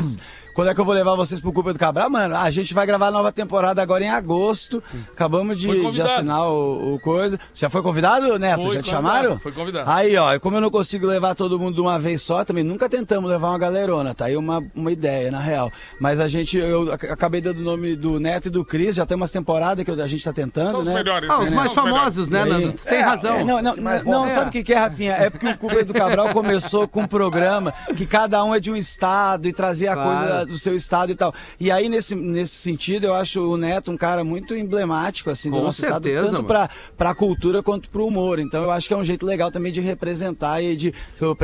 Isso. 0.00 0.18
Quando 0.58 0.70
é 0.70 0.74
que 0.74 0.80
eu 0.80 0.84
vou 0.84 0.92
levar 0.92 1.14
vocês 1.14 1.40
pro 1.40 1.52
Culpa 1.52 1.72
do 1.72 1.78
Cabral? 1.78 2.10
Mano, 2.10 2.34
a 2.34 2.50
gente 2.50 2.74
vai 2.74 2.84
gravar 2.84 3.06
a 3.06 3.10
nova 3.12 3.30
temporada 3.30 3.80
agora 3.80 4.02
em 4.02 4.08
agosto. 4.10 4.82
Acabamos 5.12 5.60
de, 5.60 5.88
de 5.92 6.02
assinar 6.02 6.48
o, 6.50 6.94
o 6.94 6.98
coisa. 6.98 7.38
Já 7.54 7.70
foi 7.70 7.80
convidado, 7.80 8.36
Neto? 8.40 8.64
Foi 8.64 8.74
Já 8.74 8.82
te 8.82 8.90
chamaram? 8.90 9.38
foi 9.38 9.52
convidado. 9.52 9.88
Aí, 9.88 10.16
ó, 10.16 10.34
e 10.34 10.40
como 10.40 10.56
eu 10.56 10.60
não 10.60 10.68
consigo 10.68 11.06
levar 11.06 11.36
todo 11.36 11.60
mundo 11.60 11.76
de 11.76 11.80
uma 11.80 11.96
vez 12.00 12.22
só, 12.22 12.44
também 12.44 12.64
nunca 12.64 12.88
tentamos 12.88 13.30
levar 13.30 13.50
uma 13.50 13.58
galerona, 13.58 14.12
tá 14.14 14.24
aí 14.24 14.36
uma, 14.36 14.60
uma 14.74 14.90
ideia, 14.90 15.30
na 15.30 15.38
real. 15.38 15.70
Mas 16.00 16.18
a 16.18 16.26
gente, 16.26 16.58
eu 16.58 16.92
ac- 16.92 17.06
acabei 17.06 17.40
dando 17.40 17.60
o 17.60 17.62
nome 17.64 17.94
do 17.94 18.18
Neto 18.18 18.46
e 18.48 18.50
do 18.50 18.64
Cris, 18.64 18.96
já 18.96 19.06
tem 19.06 19.16
umas 19.16 19.30
temporadas 19.30 19.84
que 19.84 19.90
a 19.92 20.06
gente 20.08 20.24
tá 20.24 20.32
tentando, 20.32 20.72
São 20.72 20.80
os 20.80 20.88
né? 20.88 20.94
melhores. 20.94 21.30
Ah, 21.30 21.38
os 21.38 21.50
né? 21.50 21.56
mais 21.56 21.70
São 21.70 21.84
melhores. 21.84 22.02
famosos, 22.04 22.30
né? 22.30 22.44
Nando? 22.44 22.72
Tu 22.72 22.82
tem 22.84 22.98
É, 22.98 23.02
razão. 23.02 23.34
é, 23.36 23.44
não, 23.44 23.62
não, 23.62 23.76
não, 23.76 24.02
bom. 24.04 24.28
sabe 24.28 24.48
o 24.48 24.52
que, 24.52 24.64
que 24.64 24.72
é, 24.74 24.78
Rafinha? 24.78 25.12
É 25.12 25.30
porque 25.30 25.46
o 25.46 25.56
Cuba 25.56 25.84
do 25.84 25.94
Cabral 25.94 26.30
começou 26.30 26.88
com 26.88 27.02
um 27.02 27.06
programa 27.06 27.72
que 27.96 28.04
cada 28.04 28.42
um 28.42 28.52
é 28.52 28.58
de 28.58 28.72
um 28.72 28.76
estado 28.76 29.46
e 29.46 29.52
trazia 29.52 29.92
a 29.92 29.94
Claro. 29.94 30.08
coisa 30.18 30.47
do 30.48 30.58
seu 30.58 30.74
estado 30.74 31.12
e 31.12 31.14
tal. 31.14 31.32
E 31.60 31.70
aí, 31.70 31.88
nesse, 31.88 32.14
nesse 32.14 32.54
sentido, 32.56 33.04
eu 33.06 33.14
acho 33.14 33.40
o 33.40 33.56
Neto 33.56 33.90
um 33.90 33.96
cara 33.96 34.24
muito 34.24 34.54
emblemático, 34.56 35.30
assim, 35.30 35.50
do 35.50 35.56
Com 35.58 35.62
nosso 35.64 35.80
certeza, 35.82 36.08
estado, 36.08 36.24
tanto 36.24 36.32
mano. 36.34 36.46
pra, 36.48 36.70
pra 36.96 37.14
cultura 37.14 37.62
quanto 37.62 37.88
pro 37.90 38.06
humor. 38.06 38.38
Então 38.38 38.62
eu 38.62 38.70
acho 38.70 38.88
que 38.88 38.94
é 38.94 38.96
um 38.96 39.04
jeito 39.04 39.24
legal 39.26 39.50
também 39.50 39.72
de 39.72 39.80
representar 39.80 40.62
e 40.62 40.76
de. 40.76 40.94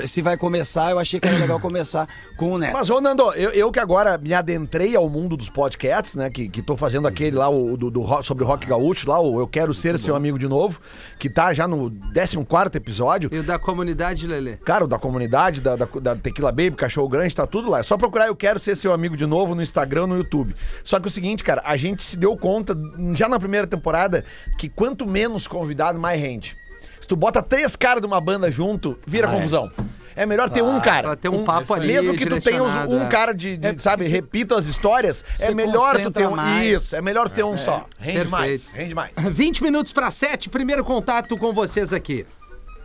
Se 0.07 0.23
vai 0.23 0.37
começar, 0.37 0.91
eu 0.91 0.99
achei 0.99 1.21
que 1.21 1.29
era 1.29 1.39
legal 1.39 1.61
começar 1.61 2.09
com 2.37 2.53
o 2.53 2.59
Neto. 2.59 2.73
Mas, 2.73 2.91
ô 2.91 3.01
Nando, 3.01 3.23
eu, 3.35 3.51
eu 3.51 3.71
que 3.73 3.79
agora 3.81 4.17
me 4.19 4.33
adentrei 4.33 4.95
ao 4.97 5.09
mundo 5.09 5.37
dos 5.37 5.49
podcasts, 5.49 6.15
né? 6.15 6.31
Que, 6.31 6.49
que 6.49 6.63
tô 6.63 6.77
fazendo 6.77 7.07
aquele 7.07 7.37
lá, 7.37 7.49
o 7.49 7.77
do, 7.77 7.91
do 7.91 8.01
rock- 8.01 8.27
sobre 8.27 8.45
o 8.45 8.47
rock 8.47 8.67
gaúcho, 8.67 9.09
lá, 9.09 9.21
o 9.21 9.39
Eu 9.41 9.47
Quero 9.47 9.75
Ser 9.75 9.99
Seu 9.99 10.15
Amigo 10.17 10.39
de 10.39 10.49
Novo, 10.49 10.81
que 11.19 11.29
tá 11.29 11.53
já 11.53 11.67
no 11.69 11.91
14 11.91 12.77
episódio. 12.77 13.31
E 13.33 13.39
o 13.39 13.43
da 13.43 13.59
comunidade, 13.59 14.27
Lelê? 14.27 14.57
Cara, 14.57 14.85
o 14.85 14.89
da 14.89 14.99
comunidade, 14.99 15.61
da, 15.61 15.77
da, 15.77 15.87
da 16.01 16.17
Tequila 16.17 16.51
Baby, 16.51 16.73
Cachorro 16.73 17.09
Grande, 17.09 17.35
tá 17.35 17.47
tudo 17.47 17.71
lá. 17.71 17.81
É 17.81 17.83
só 17.83 17.97
procurar 17.97 18.27
Eu 18.29 18.37
Quero 18.37 18.59
Ser 18.59 18.77
Seu 18.77 18.93
Amigo 18.95 19.17
de 19.17 19.27
Novo 19.27 19.55
no 19.55 19.63
Instagram, 19.63 20.07
no 20.07 20.17
YouTube. 20.17 20.55
Só 20.83 20.99
que 21.01 21.07
é 21.07 21.09
o 21.09 21.13
seguinte, 21.13 21.43
cara, 21.45 21.63
a 21.65 21.77
gente 21.77 22.03
se 22.03 22.17
deu 22.17 22.37
conta, 22.37 22.77
já 23.15 23.29
na 23.29 23.39
primeira 23.39 23.67
temporada, 23.67 24.25
que 24.59 24.69
quanto 24.69 25.07
menos 25.07 25.47
convidado, 25.47 25.99
mais 25.99 26.21
rende. 26.21 26.57
Se 27.01 27.07
tu 27.09 27.17
bota 27.17 27.43
três 27.43 27.77
caras 27.77 28.01
de 28.01 28.07
uma 28.07 28.21
banda 28.21 28.51
junto, 28.51 28.99
vira 29.07 29.29
confusão. 29.29 29.71
É 30.17 30.25
melhor 30.25 30.49
ter 30.49 30.63
um 30.63 30.81
cara. 30.81 31.09
pra 31.09 31.17
ter 31.17 31.29
um 31.29 31.43
papo 31.45 31.75
ali 31.75 31.89
Mesmo 31.89 32.15
que 32.17 32.25
tu 32.25 32.39
tenha 32.41 32.63
um 32.63 33.03
é. 33.03 33.09
cara 33.09 33.35
de, 33.35 33.57
de, 33.57 33.67
É, 33.67 33.79
sabe, 33.79 34.05
se- 34.05 34.11
repita 34.13 34.57
as 34.57 34.67
histórias, 34.67 35.25
é 35.41 35.53
melhor 35.53 36.01
tu 36.01 36.11
ter 36.13 36.29
um. 36.29 36.37
mais. 36.37 36.67
Isso, 36.85 36.95
é 36.97 37.03
melhor 37.03 37.29
ter 37.29 37.43
um 37.45 37.57
só. 37.57 37.85
Rende 37.99 38.29
mais, 38.29 38.63
Perfeito. 38.63 38.77
rende 38.77 38.95
mais. 38.95 39.11
20 39.37 39.63
minutos 39.65 39.93
para 39.93 40.11
7, 40.13 40.49
primeiro 40.49 40.85
contato 40.85 41.37
com 41.37 41.53
vocês 41.53 41.93
aqui. 41.93 42.25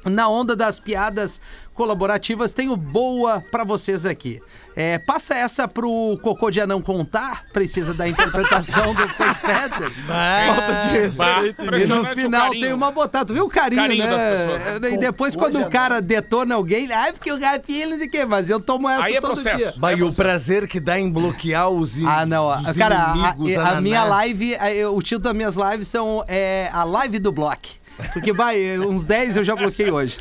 Na 0.05 0.29
onda 0.29 0.55
das 0.55 0.79
piadas 0.79 1.41
colaborativas, 1.73 2.51
tenho 2.53 2.75
boa 2.75 3.41
pra 3.51 3.63
vocês 3.63 4.05
aqui. 4.05 4.41
É, 4.75 4.97
passa 4.97 5.33
essa 5.33 5.67
pro 5.67 6.17
Cocô 6.21 6.49
de 6.51 6.61
Anão 6.61 6.81
contar, 6.81 7.45
precisa 7.51 7.93
da 7.93 8.07
interpretação 8.07 8.93
do 8.93 9.07
Fake 9.09 9.39
Fetter. 9.39 9.91
Falta 10.07 10.87
de 10.87 10.97
respeito. 10.99 11.75
E 11.75 11.85
no 11.85 12.05
final 12.05 12.51
tem 12.51 12.71
uma 12.73 12.91
botada. 12.91 13.25
Tu 13.25 13.33
viu 13.33 13.45
o 13.45 13.49
carinho, 13.49 13.81
Carinho 13.81 14.05
né? 14.05 14.11
das 14.11 14.59
pessoas? 14.61 14.93
E 14.93 14.97
depois, 14.97 15.35
Cocô 15.35 15.45
quando 15.47 15.59
de 15.59 15.65
o 15.65 15.69
cara 15.69 16.01
detona 16.01 16.55
alguém, 16.55 16.91
ai, 16.93 17.11
porque 17.13 17.31
o 17.31 17.39
Rafinha 17.39 17.87
não 17.87 17.97
sei 17.97 18.07
o 18.07 18.11
quê, 18.11 18.25
mas 18.25 18.49
eu 18.49 18.59
tomo 18.59 18.87
essa 18.89 19.03
Aí 19.03 19.15
é 19.15 19.21
todo 19.21 19.33
processo. 19.33 19.57
dia. 19.57 19.73
Mas 19.77 19.99
e 19.99 20.03
o 20.03 20.13
prazer 20.13 20.67
que 20.67 20.79
dá 20.79 20.99
em 20.99 21.09
bloquear 21.09 21.69
os, 21.69 21.97
in- 21.97 22.05
Ah, 22.07 22.25
não. 22.25 22.49
Cara, 22.77 23.11
a, 23.11 23.15
inimigos, 23.15 23.57
a 23.57 23.61
ananá. 23.61 23.81
minha 23.81 24.03
live, 24.03 24.55
a- 24.55 24.71
eu- 24.73 24.95
o 24.95 25.01
título 25.01 25.23
das 25.23 25.33
minhas 25.33 25.55
lives 25.55 25.87
são 25.87 26.23
é, 26.27 26.69
a 26.73 26.83
live 26.83 27.19
do 27.19 27.31
bloco. 27.31 27.67
Porque, 28.13 28.33
vai, 28.33 28.77
uns 28.79 29.05
10 29.05 29.37
eu 29.37 29.43
já 29.43 29.55
bloqueei 29.55 29.91
hoje. 29.91 30.17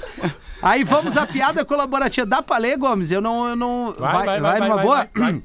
Aí 0.61 0.85
vamos 0.85 1.17
à 1.17 1.27
piada 1.27 1.64
colaborativa. 1.64 2.27
Dá 2.27 2.43
pra 2.43 2.59
ler, 2.59 2.77
Gomes? 2.77 3.11
Eu 3.11 3.21
não. 3.21 3.49
Eu 3.49 3.57
não... 3.57 3.95
Vai, 3.99 4.27
vai, 4.27 4.41
vai, 4.41 4.61
numa 4.61 4.75
vai, 4.77 4.85
boa? 4.85 4.97
vai, 5.14 5.33
vai. 5.33 5.43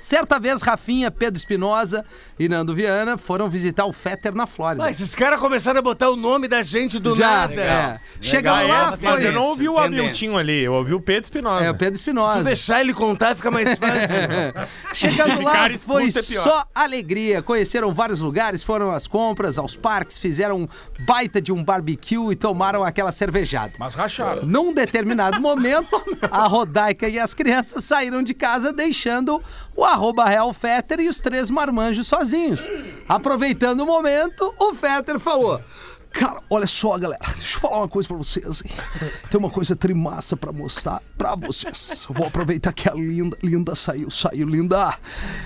Certa 0.00 0.38
vez, 0.38 0.60
Rafinha, 0.60 1.10
Pedro 1.10 1.38
Espinosa 1.38 2.04
e 2.38 2.48
Nando 2.48 2.74
Viana 2.74 3.16
foram 3.16 3.48
visitar 3.48 3.84
o 3.86 3.92
Fetter 3.92 4.34
na 4.34 4.46
Flórida. 4.46 4.82
Mas 4.84 5.00
esses 5.00 5.14
caras 5.14 5.38
começaram 5.38 5.78
a 5.78 5.82
botar 5.82 6.10
o 6.10 6.16
nome 6.16 6.48
da 6.48 6.62
gente 6.62 6.98
do 6.98 7.14
Já, 7.14 7.28
nada. 7.48 7.54
é. 7.62 8.00
Chegando 8.20 8.66
lá, 8.68 8.90
Mas 8.90 9.00
foi. 9.00 9.26
eu 9.28 9.32
não 9.32 9.42
ouvi 9.42 9.68
o. 9.68 9.78
Hamilton 9.78 10.36
ali, 10.36 10.64
eu 10.64 10.72
ouvi 10.72 10.94
o 10.94 11.00
Pedro 11.00 11.22
Espinosa. 11.24 11.64
É, 11.64 11.70
o 11.70 11.74
Pedro 11.74 11.94
Se 11.96 12.02
Espinosa. 12.02 12.42
deixar 12.44 12.80
ele 12.80 12.92
contar, 12.92 13.36
fica 13.36 13.50
mais 13.50 13.68
fácil. 13.78 14.54
Chegando 14.94 15.40
lá, 15.44 15.68
foi 15.78 16.08
é 16.08 16.10
só 16.10 16.64
alegria. 16.74 17.40
Conheceram 17.42 17.94
vários 17.94 18.18
lugares, 18.20 18.62
foram 18.64 18.90
às 18.90 19.06
compras, 19.06 19.58
aos 19.58 19.76
parques, 19.76 20.18
fizeram 20.18 20.62
um 20.62 20.68
baita 21.06 21.40
de 21.40 21.52
um 21.52 21.62
barbecue 21.62 22.32
e 22.32 22.34
tomaram 22.34 22.82
aquela 22.82 23.12
cervejada. 23.12 23.74
Mas 23.78 23.94
racharam. 23.94 24.42
Num 24.44 24.72
determinado 24.72 25.40
momento, 25.40 25.88
a 26.30 26.46
Rodaica 26.48 27.08
e 27.08 27.18
as 27.18 27.32
crianças 27.34 27.84
saíram 27.84 28.22
de 28.22 28.34
casa 28.34 28.72
deixando 28.72 29.40
o 29.76 29.84
arroba 29.84 30.24
Real 30.24 30.52
Fetter 30.52 31.00
e 31.00 31.08
os 31.08 31.20
três 31.20 31.48
marmanjos 31.48 32.06
sozinhos. 32.08 32.23
Aproveitando 33.08 33.80
o 33.80 33.86
momento, 33.86 34.54
o 34.58 34.74
Fetter 34.74 35.18
falou... 35.18 35.60
Cara, 36.14 36.40
olha 36.48 36.66
só, 36.66 36.96
galera. 36.96 37.20
Deixa 37.36 37.56
eu 37.56 37.60
falar 37.60 37.78
uma 37.78 37.88
coisa 37.88 38.06
pra 38.06 38.16
vocês. 38.16 38.62
Hein? 38.64 38.70
Tem 39.28 39.36
uma 39.36 39.50
coisa 39.50 39.74
trimassa 39.74 40.36
pra 40.36 40.52
mostrar 40.52 41.02
pra 41.18 41.34
vocês. 41.34 42.06
Vou 42.08 42.24
aproveitar 42.24 42.72
que 42.72 42.88
a 42.88 42.94
Linda, 42.94 43.36
Linda 43.42 43.74
saiu, 43.74 44.08
saiu, 44.10 44.46
Linda. 44.46 44.96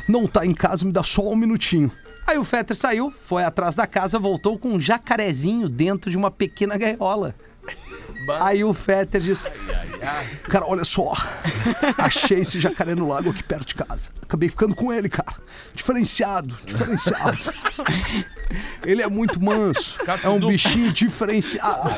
Não 0.07 0.27
tá 0.27 0.45
em 0.45 0.53
casa, 0.53 0.85
me 0.85 0.93
dá 0.93 1.03
só 1.03 1.23
um 1.23 1.35
minutinho. 1.35 1.91
Aí 2.27 2.37
o 2.37 2.45
Fetter 2.45 2.77
saiu, 2.77 3.11
foi 3.11 3.45
atrás 3.45 3.75
da 3.75 3.87
casa, 3.87 4.19
voltou 4.19 4.59
com 4.59 4.75
um 4.75 4.79
jacarezinho 4.79 5.71
dentro 5.71 6.11
de 6.11 6.19
uma 6.19 6.31
pequena 6.31 6.77
gaiola. 6.77 7.35
Aí 8.41 8.65
o 8.65 8.73
Fetter 8.75 9.21
disse... 9.21 9.49
Cara, 10.49 10.65
olha 10.67 10.85
só. 10.85 11.13
Achei 11.97 12.41
esse 12.41 12.61
jacaré 12.61 12.95
no 12.95 13.09
lago 13.09 13.31
aqui 13.31 13.43
perto 13.43 13.69
de 13.69 13.75
casa. 13.75 14.11
Acabei 14.23 14.49
ficando 14.49 14.75
com 14.75 14.93
ele, 14.93 15.09
cara. 15.09 15.35
Diferenciado, 15.75 16.57
diferenciado. 16.65 17.39
Ele 18.85 19.03
é 19.03 19.09
muito 19.09 19.43
manso. 19.43 19.99
É 20.23 20.29
um 20.29 20.41
bichinho 20.41 20.93
diferenciado. 20.93 21.91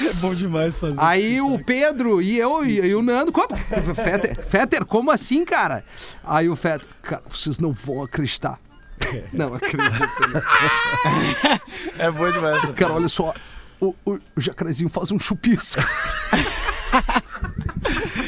É 0.00 0.12
bom 0.14 0.34
demais 0.34 0.78
fazer. 0.78 1.00
Aí 1.00 1.40
o 1.40 1.58
Pedro 1.64 2.20
e 2.20 2.38
eu 2.38 2.64
e, 2.64 2.78
e 2.80 2.94
o 2.94 3.02
Nando, 3.02 3.32
como? 3.32 3.56
Fetter, 3.94 4.44
Fetter, 4.44 4.84
como 4.84 5.10
assim, 5.10 5.44
cara? 5.44 5.84
Aí 6.22 6.48
o 6.48 6.56
Feto, 6.56 6.86
cara, 7.02 7.22
vocês 7.28 7.58
não 7.58 7.72
vão 7.72 8.02
acreditar. 8.02 8.58
Não 9.32 9.54
acredito. 9.54 9.84
É 11.98 12.10
bom 12.10 12.30
demais. 12.30 12.60
Cara, 12.72 12.92
olha 12.94 13.08
só. 13.08 13.34
O, 13.80 13.94
o, 14.04 14.18
o 14.36 14.40
jacarezinho 14.40 14.88
faz 14.88 15.10
um 15.10 15.18
chupisco. 15.18 15.82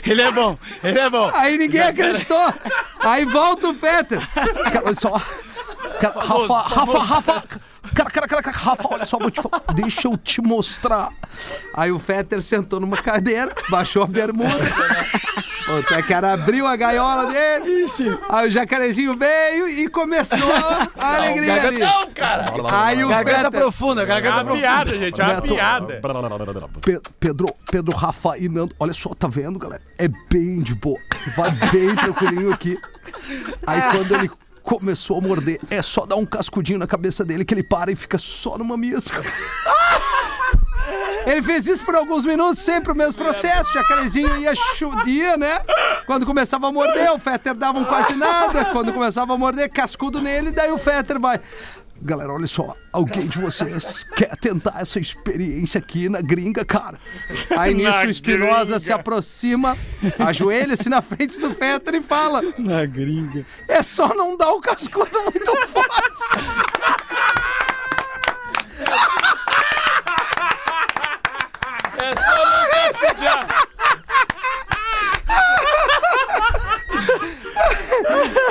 Ele 0.05 0.23
é 0.23 0.31
bom, 0.31 0.59
ele 0.85 0.99
é 0.99 1.11
bom. 1.11 1.31
Aí 1.35 1.57
ninguém 1.59 1.81
acreditou. 1.81 2.55
Aí 3.01 3.25
volta 3.25 3.69
o 3.69 3.75
Fetter. 3.75 4.21
Cara, 4.33 4.83
olha 4.85 4.95
só. 4.95 5.21
Cara, 6.01 6.21
Rafa, 6.21 6.61
Rafa, 6.69 6.99
Rafa. 6.99 7.43
Cara, 7.95 8.11
cara, 8.11 8.29
cara, 8.29 8.43
cara, 8.43 8.57
Rafa, 8.57 8.89
olha 8.91 9.05
só, 9.05 9.19
vou 9.19 9.31
te 9.31 9.41
falar. 9.41 9.63
Deixa 9.75 10.09
eu 10.09 10.17
te 10.17 10.41
mostrar. 10.41 11.11
Aí 11.75 11.91
o 11.91 11.99
Fetter 11.99 12.43
sentou 12.43 12.79
numa 12.79 13.01
cadeira, 13.03 13.55
baixou 13.71 14.03
a 14.03 14.07
bermuda. 14.07 14.51
O 15.69 16.03
cara 16.07 16.33
abriu 16.33 16.65
a 16.67 16.77
gaiola 16.77 17.27
dele. 17.27 17.87
Aí 18.29 18.47
o 18.47 18.51
jacarezinho 18.51 19.17
veio 19.17 19.69
e 19.69 19.89
começou 19.89 20.39
a 20.97 21.17
alegria 21.17 21.61
ali. 21.69 21.79
Não, 21.81 22.07
cara! 22.13 22.53
Aí 22.71 23.03
o 23.05 23.09
Garganta 23.09 23.37
Fetter... 23.45 23.61
profunda, 23.61 24.03
É 24.03 24.07
garganta 24.07 24.35
uma 24.37 24.45
profunda. 24.45 24.63
piada, 24.69 24.95
gente, 24.99 25.21
é 25.21 25.25
uma 25.25 25.35
Beto. 25.41 25.55
piada. 25.55 26.01
Pe- 26.81 27.01
Pedro, 27.19 27.49
Pedro, 27.71 27.97
Rafa 27.97 28.39
e 28.39 28.49
Nando, 28.49 28.75
olha 28.79 28.93
só, 28.93 29.11
tá 29.13 29.27
vendo, 29.27 29.59
galera? 29.59 29.83
É 29.99 30.07
bem 30.31 30.61
de 30.63 30.75
boa. 30.75 30.99
Vai 31.37 31.51
bem 31.73 31.95
tranquilinho 31.97 32.53
aqui. 32.53 32.79
Aí 33.67 33.81
quando 33.91 34.15
ele 34.15 34.31
começou 34.63 35.19
a 35.19 35.21
morder, 35.21 35.61
é 35.69 35.83
só 35.83 36.07
dar 36.07 36.17
um 36.17 36.27
cascudinho 36.27 36.79
na 36.79 36.87
cabeça 36.87 37.25
dele 37.25 37.45
que 37.45 37.53
ele 37.55 37.63
para 37.65 37.91
e 37.91 37.97
fica 37.97 38.19
só 38.19 38.57
numa 38.57 38.77
misca. 38.77 39.21
Ele 41.27 41.43
fez 41.43 41.67
isso 41.67 41.85
por 41.85 41.97
alguns 41.97 42.25
minutos, 42.25 42.63
sempre 42.63 42.93
o 42.93 42.95
mesmo 42.95 43.15
processo. 43.21 43.73
Jacarezinho 43.73 44.37
ia 44.37 44.55
chudia, 44.55 45.37
né? 45.37 45.59
Quando 46.07 46.25
começava 46.25 46.69
a 46.69 46.73
morder, 46.73 47.13
o 47.13 47.19
Fetter 47.19 47.55
dava 47.55 47.79
um 47.81 47.85
quase 47.85 48.15
nada. 48.15 48.67
Quando 48.67 48.93
começava 48.93 49.35
a 49.35 49.37
morder, 49.37 49.69
cascudo 49.69 50.23
nele, 50.23 50.53
daí 50.53 50.71
o 50.71 50.79
Fetter 50.79 51.19
vai. 51.19 51.41
Galera, 52.01 52.31
olha 52.33 52.47
só, 52.47 52.77
alguém 52.93 53.27
de 53.27 53.39
vocês 53.39 54.05
quer 54.15 54.37
tentar 54.37 54.81
essa 54.81 55.01
experiência 55.01 55.79
aqui 55.79 56.11
na 56.11 56.21
gringa, 56.21 56.63
cara? 56.63 57.01
Aí 57.57 57.73
nisso 57.73 57.91
Na 57.91 58.05
o 58.05 58.11
Espinosa 58.11 58.79
se 58.79 58.93
aproxima, 58.93 59.77
ajoelha-se 60.19 60.91
na 60.91 61.01
frente 61.01 61.41
do 61.41 61.55
Fetter 61.55 61.95
e 61.95 62.03
fala: 62.03 62.43
Na 62.59 62.85
gringa. 62.85 63.47
É 63.67 63.83
só 63.83 64.09
não 64.15 64.37
dar 64.37 64.51
o 64.51 64.61
cascudo 64.61 65.23
muito 65.23 65.57
forte. 65.69 66.13
É 71.99 72.15
só 72.15 72.86
cascudear. 72.97 73.47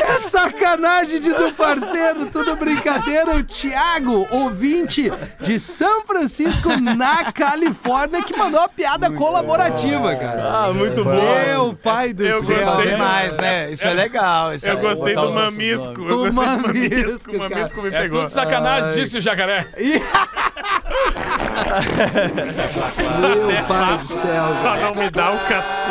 É 0.01 0.27
sacanagem, 0.27 1.19
diz 1.19 1.39
o 1.39 1.51
parceiro, 1.53 2.25
tudo 2.27 2.55
brincadeira. 2.55 3.35
O 3.35 3.43
Thiago, 3.43 4.27
ouvinte 4.31 5.11
de 5.39 5.59
São 5.59 6.05
Francisco, 6.05 6.69
na 6.77 7.31
Califórnia, 7.31 8.23
que 8.23 8.35
mandou 8.35 8.59
a 8.61 8.67
piada 8.69 9.09
colaborativa, 9.11 10.15
cara. 10.15 10.43
Ah, 10.67 10.73
muito 10.73 11.03
bom. 11.03 11.11
Meu 11.15 11.73
pai 11.75 12.13
do 12.13 12.25
Eu 12.25 12.41
céu. 12.41 12.65
gostei. 12.65 12.91
Demais, 12.91 13.37
né? 13.37 13.71
Isso 13.71 13.87
é 13.87 13.93
legal. 13.93 14.53
Isso 14.53 14.67
Eu 14.67 14.77
é- 14.77 14.81
gostei 14.81 15.15
do 15.15 15.31
mamisco. 15.31 16.01
Eu 16.01 16.15
O 16.15 16.31
gostei 16.31 16.31
do 16.31 16.35
mamisco, 16.35 16.67
mamisco. 16.67 17.29
O 17.31 17.37
cara. 17.39 17.49
mamisco 17.55 17.81
me 17.81 17.87
É 17.89 18.01
pegou. 18.01 18.19
tudo 18.21 18.29
sacanagem, 18.29 18.91
disse 18.93 19.17
o 19.17 19.21
jacaré. 19.21 19.67
Meu 23.47 23.63
pai 23.65 23.97
do 23.97 24.07
céu. 24.07 24.45
Só 24.61 24.75
não 24.77 24.91
me 24.95 25.09
dá 25.09 25.31
o 25.31 25.39
cascudo. 25.39 25.85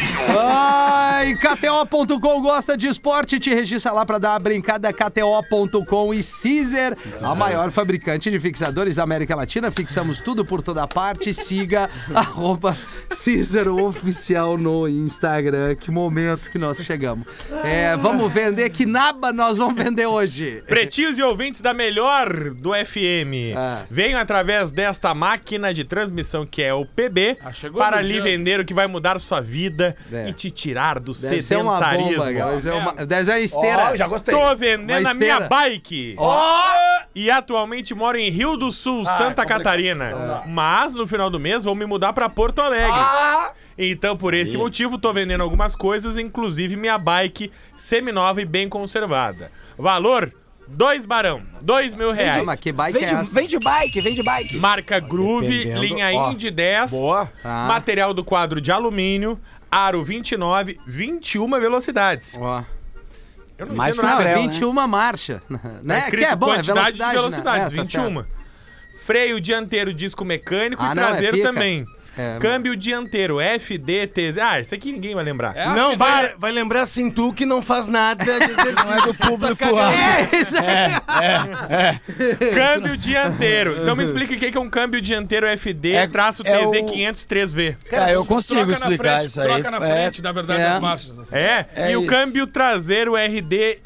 Ai, 0.28 1.34
KTO.com 1.34 2.40
gosta 2.40 2.76
de 2.76 2.86
esporte, 2.86 3.38
te 3.38 3.52
registra 3.52 3.92
lá 3.92 4.04
pra 4.04 4.18
dar 4.18 4.30
uma 4.30 4.38
brincada. 4.38 4.92
KTO.com 4.92 6.14
e 6.14 6.20
Caesar, 6.22 6.96
a 7.22 7.34
maior 7.34 7.70
fabricante 7.70 8.30
de 8.30 8.38
fixadores 8.38 8.96
da 8.96 9.02
América 9.02 9.34
Latina. 9.34 9.70
Fixamos 9.70 10.20
tudo 10.20 10.44
por 10.44 10.62
toda 10.62 10.86
parte. 10.86 11.32
Siga 11.34 11.88
arroba 12.14 12.76
Caesar 13.24 13.68
Oficial 13.68 14.56
no 14.56 14.88
Instagram. 14.88 15.74
Que 15.74 15.90
momento 15.90 16.50
que 16.50 16.58
nós 16.58 16.78
chegamos. 16.78 17.26
É, 17.64 17.96
vamos 17.96 18.32
vender, 18.32 18.70
que 18.70 18.86
naba 18.86 19.32
nós 19.32 19.56
vamos 19.56 19.74
vender 19.74 20.06
hoje? 20.06 20.62
Pretinhos 20.66 21.18
e 21.18 21.22
ouvintes 21.22 21.60
da 21.60 21.74
melhor 21.74 22.50
do 22.54 22.70
FM. 22.72 23.56
Ah. 23.56 23.82
Venham 23.90 24.18
através 24.18 24.70
desta 24.70 25.14
máquina 25.14 25.72
de 25.72 25.84
transmissão 25.84 26.46
que 26.46 26.62
é 26.62 26.72
o 26.72 26.84
PB 26.86 27.38
Ah, 27.44 27.50
para 27.76 28.00
lhe 28.00 28.20
vender 28.20 28.60
o 28.60 28.64
que 28.64 28.74
vai 28.74 28.86
mudar 28.86 29.18
sua 29.18 29.40
vida 29.40 29.96
É. 30.12 30.28
e 30.28 30.32
te 30.32 30.50
tirar 30.50 30.98
do 30.98 31.12
Deve 31.12 31.40
ser 31.42 31.56
uma 31.56 31.78
sedentarismo. 31.78 32.24
bomba, 32.24 32.32
cara. 32.34 32.50
Deve 32.50 32.60
ser 32.62 32.72
uma, 32.72 32.92
deve 32.92 33.24
ser 33.24 33.30
uma 33.32 33.40
esteira. 33.40 33.90
Ó, 33.92 33.96
já 33.96 34.06
gostei. 34.08 34.34
Tô 34.34 34.56
vendendo 34.56 35.06
a 35.06 35.14
minha 35.14 35.40
bike. 35.40 36.16
E 37.14 37.30
atualmente 37.30 37.94
moro 37.94 38.16
em 38.16 38.30
Rio 38.30 38.56
do 38.56 38.70
Sul, 38.70 39.02
Ah, 39.06 39.14
é 39.14 39.18
Santa 39.18 39.42
complicado. 39.42 39.58
Catarina. 39.58 40.42
Mas 40.46 40.94
no 40.94 41.06
final 41.06 41.28
do 41.28 41.40
mês 41.40 41.64
vou 41.64 41.74
me 41.74 41.84
mudar 41.84 42.12
pra 42.12 42.28
Porto 42.28 42.60
Alegre. 42.60 42.90
Ah! 42.92 43.52
Então, 43.76 44.16
por 44.16 44.34
esse 44.34 44.56
motivo, 44.58 44.98
tô 44.98 45.12
vendendo 45.12 45.40
algumas 45.42 45.74
coisas, 45.74 46.16
inclusive 46.18 46.76
minha 46.76 46.98
bike 46.98 47.50
seminova 47.76 48.40
e 48.42 48.44
bem 48.44 48.68
conservada. 48.68 49.50
Valor 49.78 50.32
Dois 50.72 51.04
barão, 51.04 51.42
dois 51.60 51.94
mil 51.94 52.12
reais. 52.12 52.42
Ah, 52.42 52.44
mas 52.44 52.60
que 52.60 52.70
bike 52.70 52.96
Vem 52.96 53.08
é 53.08 53.12
essa? 53.12 53.34
vem 53.34 53.48
de 53.48 53.58
bike, 53.58 54.00
vem 54.00 54.14
de 54.14 54.22
bike. 54.22 54.56
Marca 54.56 55.00
Groove, 55.00 55.48
Dependendo, 55.64 55.80
linha 55.80 56.12
ó. 56.14 56.30
Indy 56.30 56.48
10. 56.48 56.92
Boa. 56.92 57.28
Tá. 57.42 57.66
Material 57.66 58.14
do 58.14 58.22
quadro 58.22 58.60
de 58.60 58.70
alumínio, 58.70 59.36
aro 59.70 60.02
29, 60.04 60.78
21 60.86 61.48
velocidades. 61.60 62.36
Ó. 62.40 62.64
Eu 63.58 63.66
não 63.66 63.74
Mais 63.76 63.94
entendo 63.94 64.06
que 64.06 64.10
Não, 64.12 64.18
nada. 64.18 64.30
é 64.30 64.32
Creu, 64.34 64.46
né? 64.46 64.52
21 64.52 64.72
marcha. 64.88 65.42
Tá 65.48 65.58
Né? 65.84 65.98
escrito 65.98 66.18
Que 66.26 66.32
é 66.32 66.36
bom, 66.36 66.50
é 66.50 66.54
quantidade 66.56 66.96
velocidade, 66.96 67.10
de 67.10 67.16
velocidades, 67.16 67.72
né? 67.72 67.78
É, 67.82 67.84
tá 67.84 68.02
21. 68.08 68.24
Freio 69.04 69.40
dianteiro 69.40 69.92
disco 69.94 70.24
mecânico 70.24 70.82
Ah, 70.82 70.92
e 70.92 70.94
não, 70.94 71.02
é 71.02 71.06
traseiro 71.06 71.36
pica. 71.36 71.48
também. 71.48 71.86
É, 72.18 72.38
Câmbio 72.40 72.74
dianteiro 72.76 73.38
FD, 73.40 74.06
TZ. 74.08 74.38
Ah, 74.38 74.60
isso 74.60 74.74
aqui 74.74 74.90
ninguém 74.92 75.14
vai 75.14 75.22
lembrar. 75.24 75.56
É 75.56 75.66
Não, 75.66 75.90
FD. 75.92 75.96
vai, 75.96 76.34
vai 76.36 76.52
lembrar 76.52 76.82
assim, 76.82 77.10
tu 77.10 77.32
que 77.32 77.46
não 77.46 77.62
faz 77.62 77.86
nada 77.86 78.22
de 78.24 78.30
exercício. 78.30 78.74
Não 78.84 78.94
é 78.94 79.00
do 79.02 79.14
público 79.14 79.64
alto. 79.64 79.78
É, 79.96 80.36
isso 80.40 80.56
aí. 80.56 81.90
Câmbio 82.54 82.96
dianteiro. 82.96 83.76
Então 83.80 83.94
me 83.96 84.04
explica 84.04 84.34
o 84.34 84.38
que 84.38 84.56
é 84.56 84.60
um 84.60 84.70
câmbio 84.70 85.00
dianteiro 85.00 85.46
FD 85.46 85.92
É- 85.92 86.06
traço 86.06 86.42
é 86.44 86.58
o- 86.66 86.70
TZ500 86.70 87.26
3V. 87.26 87.76
Cara, 87.88 88.12
eu 88.12 88.24
consigo 88.24 88.70
explicar 88.72 89.18
frente, 89.18 89.26
isso 89.28 89.40
aí. 89.40 89.46
Troca 89.48 89.70
na 89.70 89.76
É, 89.86 89.90
frente, 90.02 90.22
na 90.22 90.32
verdade, 90.32 90.60
É. 90.60 90.70
das 90.70 90.80
marchas. 90.80 91.18
assim. 91.18 91.36
É? 91.36 91.66
É 91.74 91.92
e 91.92 91.96
o 91.96 92.00
isso. 92.00 92.08
câmbio 92.10 92.46
traseiro 92.46 93.14
RD 93.16 93.78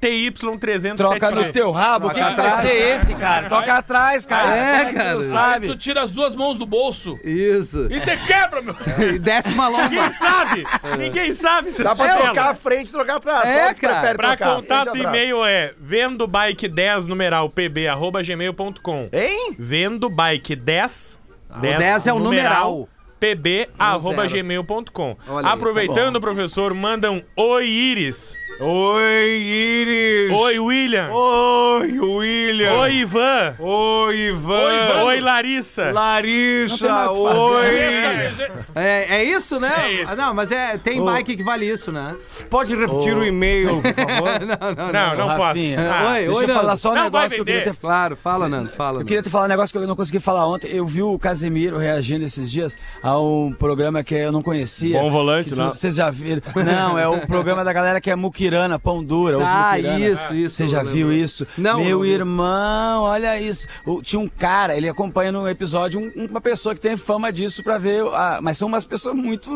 TY307V. 0.00 0.96
Troca 0.96 1.30
no 1.30 1.52
teu 1.52 1.70
rabo, 1.70 2.08
Troca 2.08 2.14
quem 2.14 2.36
vai 2.36 2.46
atrás. 2.46 2.68
ser 2.68 2.96
esse, 2.96 3.14
cara? 3.14 3.48
Toca 3.48 3.74
atrás, 3.74 4.24
cara. 4.26 4.56
É, 4.56 4.84
que 4.86 4.92
tu 4.92 4.96
cara. 4.96 5.18
Aí 5.18 5.24
sabe? 5.24 5.66
tu 5.68 5.76
tira 5.76 6.02
as 6.02 6.10
duas 6.10 6.34
mãos 6.34 6.56
do 6.58 6.66
bolso 6.66 7.18
Isso. 7.24 7.86
e 7.90 8.00
te 8.00 8.16
quebra, 8.26 8.62
meu. 8.62 8.74
E 8.98 9.18
desce 9.18 9.52
uma 9.52 9.68
lomba. 9.68 9.88
Ninguém 9.88 10.12
sabe! 10.14 10.64
Ninguém 10.98 11.34
sabe 11.34 11.70
se 11.72 11.82
Dá 11.82 11.94
pra 11.94 12.06
é 12.06 12.16
trocar 12.16 12.50
a 12.50 12.54
frente 12.54 12.88
e 12.88 12.92
trocar 12.92 13.16
atrás. 13.16 13.48
É, 13.48 13.74
que 13.74 13.80
cara. 13.82 14.14
Pra 14.14 14.36
trocar? 14.36 14.56
contato 14.56 14.88
atrás? 14.88 15.04
e-mail 15.04 15.44
é 15.44 15.74
vendo 15.78 16.26
bike 16.26 16.68
10 16.68 17.06
numeral 17.06 17.50
pb 17.50 17.86
arroba 17.88 18.22
gmail.com. 18.22 19.08
Hein? 19.12 19.54
Vendo 19.58 20.08
bike 20.08 20.56
10. 20.56 21.18
O 21.56 21.60
10 21.60 22.06
é 22.06 22.12
o 22.12 22.18
numeral. 22.18 22.88
pb 23.18 23.68
arroba 23.78 24.28
zero. 24.28 24.34
gmail.com. 24.34 25.16
Olha 25.28 25.46
aí, 25.48 25.52
Aproveitando, 25.52 26.20
professor, 26.20 26.72
manda 26.74 27.10
um 27.10 27.22
Oi 27.36 27.66
Iris. 27.66 28.34
Oi, 28.62 29.38
Iris. 29.40 30.30
Oi 30.36 30.58
William. 30.58 31.08
Oi, 31.10 31.98
William. 31.98 32.72
Oi 32.74 32.92
Ivan. 32.96 33.54
Oi, 33.58 34.16
Ivan. 34.28 35.02
Oi 35.04 35.20
Larissa. 35.20 35.86
Não 35.86 35.92
Larissa. 35.94 37.10
Oi. 37.10 37.78
Essa- 37.78 38.50
É, 38.74 39.16
é 39.16 39.24
isso, 39.24 39.58
né? 39.58 39.72
É 39.86 39.92
isso. 40.02 40.12
Ah, 40.12 40.16
Não, 40.16 40.34
mas 40.34 40.52
é, 40.52 40.76
tem 40.76 41.02
bike 41.02 41.36
que 41.36 41.42
vale 41.42 41.64
isso, 41.64 41.90
né? 41.90 42.14
Pode 42.50 42.74
repetir 42.76 43.16
o 43.16 43.24
e-mail, 43.24 43.80
por 43.80 43.94
favor? 43.94 44.40
Não, 44.40 44.74
não, 44.74 44.92
Não, 44.92 45.16
não 45.16 45.36
posso. 45.36 45.40
Rafinha. 45.42 45.78
Ah, 45.90 46.08
Oi, 46.12 46.18
Deixa 46.26 46.32
oi, 46.32 46.44
eu 46.44 46.48
falar 46.48 46.76
só 46.76 46.90
um 46.92 46.94
Não 46.94 47.04
negócio 47.04 47.30
que 47.30 47.40
eu 47.40 47.44
queria 47.46 47.62
ter 47.64 47.74
Claro, 47.76 48.14
fala, 48.16 48.46
Nando, 48.46 48.68
fala. 48.68 48.90
Eu 48.90 48.94
Nando. 48.98 49.06
queria 49.06 49.22
te 49.22 49.30
falar 49.30 49.46
um 49.46 49.48
negócio 49.48 49.72
que 49.72 49.78
eu 49.82 49.88
não 49.88 49.96
consegui 49.96 50.20
falar 50.20 50.46
ontem. 50.46 50.68
Eu 50.70 50.84
vi 50.86 51.02
o 51.02 51.18
Casemiro 51.18 51.78
reagindo 51.78 52.26
esses 52.26 52.50
dias 52.50 52.76
a 53.02 53.18
um 53.18 53.54
programa 53.58 54.04
que 54.04 54.14
eu 54.14 54.30
não 54.30 54.42
conhecia. 54.42 54.98
Bom 55.00 55.10
volante, 55.10 55.54
né? 55.56 55.64
Vocês 55.64 55.94
já 55.94 56.10
viram? 56.10 56.42
Não, 56.54 56.98
é 56.98 57.08
o 57.08 57.26
programa 57.26 57.64
da 57.64 57.72
galera 57.72 58.00
que 58.02 58.10
é 58.10 58.16
muquirana, 58.50 58.78
pão 58.78 59.02
dura. 59.04 59.38
Ah, 59.46 59.78
isso, 59.78 60.34
isso. 60.34 60.54
Você 60.56 60.68
já 60.68 60.82
viu 60.82 61.12
isso? 61.12 61.46
Não, 61.56 61.80
Meu 61.84 62.04
irmão, 62.04 63.02
olha 63.02 63.38
isso. 63.40 63.66
O- 63.86 64.02
tinha 64.02 64.18
um 64.20 64.28
cara, 64.28 64.76
ele 64.76 64.88
acompanha 64.88 65.30
no 65.30 65.48
episódio 65.48 66.00
um- 66.00 66.26
uma 66.26 66.40
pessoa 66.40 66.74
que 66.74 66.80
tem 66.80 66.96
fama 66.96 67.32
disso 67.32 67.62
pra 67.62 67.78
ver. 67.78 68.00
ah, 68.12 68.40
mas 68.42 68.58
são 68.58 68.66
umas 68.68 68.84
pessoas 68.84 69.14
muito 69.14 69.50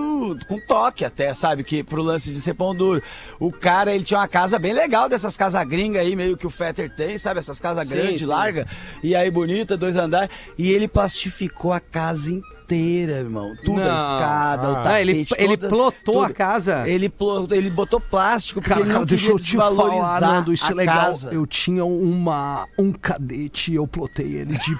com 0.48 0.58
toque 0.66 1.04
até, 1.04 1.32
sabe? 1.34 1.64
Que 1.64 1.82
pro 1.82 2.02
lance 2.02 2.30
de 2.30 2.40
ser 2.40 2.54
pão 2.54 2.74
duro. 2.74 3.02
O 3.40 3.50
cara, 3.50 3.94
ele 3.94 4.04
tinha 4.04 4.20
uma 4.20 4.28
casa 4.28 4.58
bem 4.58 4.72
legal 4.72 5.08
dessas 5.08 5.36
casas 5.36 5.64
gringas 5.66 6.02
aí, 6.02 6.14
meio 6.14 6.36
que 6.36 6.46
o 6.46 6.50
Fetter 6.50 6.94
tem, 6.94 7.18
sabe? 7.18 7.38
Essas 7.40 7.58
casas 7.58 7.88
grandes, 7.88 8.20
sim. 8.20 8.26
largas. 8.26 8.66
E 9.02 9.14
aí 9.14 9.30
bonita, 9.30 9.76
dois 9.76 9.96
andares. 9.96 10.30
E 10.58 10.70
ele 10.70 10.86
plastificou 10.86 11.72
a 11.72 11.80
casa 11.80 12.30
inteira, 12.30 12.53
irmão. 12.72 13.54
Tudo, 13.64 13.80
a 13.82 13.84
Não. 13.84 13.96
escada, 13.96 14.68
o 14.70 14.76
Ah, 14.76 14.82
tapete, 14.82 15.00
ele, 15.00 15.26
ele 15.38 15.56
toda- 15.56 15.68
plotou 15.68 16.22
a 16.22 16.26
tudo. 16.26 16.34
casa. 16.36 16.88
Ele, 16.88 17.08
plo- 17.08 17.48
ele 17.50 17.70
botou 17.70 18.00
plástico 18.00 18.60
porque 18.60 18.70
Cara, 18.74 18.80
ele 18.84 18.92
cara, 18.92 19.04
deixa 19.06 19.30
eu 19.30 19.38
te 19.38 19.56
falar, 19.56 20.20
Nando, 20.20 20.52
isso 20.52 20.66
a 20.66 20.70
é 20.70 20.74
legal. 20.74 20.96
casa. 20.96 21.30
Eu 21.32 21.46
tinha 21.46 21.84
uma, 21.84 22.66
um 22.78 22.92
cadete 22.92 23.72
e 23.72 23.74
eu 23.74 23.86
plotei 23.86 24.34
ele 24.36 24.56
de 24.58 24.76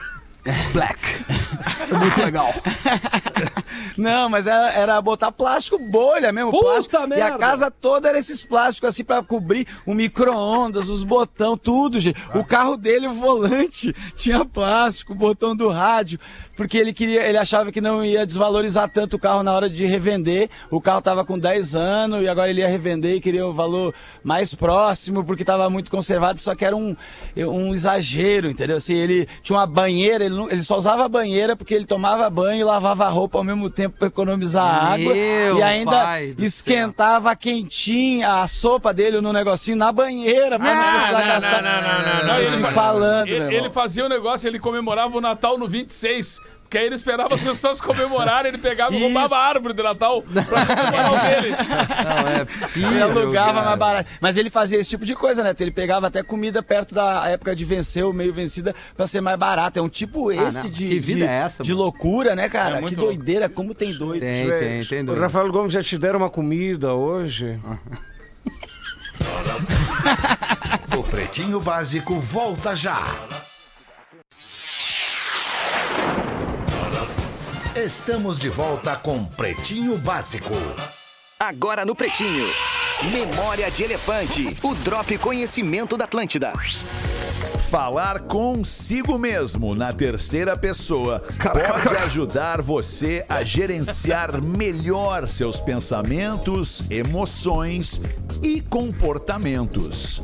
black. 0.73 0.99
É 1.91 1.95
muito 1.95 2.21
legal. 2.21 2.53
Não, 3.97 4.29
mas 4.29 4.47
era, 4.47 4.73
era 4.73 5.01
botar 5.01 5.31
plástico 5.33 5.79
bolha 5.79 6.33
mesmo. 6.33 6.51
Puta 6.51 6.65
plástico, 6.65 6.97
E 6.97 6.99
a 6.99 7.07
merda! 7.07 7.39
casa 7.39 7.71
toda 7.71 8.09
era 8.09 8.19
esses 8.19 8.43
plásticos 8.43 8.89
assim 8.89 9.05
pra 9.05 9.23
cobrir 9.23 9.67
o 9.87 9.95
micro-ondas, 9.95 10.89
os 10.89 11.05
botão, 11.05 11.57
tudo, 11.57 12.01
gente. 12.01 12.21
O 12.35 12.45
carro 12.45 12.77
dele, 12.77 13.07
o 13.07 13.13
volante, 13.13 13.95
tinha 14.17 14.45
plástico, 14.45 15.13
o 15.13 15.17
botão 15.17 15.55
do 15.55 15.69
rádio, 15.69 16.19
porque 16.57 16.77
ele 16.77 16.93
queria, 16.93 17.23
ele 17.25 17.39
achava 17.39 17.71
que 17.71 17.81
não 17.81 18.05
ia 18.05 18.27
desvalorizar 18.27 18.89
tanto 18.89 19.17
o 19.17 19.19
carro 19.19 19.43
na 19.43 19.53
hora 19.53 19.71
de 19.71 19.87
revender. 19.87 20.51
O 20.71 20.81
carro 20.81 21.01
tava 21.01 21.25
com 21.25 21.39
10 21.39 21.75
anos 21.77 22.23
e 22.23 22.29
agora 22.29 22.51
ele 22.51 22.61
ia 22.61 22.69
revender 22.69 23.17
e 23.17 23.21
queria 23.21 23.47
o 23.47 23.53
valor 23.53 23.95
mais 24.23 24.55
próximo, 24.55 25.25
porque 25.25 25.45
tava 25.45 25.69
muito 25.71 25.91
conservado, 25.91 26.41
só 26.41 26.55
que 26.55 26.65
era 26.65 26.77
um, 26.77 26.97
um 27.37 27.73
exagero, 27.73 28.49
entendeu? 28.51 28.77
Assim, 28.77 28.95
ele 28.95 29.29
tinha 29.43 29.59
uma 29.59 29.67
banheira, 29.67 30.25
ele, 30.25 30.34
não- 30.35 30.51
ele 30.51 30.63
só 30.63 30.77
usava 30.77 31.05
a 31.05 31.09
banheira 31.09 31.55
porque 31.57 31.75
ele 31.75 31.85
tomava 31.87 32.29
banho 32.29 32.61
e 32.61 32.65
lavava 32.65 33.05
a 33.07 33.09
roupa 33.09 33.39
ao 33.39 33.45
mesmo 33.45 33.69
tempo 33.71 33.97
para 33.99 34.09
economizar 34.09 34.99
Meu 34.99 35.11
água. 35.11 35.17
E 35.59 35.63
ainda 35.63 36.21
esquentava 36.39 37.35
quentinha 37.37 38.43
a 38.43 38.49
sopa 38.49 38.93
dele 38.93 39.21
no 39.21 39.33
negocinho 39.33 39.77
na 39.77 39.91
banheira. 39.93 40.59
pra 40.59 40.75
Não, 40.75 40.93
precisar 40.95 41.19
não, 41.21 41.27
gastar. 41.27 41.63
não, 41.63 41.71
não, 41.73 41.83
não, 41.83 41.99
não, 42.21 42.27
não, 42.27 42.35
Tô 42.35 42.41
ele 42.41 42.51
te 42.53 42.59
fa- 42.63 42.73
falando, 42.73 43.27
meu 43.27 43.35
Ele, 43.37 43.45
irmão. 43.45 43.53
ele 43.65 43.71
fazia 43.71 44.05
o 44.05 44.09
negócio, 44.09 44.49
ele 44.49 44.59
comemorava 44.59 45.17
o 45.17 45.21
Natal 45.21 45.59
no 45.59 45.69
26. 45.69 46.41
Porque 46.75 46.79
aí 46.81 46.87
ele 46.87 46.97
esperava 46.97 47.33
as 47.33 47.41
pessoas 47.41 47.81
comemorarem, 47.81 48.49
ele 48.49 48.59
pegava 48.59 48.93
e 48.93 49.01
roubava 49.01 49.37
a 49.37 49.47
árvore 49.49 49.75
de 49.75 49.81
Natal 49.81 50.23
pra 50.23 50.67
comemorar 50.67 51.13
o 51.13 51.21
dele. 51.21 51.57
Não, 52.05 52.29
é 52.29 52.45
possível. 52.45 52.91
Ele 52.91 53.01
alugava 53.03 53.53
cara. 53.53 53.65
mais 53.67 53.79
barato. 53.79 54.11
Mas 54.21 54.37
ele 54.37 54.51
fazia 54.51 54.81
esse 54.81 54.91
tipo 54.91 55.07
de 55.07 55.15
coisa, 55.15 55.45
né? 55.45 55.55
Ele 55.61 55.71
pegava 55.71 56.09
até 56.09 56.21
comida 56.25 56.65
perto 56.65 56.93
da 56.93 57.29
época 57.29 57.55
de 57.55 57.65
vencer 57.65 58.03
ou 58.05 58.13
meio 58.13 58.35
vencida 58.35 58.75
pra 58.97 59.07
ser 59.07 59.21
mais 59.21 59.39
barato. 59.39 59.79
É 59.79 59.83
um 59.83 59.89
tipo 59.89 60.33
esse 60.33 60.43
Ah, 60.59 60.63
não. 60.65 60.71
de, 60.73 60.89
Que 60.89 60.99
vida 60.99 61.21
de, 61.21 61.27
é 61.31 61.33
essa, 61.33 61.63
de 61.63 61.71
mano? 61.71 61.85
loucura, 61.85 62.35
né, 62.35 62.49
cara? 62.49 62.71
É 62.73 62.77
que 62.79 62.83
muito 62.83 63.01
louco. 63.01 63.15
doideira, 63.15 63.49
como 63.49 63.73
tem 63.73 63.95
doido. 63.95 64.23
Tem, 64.23 64.49
tem, 64.51 64.85
tem 64.85 65.01
O 65.03 65.07
doido. 65.07 65.21
Rafael 65.21 65.53
Gomes 65.53 65.73
já 65.73 65.81
te 65.83 65.97
deram 65.97 66.19
uma 66.19 66.31
comida 66.31 66.93
hoje? 66.93 67.57
O 70.99 71.03
Pretinho 71.05 71.61
Básico 71.61 72.19
volta 72.19 72.75
já. 72.75 73.01
Estamos 77.77 78.39
de 78.39 78.49
volta 78.49 78.95
com 78.95 79.25
Pretinho 79.25 79.99
Básico. 79.99 80.55
Agora 81.41 81.85
no 81.85 81.93
Pretinho. 81.93 82.47
Memória 83.13 83.69
de 83.69 83.83
Elefante. 83.83 84.47
O 84.63 84.77
Drop 84.77 85.19
Conhecimento 85.19 85.97
da 85.97 86.05
Atlântida. 86.05 86.53
Falar 87.59 88.21
consigo 88.21 89.19
mesmo 89.19 89.75
na 89.75 89.93
terceira 89.93 90.57
pessoa 90.57 91.23
pode 91.43 91.97
ajudar 92.05 92.63
você 92.63 93.25
a 93.29 93.45
gerenciar 93.45 94.43
melhor 94.43 95.29
seus 95.29 95.61
pensamentos, 95.61 96.83
emoções 96.91 98.01
e 98.43 98.61
comportamentos. 98.61 100.23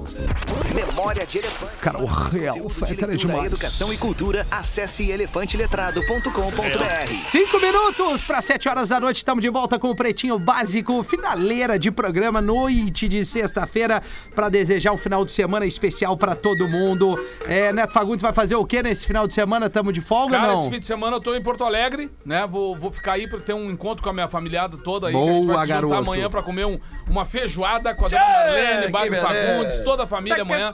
Memória 0.75 1.27
de 1.27 1.39
Elefante. 1.39 1.77
Cara, 1.81 1.99
o 1.99 2.07
real 2.07 2.61
de 2.61 2.75
Fetter 2.75 3.11
é 3.11 3.17
demais. 3.17 3.47
Educação 3.47 3.93
e 3.93 3.97
cultura. 3.97 4.47
Acesse 4.51 5.11
elefanteletrado.com.br. 5.11 7.11
Cinco 7.11 7.59
minutos 7.59 8.23
para 8.23 8.43
sete 8.43 8.69
horas 8.69 8.91
da 8.91 9.01
noite, 9.01 9.19
estamos 9.19 9.43
de 9.43 9.49
volta 9.49 9.79
com 9.79 9.91
o 9.91 9.97
Pretinho 9.97 10.39
Básico, 10.39 11.03
finaleira 11.03 11.79
de 11.79 11.91
programa, 11.91 12.41
noite 12.41 13.09
de 13.09 13.25
sexta-feira, 13.25 14.03
para 14.35 14.49
desejar 14.49 14.93
um 14.93 14.97
final 14.97 15.25
de 15.25 15.33
semana 15.33 15.67
especial 15.67 16.17
para 16.17 16.35
todo 16.35 16.69
mundo. 16.69 17.19
É, 17.47 17.73
Neto 17.73 17.93
Fagundes 17.93 18.23
vai 18.23 18.33
fazer 18.33 18.55
o 18.55 18.65
que 18.65 18.83
nesse 18.83 19.07
final 19.07 19.27
de 19.27 19.35
semana? 19.35 19.67
Estamos 19.67 19.93
de 19.93 20.01
folga 20.01 20.37
Cara, 20.39 20.49
ou 20.49 20.55
esse 20.55 20.65
não? 20.65 20.71
fim 20.71 20.79
de 20.79 20.87
semana 20.87 21.17
eu 21.17 21.21
tô 21.21 21.35
em 21.35 21.43
Porto 21.43 21.65
Alegre, 21.65 22.11
né? 22.25 22.47
Vou, 22.47 22.77
vou 22.77 22.91
ficar 22.91 23.13
aí 23.15 23.29
pra 23.29 23.39
ter 23.41 23.55
um 23.55 23.71
encontro 23.71 24.03
com 24.03 24.11
a 24.11 24.13
minha 24.13 24.29
familiada 24.29 24.77
toda 24.79 25.09
aí. 25.09 25.13
que 25.15 25.19
a 25.19 25.25
gente 25.25 25.47
Boa, 25.47 25.57
vai 25.57 25.67
se 25.67 25.73
juntar 25.73 25.75
garoto. 25.89 25.95
amanhã 26.11 26.31
pra 26.31 26.43
comer 26.43 26.67
um- 26.67 26.79
uma 27.09 27.25
feijoada 27.25 27.95
com 27.95 28.07
a 28.07 28.09
dona 28.09 28.21
Marlene, 28.21 28.89
Bairro 28.93 29.17
Fagundes, 29.17 29.81
toda 29.81 30.03
a 30.05 30.07
família 30.07 30.43
amanhã. 30.43 30.73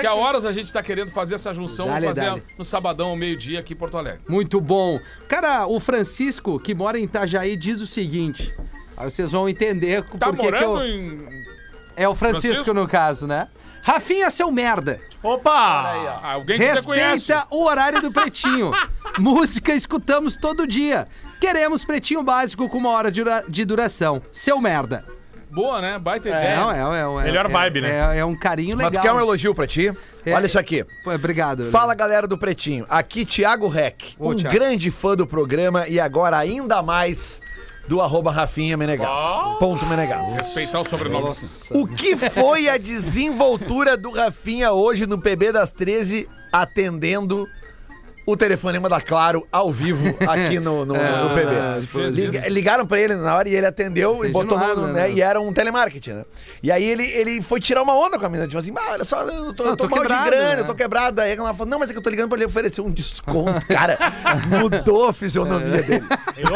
Que 0.00 0.06
a 0.06 0.14
horas 0.14 0.44
a 0.44 0.52
gente 0.52 0.72
tá 0.72 0.82
querendo 0.82 1.12
fazer 1.12 1.34
essa 1.36 1.52
junção, 1.54 1.86
Dale, 1.86 2.06
fazer 2.08 2.20
dale. 2.22 2.42
no 2.58 2.64
sabadão 2.64 3.08
ao 3.08 3.16
meio-dia 3.16 3.60
aqui 3.60 3.74
em 3.74 3.76
Porto 3.76 3.96
Alegre. 3.96 4.20
Muito 4.28 4.60
bom. 4.60 4.98
Cara, 5.28 5.66
o 5.66 5.78
Francisco, 5.78 6.58
que 6.58 6.74
mora 6.74 6.98
em 6.98 7.04
Itajaí, 7.04 7.56
diz 7.56 7.80
o 7.80 7.86
seguinte. 7.86 8.54
Aí 8.96 9.10
vocês 9.10 9.30
vão 9.30 9.48
entender 9.48 10.02
Tá 10.18 10.32
por 10.32 10.38
que 10.38 10.46
eu... 10.64 10.82
em. 10.82 11.46
É 11.98 12.06
o 12.08 12.14
Francisco, 12.14 12.48
Francisco? 12.48 12.74
no 12.74 12.86
caso, 12.86 13.26
né? 13.26 13.48
Rafinha, 13.86 14.28
seu 14.30 14.50
merda. 14.50 15.00
Opa! 15.22 15.52
Ah, 15.52 16.32
alguém 16.32 16.58
que 16.58 16.74
você 16.74 16.82
conhece. 16.82 17.32
Respeita 17.32 17.46
o 17.52 17.64
horário 17.64 18.02
do 18.02 18.10
Pretinho. 18.10 18.72
Música 19.16 19.72
escutamos 19.72 20.34
todo 20.36 20.66
dia. 20.66 21.06
Queremos 21.40 21.84
Pretinho 21.84 22.20
Básico 22.24 22.68
com 22.68 22.78
uma 22.78 22.90
hora 22.90 23.12
de, 23.12 23.22
dura- 23.22 23.44
de 23.48 23.64
duração. 23.64 24.20
Seu 24.32 24.60
merda. 24.60 25.04
Boa, 25.52 25.80
né? 25.80 26.00
Baita 26.00 26.28
É, 26.28 26.32
ideia. 26.32 26.56
não, 26.56 26.70
é, 26.92 26.98
é, 26.98 27.02
é, 27.02 27.24
Melhor 27.26 27.46
é- 27.46 27.48
vibe, 27.48 27.80
né? 27.82 28.16
É, 28.16 28.18
é 28.18 28.24
um 28.24 28.36
carinho 28.36 28.76
Mas 28.76 28.86
legal. 28.86 29.02
tu 29.02 29.06
quer 29.06 29.12
um 29.14 29.20
elogio 29.20 29.54
pra 29.54 29.68
ti? 29.68 29.92
É. 30.24 30.34
Olha 30.34 30.46
isso 30.46 30.58
aqui. 30.58 30.84
Pô, 31.04 31.14
Obrigado. 31.14 31.66
Fala 31.70 31.94
galera 31.94 32.26
do 32.26 32.36
Pretinho, 32.36 32.84
aqui 32.90 33.24
Thiago 33.24 33.68
Rec, 33.68 34.14
Ô, 34.18 34.30
um 34.32 34.34
Thiago. 34.34 34.52
grande 34.52 34.90
fã 34.90 35.14
do 35.14 35.24
programa 35.28 35.86
e 35.86 36.00
agora 36.00 36.36
ainda 36.36 36.82
mais 36.82 37.40
do 37.88 38.00
arroba 38.00 38.30
Rafinha 38.30 38.76
Menegas. 38.76 39.08
Ponto 39.58 39.86
Menegas. 39.86 40.32
Respeitar 40.34 40.80
o 40.80 40.84
sobrenome. 40.84 41.28
O 41.70 41.86
que 41.86 42.16
foi 42.16 42.68
a 42.68 42.76
desenvoltura 42.76 43.96
do 43.96 44.10
Rafinha 44.10 44.72
hoje 44.72 45.06
no 45.06 45.20
PB 45.20 45.52
das 45.52 45.70
13 45.70 46.28
atendendo 46.52 47.48
o 48.26 48.36
telefonema 48.36 48.88
da 48.88 49.00
Claro 49.00 49.46
ao 49.52 49.72
vivo 49.72 50.04
aqui 50.28 50.58
no, 50.58 50.84
no, 50.84 50.96
É, 50.96 51.22
no 51.22 51.30
PB? 51.30 52.10
Liga- 52.10 52.38
isso. 52.38 52.48
ligaram 52.48 52.84
pra 52.86 53.00
ele 53.00 53.14
na 53.14 53.34
hora 53.36 53.48
e 53.48 53.54
ele 53.54 53.66
atendeu 53.66 54.16
Fez 54.18 54.30
e 54.30 54.32
botou 54.32 54.58
de 54.58 54.64
no, 54.64 54.68
nada, 54.74 54.86
né, 54.88 54.92
né? 55.08 55.12
E 55.12 55.20
era 55.22 55.40
um 55.40 55.52
telemarketing, 55.52 56.10
né? 56.12 56.24
E 56.62 56.72
aí 56.72 56.82
ele, 56.84 57.04
ele 57.04 57.40
foi 57.40 57.60
tirar 57.60 57.82
uma 57.82 57.94
onda 57.96 58.18
com 58.18 58.26
a 58.26 58.28
menina, 58.28 58.48
tipo 58.48 58.58
assim, 58.58 58.72
ah, 58.76 58.90
olha 58.92 59.04
só, 59.04 59.22
eu 59.22 59.54
tô, 59.54 59.62
Não, 59.64 59.70
eu 59.70 59.76
tô 59.76 59.84
tô 59.88 59.94
mal 59.94 60.00
quebrado, 60.02 60.24
de 60.24 60.30
grana, 60.30 60.54
né? 60.56 60.60
eu 60.60 60.66
tô 60.66 60.74
quebrado. 60.74 61.20
Aí 61.20 61.32
ela 61.32 61.54
falou, 61.54 61.70
não, 61.70 61.78
mas 61.78 61.88
é 61.88 61.92
que 61.92 61.98
eu 61.98 62.02
tô 62.02 62.10
ligando 62.10 62.28
pra 62.28 62.36
ele 62.38 62.46
oferecer 62.46 62.80
um 62.80 62.90
desconto. 62.90 63.64
Cara, 63.68 63.96
mudou 64.48 65.08
a 65.08 65.12
fisionomia 65.12 65.82
dele. 65.82 66.04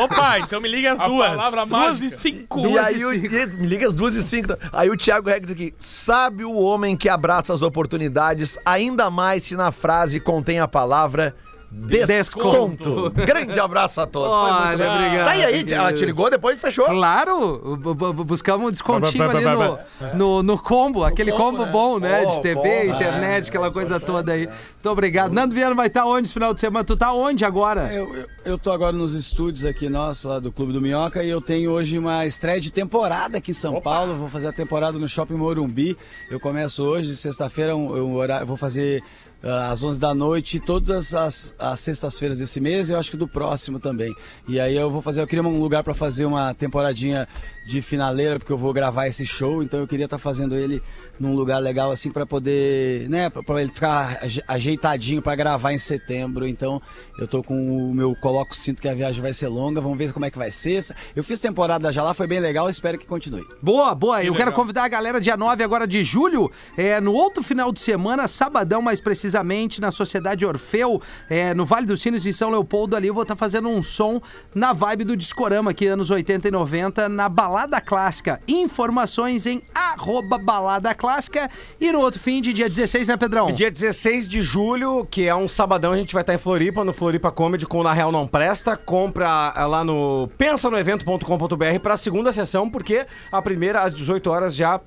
Opa, 0.03 0.41
então 0.41 0.61
me 0.61 0.69
liga 0.69 0.93
às 0.95 1.01
A 1.01 1.07
duas. 1.07 1.29
palavra 1.29 1.67
duas 1.67 2.03
e 2.03 2.11
cinco. 2.11 2.67
E 2.67 2.79
aí, 2.79 3.05
o, 3.05 3.13
e- 3.15 3.47
me 3.47 3.67
liga 3.67 3.87
às 3.87 3.95
duas 3.95 4.15
e 4.15 4.23
cinco. 4.23 4.57
Aí 4.73 4.91
o 4.91 4.97
Thiago 4.97 5.29
Rex 5.29 5.51
aqui: 5.51 5.73
sabe 5.79 6.45
o 6.45 6.55
homem 6.55 6.97
que 6.97 7.09
abraça 7.09 7.55
as 7.55 7.63
oportunidades, 7.63 8.59
ainda 8.65 9.09
mais 9.11 9.45
se 9.45 9.55
na 9.55 9.71
frase 9.71 10.19
contém 10.21 10.59
a 10.61 10.67
palavra 10.69 11.35
desconto. 11.71 13.11
Grande 13.11 13.59
abraço 13.59 14.01
a 14.01 14.07
todos. 14.07 14.29
Foi 14.29 14.53
muito 14.53 14.83
Olha, 14.83 14.93
obrigado. 14.93 15.27
Tá 15.27 15.37
e 15.37 15.45
aí, 15.45 15.73
ela 15.73 15.93
te 15.93 16.05
ligou 16.05 16.31
depois 16.31 16.57
e 16.57 16.61
fechou. 16.61 16.85
Claro, 16.87 17.77
bu- 17.81 17.95
bu- 17.95 18.13
bu- 18.13 18.25
buscamos 18.25 18.69
um 18.69 18.71
descontinho 18.71 19.31
ali 19.31 19.45
no, 19.45 19.79
no, 20.15 20.43
no 20.43 20.59
combo, 20.59 21.05
aquele 21.05 21.33
combo, 21.33 21.65
bom, 21.67 21.99
né? 21.99 22.25
Oh, 22.27 22.31
de 22.31 22.43
TV, 22.43 22.55
bom, 22.89 22.95
internet, 22.95 23.49
aquela 23.49 23.71
coisa 23.71 24.01
toda 24.01 24.33
aí. 24.33 24.47
Muito 24.47 24.91
obrigado. 24.91 25.33
Nando 25.33 25.55
Viana 25.55 25.75
vai 25.75 25.87
estar 25.87 26.05
onde 26.07 26.27
esse 26.27 26.35
final 26.35 26.53
de 26.55 26.61
semana? 26.61 26.85
Tu 26.85 26.97
tá 26.97 27.13
onde 27.13 27.45
agora? 27.45 27.93
Eu, 27.93 28.15
eu, 28.15 28.27
eu 28.45 28.59
tô 28.59 28.73
agora 28.73 28.93
nos 28.93 29.15
estúdios 29.15 29.65
aqui 29.65 29.89
nossos, 29.89 30.25
lá 30.25 30.39
do 30.39 30.51
Clube 30.51 30.73
do 30.73 30.81
Minhoca, 30.81 31.23
e 31.23 31.31
eu 31.31 31.41
tenho 31.41 31.71
hoje 31.71 31.99
uma 31.99 32.27
estreia 32.27 32.61
de 32.61 32.71
temporada 32.71 33.39
aqui 33.39 33.51
em 33.51 33.55
São 33.55 33.81
Paulo. 33.81 34.17
Vou 34.17 34.29
fazer 34.29 34.49
a 34.49 34.53
temporada 34.53 34.99
no 34.99 35.09
Shopping 35.09 35.35
Morumbi. 35.35 35.97
Eu 36.31 36.41
começo 36.41 36.83
hoje, 36.83 37.15
sexta-feira, 37.17 37.77
um, 37.77 37.95
um 37.95 38.15
horário, 38.17 38.47
vou 38.47 38.57
fazer 38.57 39.03
ah, 39.03 39.30
às 39.43 39.83
11 39.83 39.99
da 39.99 40.15
noite, 40.15 40.61
todas 40.61 41.15
as, 41.15 41.55
as 41.59 41.81
sextas-feiras 41.81 42.39
desse 42.39 42.61
mês 42.61 42.89
e 42.89 42.93
eu 42.93 42.99
acho 42.99 43.11
que 43.11 43.17
do 43.17 43.27
próximo 43.29 43.79
também. 43.79 44.15
E 44.49 44.61
aí 44.61 44.77
eu 44.77 44.91
vou 44.91 45.01
fazer, 45.01 45.21
eu 45.23 45.27
queria 45.27 45.43
um 45.43 45.61
lugar 45.61 45.83
para 45.83 45.95
fazer 45.95 46.25
uma 46.27 46.53
temporadinha 46.55 47.27
de 47.67 47.81
finaleira, 47.81 48.39
porque 48.39 48.53
eu 48.53 48.59
vou 48.59 48.73
gravar 48.73 49.07
esse 49.07 49.25
show, 49.25 49.63
então 49.63 49.81
eu 49.81 49.87
queria 49.87 50.07
estar 50.07 50.19
fazendo 50.19 50.55
ele 50.57 50.83
num 51.21 51.35
lugar 51.35 51.59
legal 51.59 51.93
assim 51.93 52.11
para 52.11 52.27
poder, 52.27 53.09
né, 53.09 53.31
para 53.31 53.61
ele 53.63 53.71
ficar 53.71 54.19
aje- 54.23 54.43
ajeitadinho 54.49 55.23
para 55.23 55.37
gravar 55.37 55.73
em 55.73 55.79
setembro. 55.79 56.47
Então, 56.49 56.81
eu 57.19 57.29
tô 57.29 57.43
com 57.43 57.55
o 57.91 57.95
meu 57.95 58.17
coloco 58.17 58.55
cinto 58.57 58.81
que 58.83 58.89
a 58.89 58.95
viagem 58.95 59.21
vai 59.23 59.33
ser 59.33 59.49
longa, 59.49 59.81
vamos 59.81 59.97
ver 59.99 60.13
como 60.13 60.25
é 60.25 60.31
que 60.31 60.39
vai 60.39 60.51
ser. 60.51 60.85
Eu 61.15 61.23
fiz 61.23 61.39
temporada 61.39 61.93
já 61.93 62.03
lá, 62.03 62.13
foi 62.15 62.27
bem 62.27 62.41
legal, 62.41 62.69
espero 62.69 62.99
que 62.99 63.07
continue. 63.07 63.45
Boa, 63.63 63.95
boa. 63.95 64.19
Eu 64.23 64.33
quero 64.33 64.47
legal. 64.47 64.55
convidar 64.61 64.85
a 64.85 64.89
galera 64.89 65.21
dia 65.21 65.37
9 65.37 65.63
agora 65.63 65.87
de 65.87 66.03
julho, 66.03 66.51
é, 66.77 67.01
no 67.01 67.13
outro 67.13 67.43
final 67.43 67.71
de 67.71 67.81
semana, 67.81 68.27
sabadão 68.27 68.81
mais 68.83 69.01
precisamente, 69.31 69.81
na 69.81 69.93
Sociedade 69.93 70.45
Orfeu, 70.45 71.01
é, 71.29 71.55
no 71.55 71.65
Vale 71.65 71.87
dos 71.87 72.01
Sinos, 72.01 72.27
em 72.27 72.33
São 72.33 72.51
Leopoldo, 72.51 72.97
ali 72.97 73.07
eu 73.07 73.15
vou 73.15 73.23
estar 73.23 73.37
fazendo 73.37 73.69
um 73.69 73.83
som 73.83 74.21
na 74.55 74.73
vibe 74.73 75.05
do 75.05 75.17
Discorama, 75.17 75.71
aqui 75.71 75.87
anos 75.87 76.11
80 76.11 76.49
e 76.49 76.51
90, 76.51 77.09
na 77.09 77.29
Balada 77.29 77.81
Clássica. 77.81 78.41
Informações 78.49 79.47
em 79.47 79.63
arroba 79.75 80.37
Balada 80.37 80.95
Clássica. 80.95 81.49
E 81.81 81.93
no 81.93 82.01
outro 82.01 82.19
fim 82.19 82.43
de 82.43 82.53
dia 82.53 82.69
16, 82.69 83.07
né, 83.07 83.17
Pedrão? 83.17 83.53
Dia 83.53 83.71
16 83.71 84.29
de 84.29 84.43
julho, 84.43 85.07
que 85.09 85.27
é 85.29 85.35
um 85.35 85.47
sabadão, 85.47 85.93
a 85.93 85.97
gente 85.97 86.13
vai 86.13 86.23
estar 86.23 86.35
em 86.35 86.39
Floripa, 86.39 86.85
no 86.85 86.93
Floripa 86.93 87.31
Comedy 87.31 87.67
com 87.67 87.83
Na 87.83 87.93
Real 87.93 88.11
Não 88.11 88.27
Presta. 88.27 88.77
Compra 88.77 89.55
eh, 89.57 89.65
lá 89.65 89.85
no 89.85 90.29
pensanoevento.com.br 90.37 91.81
para 91.83 91.95
a 91.95 91.97
segunda 91.97 92.33
sessão, 92.33 92.69
porque 92.69 93.07
a 93.31 93.41
primeira 93.41 93.83
às 93.83 93.95
18 93.95 94.29
horas 94.31 94.55
já 94.55 94.81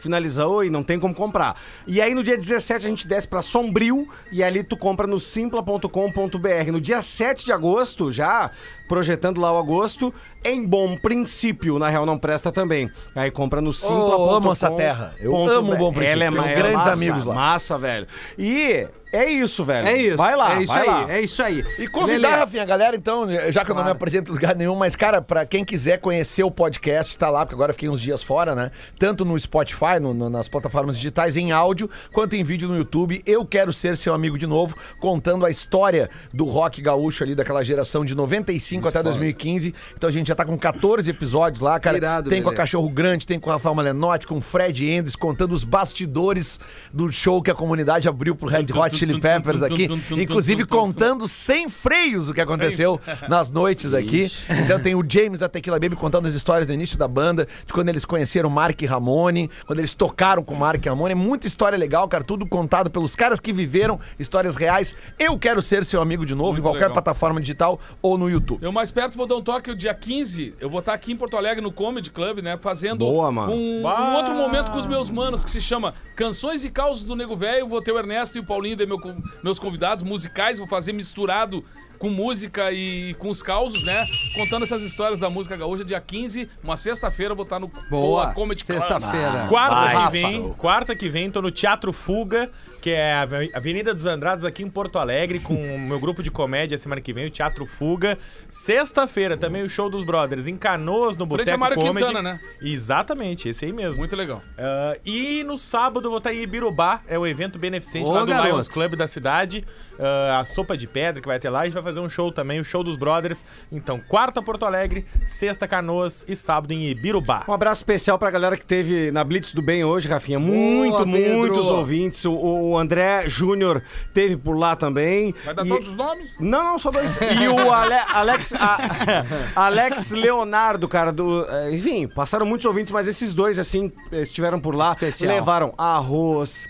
finalizou 0.00 0.64
e 0.64 0.70
não 0.70 0.82
tem 0.82 0.98
como 0.98 1.14
comprar. 1.14 1.60
E 1.86 2.00
aí 2.00 2.14
no 2.14 2.22
dia 2.22 2.36
17 2.36 2.86
a 2.86 2.88
gente 2.88 3.06
desce 3.06 3.26
pra 3.28 3.42
Sombrio 3.42 4.08
e 4.30 4.42
ali 4.42 4.62
tu 4.62 4.76
compra 4.76 5.06
no 5.06 5.18
simpla.com.br. 5.20 6.72
No 6.72 6.80
dia 6.80 7.02
7 7.02 7.44
de 7.44 7.52
agosto, 7.52 8.10
já 8.10 8.50
projetando 8.88 9.40
lá 9.40 9.52
o 9.52 9.58
agosto, 9.58 10.12
em 10.44 10.66
bom 10.66 10.96
princípio, 10.96 11.78
na 11.78 11.88
real 11.88 12.04
não 12.04 12.18
presta 12.18 12.52
também. 12.52 12.90
Aí 13.14 13.30
compra 13.30 13.60
no 13.60 13.72
simpla.com. 13.72 14.30
amo 14.30 14.52
essa 14.52 14.70
terra. 14.70 15.14
Eu 15.18 15.34
amo 15.34 15.76
Bom 15.76 15.92
Princípio. 15.92 16.22
Ela 16.22 16.24
é, 16.24 16.42
Tenho 16.42 16.56
grandes 16.56 16.76
massa, 16.76 16.92
amigos 16.92 17.24
lá. 17.24 17.34
Massa, 17.34 17.78
velho. 17.78 18.06
E 18.38 18.86
é 19.12 19.30
isso, 19.30 19.64
velho. 19.64 19.86
É 19.86 19.96
isso. 19.96 20.16
Vai 20.16 20.34
lá, 20.36 20.56
É 20.56 20.62
isso 20.62 20.72
vai 20.72 20.82
aí. 20.82 20.86
lá. 20.88 21.12
É 21.12 21.20
isso 21.20 21.42
aí. 21.42 21.64
E 21.78 21.86
convidar, 21.88 22.28
Lelê, 22.30 22.36
Rafinha, 22.36 22.62
a 22.62 22.66
galera, 22.66 22.96
então, 22.96 23.26
já 23.50 23.64
que 23.64 23.70
eu 23.70 23.74
não 23.74 23.84
me 23.84 23.90
apresento 23.90 24.30
em 24.30 24.34
lugar 24.34 24.54
nenhum, 24.56 24.74
mas, 24.74 24.96
cara, 24.96 25.20
pra 25.20 25.44
quem 25.46 25.64
quiser 25.64 25.98
conhecer 25.98 26.42
o 26.42 26.50
podcast, 26.50 27.16
tá 27.18 27.28
lá, 27.30 27.44
porque 27.44 27.54
agora 27.54 27.70
eu 27.70 27.74
fiquei 27.74 27.88
uns 27.88 28.00
dias 28.00 28.22
fora, 28.22 28.54
né? 28.54 28.70
Tanto 28.98 29.24
no 29.24 29.38
Spotify, 29.38 30.00
no- 30.00 30.14
no- 30.14 30.30
nas 30.30 30.48
plataformas 30.48 30.96
digitais, 30.96 31.36
em 31.36 31.52
áudio, 31.52 31.88
quanto 32.12 32.34
em 32.34 32.42
vídeo 32.42 32.68
no 32.68 32.76
YouTube. 32.76 33.22
Eu 33.26 33.44
quero 33.44 33.72
ser 33.72 33.96
seu 33.96 34.14
amigo 34.14 34.38
de 34.38 34.46
novo, 34.46 34.76
contando 35.00 35.44
a 35.44 35.50
história 35.50 36.08
do 36.32 36.44
rock 36.44 36.80
gaúcho 36.80 37.22
ali, 37.22 37.34
daquela 37.34 37.62
geração 37.62 38.04
de 38.04 38.14
95 38.14 38.88
até 38.88 39.02
2015. 39.02 39.74
Então 39.96 40.08
a 40.08 40.12
gente 40.12 40.28
já 40.28 40.34
tá 40.34 40.44
com 40.44 40.56
14 40.56 41.10
episódios 41.10 41.60
lá, 41.60 41.78
cara. 41.78 41.96
Irado, 41.96 42.30
tem 42.30 42.42
com 42.42 42.48
a. 42.50 42.54
Cachorro 42.54 42.88
Grande, 42.88 43.26
tem 43.26 43.40
com 43.40 43.50
o 43.50 43.52
Rafael 43.52 43.74
Malenotti, 43.74 44.26
com 44.26 44.36
o 44.38 44.40
Fred 44.40 44.88
Endes, 44.88 45.16
contando 45.16 45.52
os 45.52 45.64
bastidores 45.64 46.58
do 46.92 47.12
show 47.12 47.42
que 47.42 47.50
a 47.50 47.54
comunidade 47.54 48.08
abriu 48.08 48.34
pro 48.34 48.46
Red 48.48 48.66
Hot 48.74 49.01
Chili 49.02 49.20
Peppers 49.20 49.62
aqui. 49.62 49.88
Inclusive 50.10 50.64
contando 50.64 51.26
sem 51.26 51.68
freios 51.68 52.28
o 52.28 52.34
que 52.34 52.40
aconteceu 52.40 53.00
nas 53.28 53.50
noites 53.50 53.92
aqui. 53.92 54.30
Então 54.64 54.78
tem 54.80 54.94
o 54.94 55.04
James 55.06 55.40
da 55.40 55.48
Tequila 55.48 55.78
Baby 55.78 55.96
contando 55.96 56.28
as 56.28 56.34
histórias 56.34 56.66
do 56.66 56.72
início 56.72 56.96
da 56.96 57.08
banda, 57.08 57.48
de 57.66 57.72
quando 57.72 57.88
eles 57.88 58.04
conheceram 58.04 58.48
o 58.48 58.52
Mark 58.52 58.80
Ramone, 58.82 59.50
quando 59.66 59.80
eles 59.80 59.94
tocaram 59.94 60.42
com 60.44 60.54
o 60.54 60.58
Mark 60.58 60.84
Ramone. 60.84 61.12
É 61.12 61.16
muita 61.16 61.46
história 61.46 61.76
legal, 61.76 62.06
cara. 62.08 62.22
Tudo 62.22 62.46
contado 62.46 62.90
pelos 62.90 63.16
caras 63.16 63.40
que 63.40 63.52
viveram 63.52 63.98
histórias 64.18 64.54
reais. 64.54 64.94
Eu 65.18 65.38
quero 65.38 65.60
ser 65.60 65.84
seu 65.84 66.00
amigo 66.00 66.24
de 66.24 66.34
novo, 66.34 66.52
Muito 66.52 66.60
em 66.60 66.62
qualquer 66.62 66.88
legal. 66.88 66.94
plataforma 66.94 67.40
digital 67.40 67.80
ou 68.00 68.16
no 68.16 68.30
YouTube. 68.30 68.62
Eu 68.62 68.70
mais 68.70 68.90
perto 68.90 69.16
vou 69.16 69.26
dar 69.26 69.36
um 69.36 69.42
toque 69.42 69.70
o 69.70 69.76
dia 69.76 69.94
15. 69.94 70.54
Eu 70.60 70.70
vou 70.70 70.80
estar 70.80 70.92
aqui 70.94 71.12
em 71.12 71.16
Porto 71.16 71.36
Alegre 71.36 71.60
no 71.60 71.72
Comedy 71.72 72.10
Club, 72.10 72.38
né? 72.38 72.56
Fazendo 72.56 72.98
Boa, 72.98 73.32
mano. 73.32 73.52
Um, 73.52 73.82
um 73.84 74.14
outro 74.14 74.34
momento 74.34 74.70
com 74.70 74.78
os 74.78 74.86
meus 74.86 75.10
manos 75.10 75.44
que 75.44 75.50
se 75.50 75.60
chama 75.60 75.94
Canções 76.14 76.64
e 76.64 76.70
Causos 76.70 77.02
do 77.02 77.16
Nego 77.16 77.36
Velho. 77.36 77.66
Vou 77.66 77.82
ter 77.82 77.92
o 77.92 77.98
Ernesto 77.98 78.38
e 78.38 78.40
o 78.40 78.44
Paulinho, 78.44 78.76
de 78.76 78.84
meu, 78.98 79.22
meus 79.42 79.58
convidados 79.58 80.02
musicais. 80.02 80.58
Vou 80.58 80.66
fazer 80.66 80.92
misturado 80.92 81.64
com 82.02 82.10
música 82.10 82.72
e 82.72 83.14
com 83.14 83.30
os 83.30 83.44
causos, 83.44 83.84
né? 83.84 84.04
Contando 84.34 84.64
essas 84.64 84.82
histórias 84.82 85.20
da 85.20 85.30
música 85.30 85.56
gaúcha. 85.56 85.84
Dia 85.84 86.00
15, 86.00 86.48
uma 86.60 86.76
sexta-feira, 86.76 87.30
eu 87.30 87.36
vou 87.36 87.44
estar 87.44 87.60
no 87.60 87.70
Boa. 87.88 88.32
Comedy 88.34 88.64
Club. 88.64 88.76
Sexta-feira. 88.80 89.46
Quarta 89.48 89.74
Vai, 89.76 89.88
que 89.90 89.94
Rafa. 89.96 90.10
vem, 90.10 90.52
quarta 90.54 90.96
que 90.96 91.08
vem, 91.08 91.30
tô 91.30 91.40
no 91.40 91.52
Teatro 91.52 91.92
Fuga, 91.92 92.50
que 92.80 92.90
é 92.90 93.12
a 93.12 93.22
Ave- 93.22 93.52
Avenida 93.54 93.94
dos 93.94 94.04
Andrados 94.04 94.44
aqui 94.44 94.64
em 94.64 94.68
Porto 94.68 94.98
Alegre, 94.98 95.38
com 95.38 95.54
o 95.54 95.78
meu 95.78 96.00
grupo 96.00 96.24
de 96.24 96.30
comédia 96.32 96.76
semana 96.76 97.00
que 97.00 97.12
vem, 97.12 97.26
o 97.26 97.30
Teatro 97.30 97.64
Fuga. 97.66 98.18
Sexta-feira 98.50 99.36
também 99.36 99.62
o 99.62 99.68
show 99.70 99.88
dos 99.88 100.02
brothers 100.02 100.48
em 100.48 100.56
Canoas, 100.56 101.16
no 101.16 101.24
Boteco 101.24 101.56
Mário 101.56 101.76
Comedy. 101.76 102.04
Quintana, 102.06 102.20
né? 102.34 102.40
Exatamente, 102.60 103.48
esse 103.48 103.64
aí 103.64 103.72
mesmo. 103.72 103.98
Muito 103.98 104.16
legal. 104.16 104.42
Ah, 104.58 104.96
e 105.06 105.44
no 105.44 105.56
sábado 105.56 106.06
eu 106.06 106.10
vou 106.10 106.18
estar 106.18 106.34
em 106.34 106.42
Ibirubá, 106.42 107.00
é 107.06 107.16
o 107.16 107.24
evento 107.24 107.60
beneficente 107.60 108.08
Ô, 108.10 108.12
lá 108.12 108.20
do 108.20 108.26
garoto. 108.26 108.48
Lions 108.48 108.66
Club 108.66 108.96
da 108.96 109.06
cidade. 109.06 109.64
Ah, 110.00 110.40
a 110.40 110.44
sopa 110.44 110.76
de 110.76 110.86
pedra 110.88 111.20
que 111.22 111.28
vai 111.28 111.38
ter 111.38 111.48
lá, 111.48 111.60
a 111.60 111.64
gente 111.64 111.74
vai 111.74 111.82
fazer 111.82 111.91
um 111.96 112.08
show 112.08 112.30
também, 112.32 112.60
o 112.60 112.64
show 112.64 112.82
dos 112.82 112.96
brothers. 112.96 113.44
Então, 113.70 114.00
quarta 114.08 114.42
Porto 114.42 114.64
Alegre, 114.64 115.04
sexta 115.26 115.66
Canoas 115.68 116.24
e 116.28 116.34
sábado 116.36 116.72
em 116.72 116.88
Ibirubá. 116.90 117.44
Um 117.48 117.52
abraço 117.52 117.80
especial 117.80 118.18
pra 118.18 118.30
galera 118.30 118.56
que 118.56 118.64
teve 118.64 119.10
na 119.10 119.22
Blitz 119.24 119.52
do 119.52 119.62
Bem 119.62 119.84
hoje, 119.84 120.08
Rafinha. 120.08 120.38
Muito, 120.38 121.04
Pedro. 121.04 121.36
muitos 121.38 121.66
ouvintes. 121.66 122.24
O, 122.24 122.32
o 122.32 122.78
André 122.78 123.28
Júnior 123.28 123.82
teve 124.14 124.36
por 124.36 124.56
lá 124.56 124.76
também. 124.76 125.34
Vai 125.44 125.54
dar 125.54 125.66
E- 125.66 125.68
todos 125.68 125.88
os 125.88 125.96
nomes? 125.96 126.30
Não, 126.40 126.62
não, 126.64 126.78
só 126.78 126.90
dois. 126.90 127.12
E 127.42 127.48
o 127.48 127.72
Ale- 127.72 127.94
Alex, 128.08 128.52
a- 128.54 129.24
Alex 129.66 130.10
Leonardo, 130.10 130.88
cara, 130.88 131.12
do. 131.12 131.46
eh, 131.48 131.72
Enfim, 131.74 132.06
passaram 132.08 132.44
muitos 132.46 132.64
ouvintes, 132.66 132.92
mas 132.92 133.06
esses 133.08 133.34
dois, 133.34 133.58
assim, 133.58 133.90
estiveram 134.12 134.60
por 134.60 134.74
lá. 134.74 134.92
Especial. 134.92 135.34
Levaram 135.34 135.74
arroz. 135.76 136.68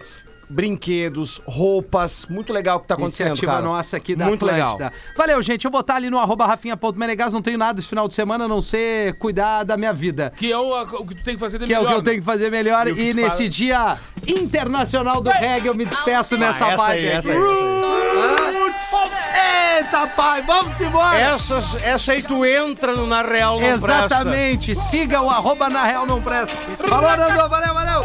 Brinquedos, 0.53 1.40
roupas, 1.46 2.26
muito 2.28 2.53
legal 2.53 2.76
o 2.76 2.80
que 2.80 2.88
tá 2.88 2.94
acontecendo, 2.94 3.28
Iniciativa 3.28 3.53
cara. 3.53 3.64
nossa 3.64 3.96
aqui 3.96 4.14
da 4.14 4.26
Muito 4.26 4.44
Atlântida. 4.46 4.84
legal. 4.84 4.92
Valeu, 5.16 5.42
gente. 5.42 5.64
Eu 5.64 5.70
vou 5.70 5.80
estar 5.80 5.96
ali 5.96 6.11
no 6.11 6.18
arroba 6.18 6.46
rafinha.menegas. 6.46 7.32
Não 7.32 7.40
tenho 7.42 7.57
nada 7.59 7.80
esse 7.80 7.88
final 7.88 8.07
de 8.07 8.14
semana 8.14 8.44
a 8.44 8.48
não 8.48 8.61
ser 8.61 9.14
cuidar 9.14 9.64
da 9.64 9.76
minha 9.76 9.92
vida. 9.92 10.32
Que 10.36 10.53
é 10.53 10.59
o, 10.59 10.82
o 10.82 11.07
que 11.07 11.14
tu 11.14 11.22
tem 11.24 11.34
que 11.34 11.40
fazer 11.40 11.59
de 11.59 11.66
Que 11.66 11.74
é 11.74 11.78
o 11.78 11.82
melhor. 11.82 11.94
que 11.94 11.98
eu 12.00 12.03
tenho 12.05 12.18
que 12.20 12.24
fazer 12.26 12.50
melhor. 12.50 12.86
E 12.86 12.90
E, 12.90 12.94
que 12.94 13.14
nesse 13.14 13.36
fala- 13.36 13.48
dia 13.48 13.98
internacional 14.28 15.20
do 15.20 15.30
reggae, 15.30 15.66
eu 15.68 15.74
me 15.74 15.84
despeço 15.86 16.36
nessa 16.36 16.66
essa 16.66 16.76
vibe 16.76 16.98
aí, 17.00 17.07
essa 17.07 17.30
aí, 17.30 17.36
essa 17.38 18.96
aí. 18.96 19.78
Eita, 19.78 20.07
pai, 20.09 20.42
vamos 20.42 20.80
embora! 20.80 21.18
Essas, 21.18 21.82
essa 21.82 22.12
aí 22.12 22.22
tu 22.22 22.44
entra 22.44 22.94
no 22.94 23.07
Na 23.07 23.22
Real 23.22 23.55
Não 23.61 23.80
Presta. 23.80 24.05
Exatamente. 24.05 24.74
Siga 24.74 25.20
o 25.22 25.30
arroba 25.30 25.68
na 25.68 25.84
real 25.84 26.07
não 26.07 26.20
presta. 26.20 26.55
Falou, 26.86 27.16
Nando. 27.16 27.48
Valeu, 27.48 27.74
valeu. 27.74 28.03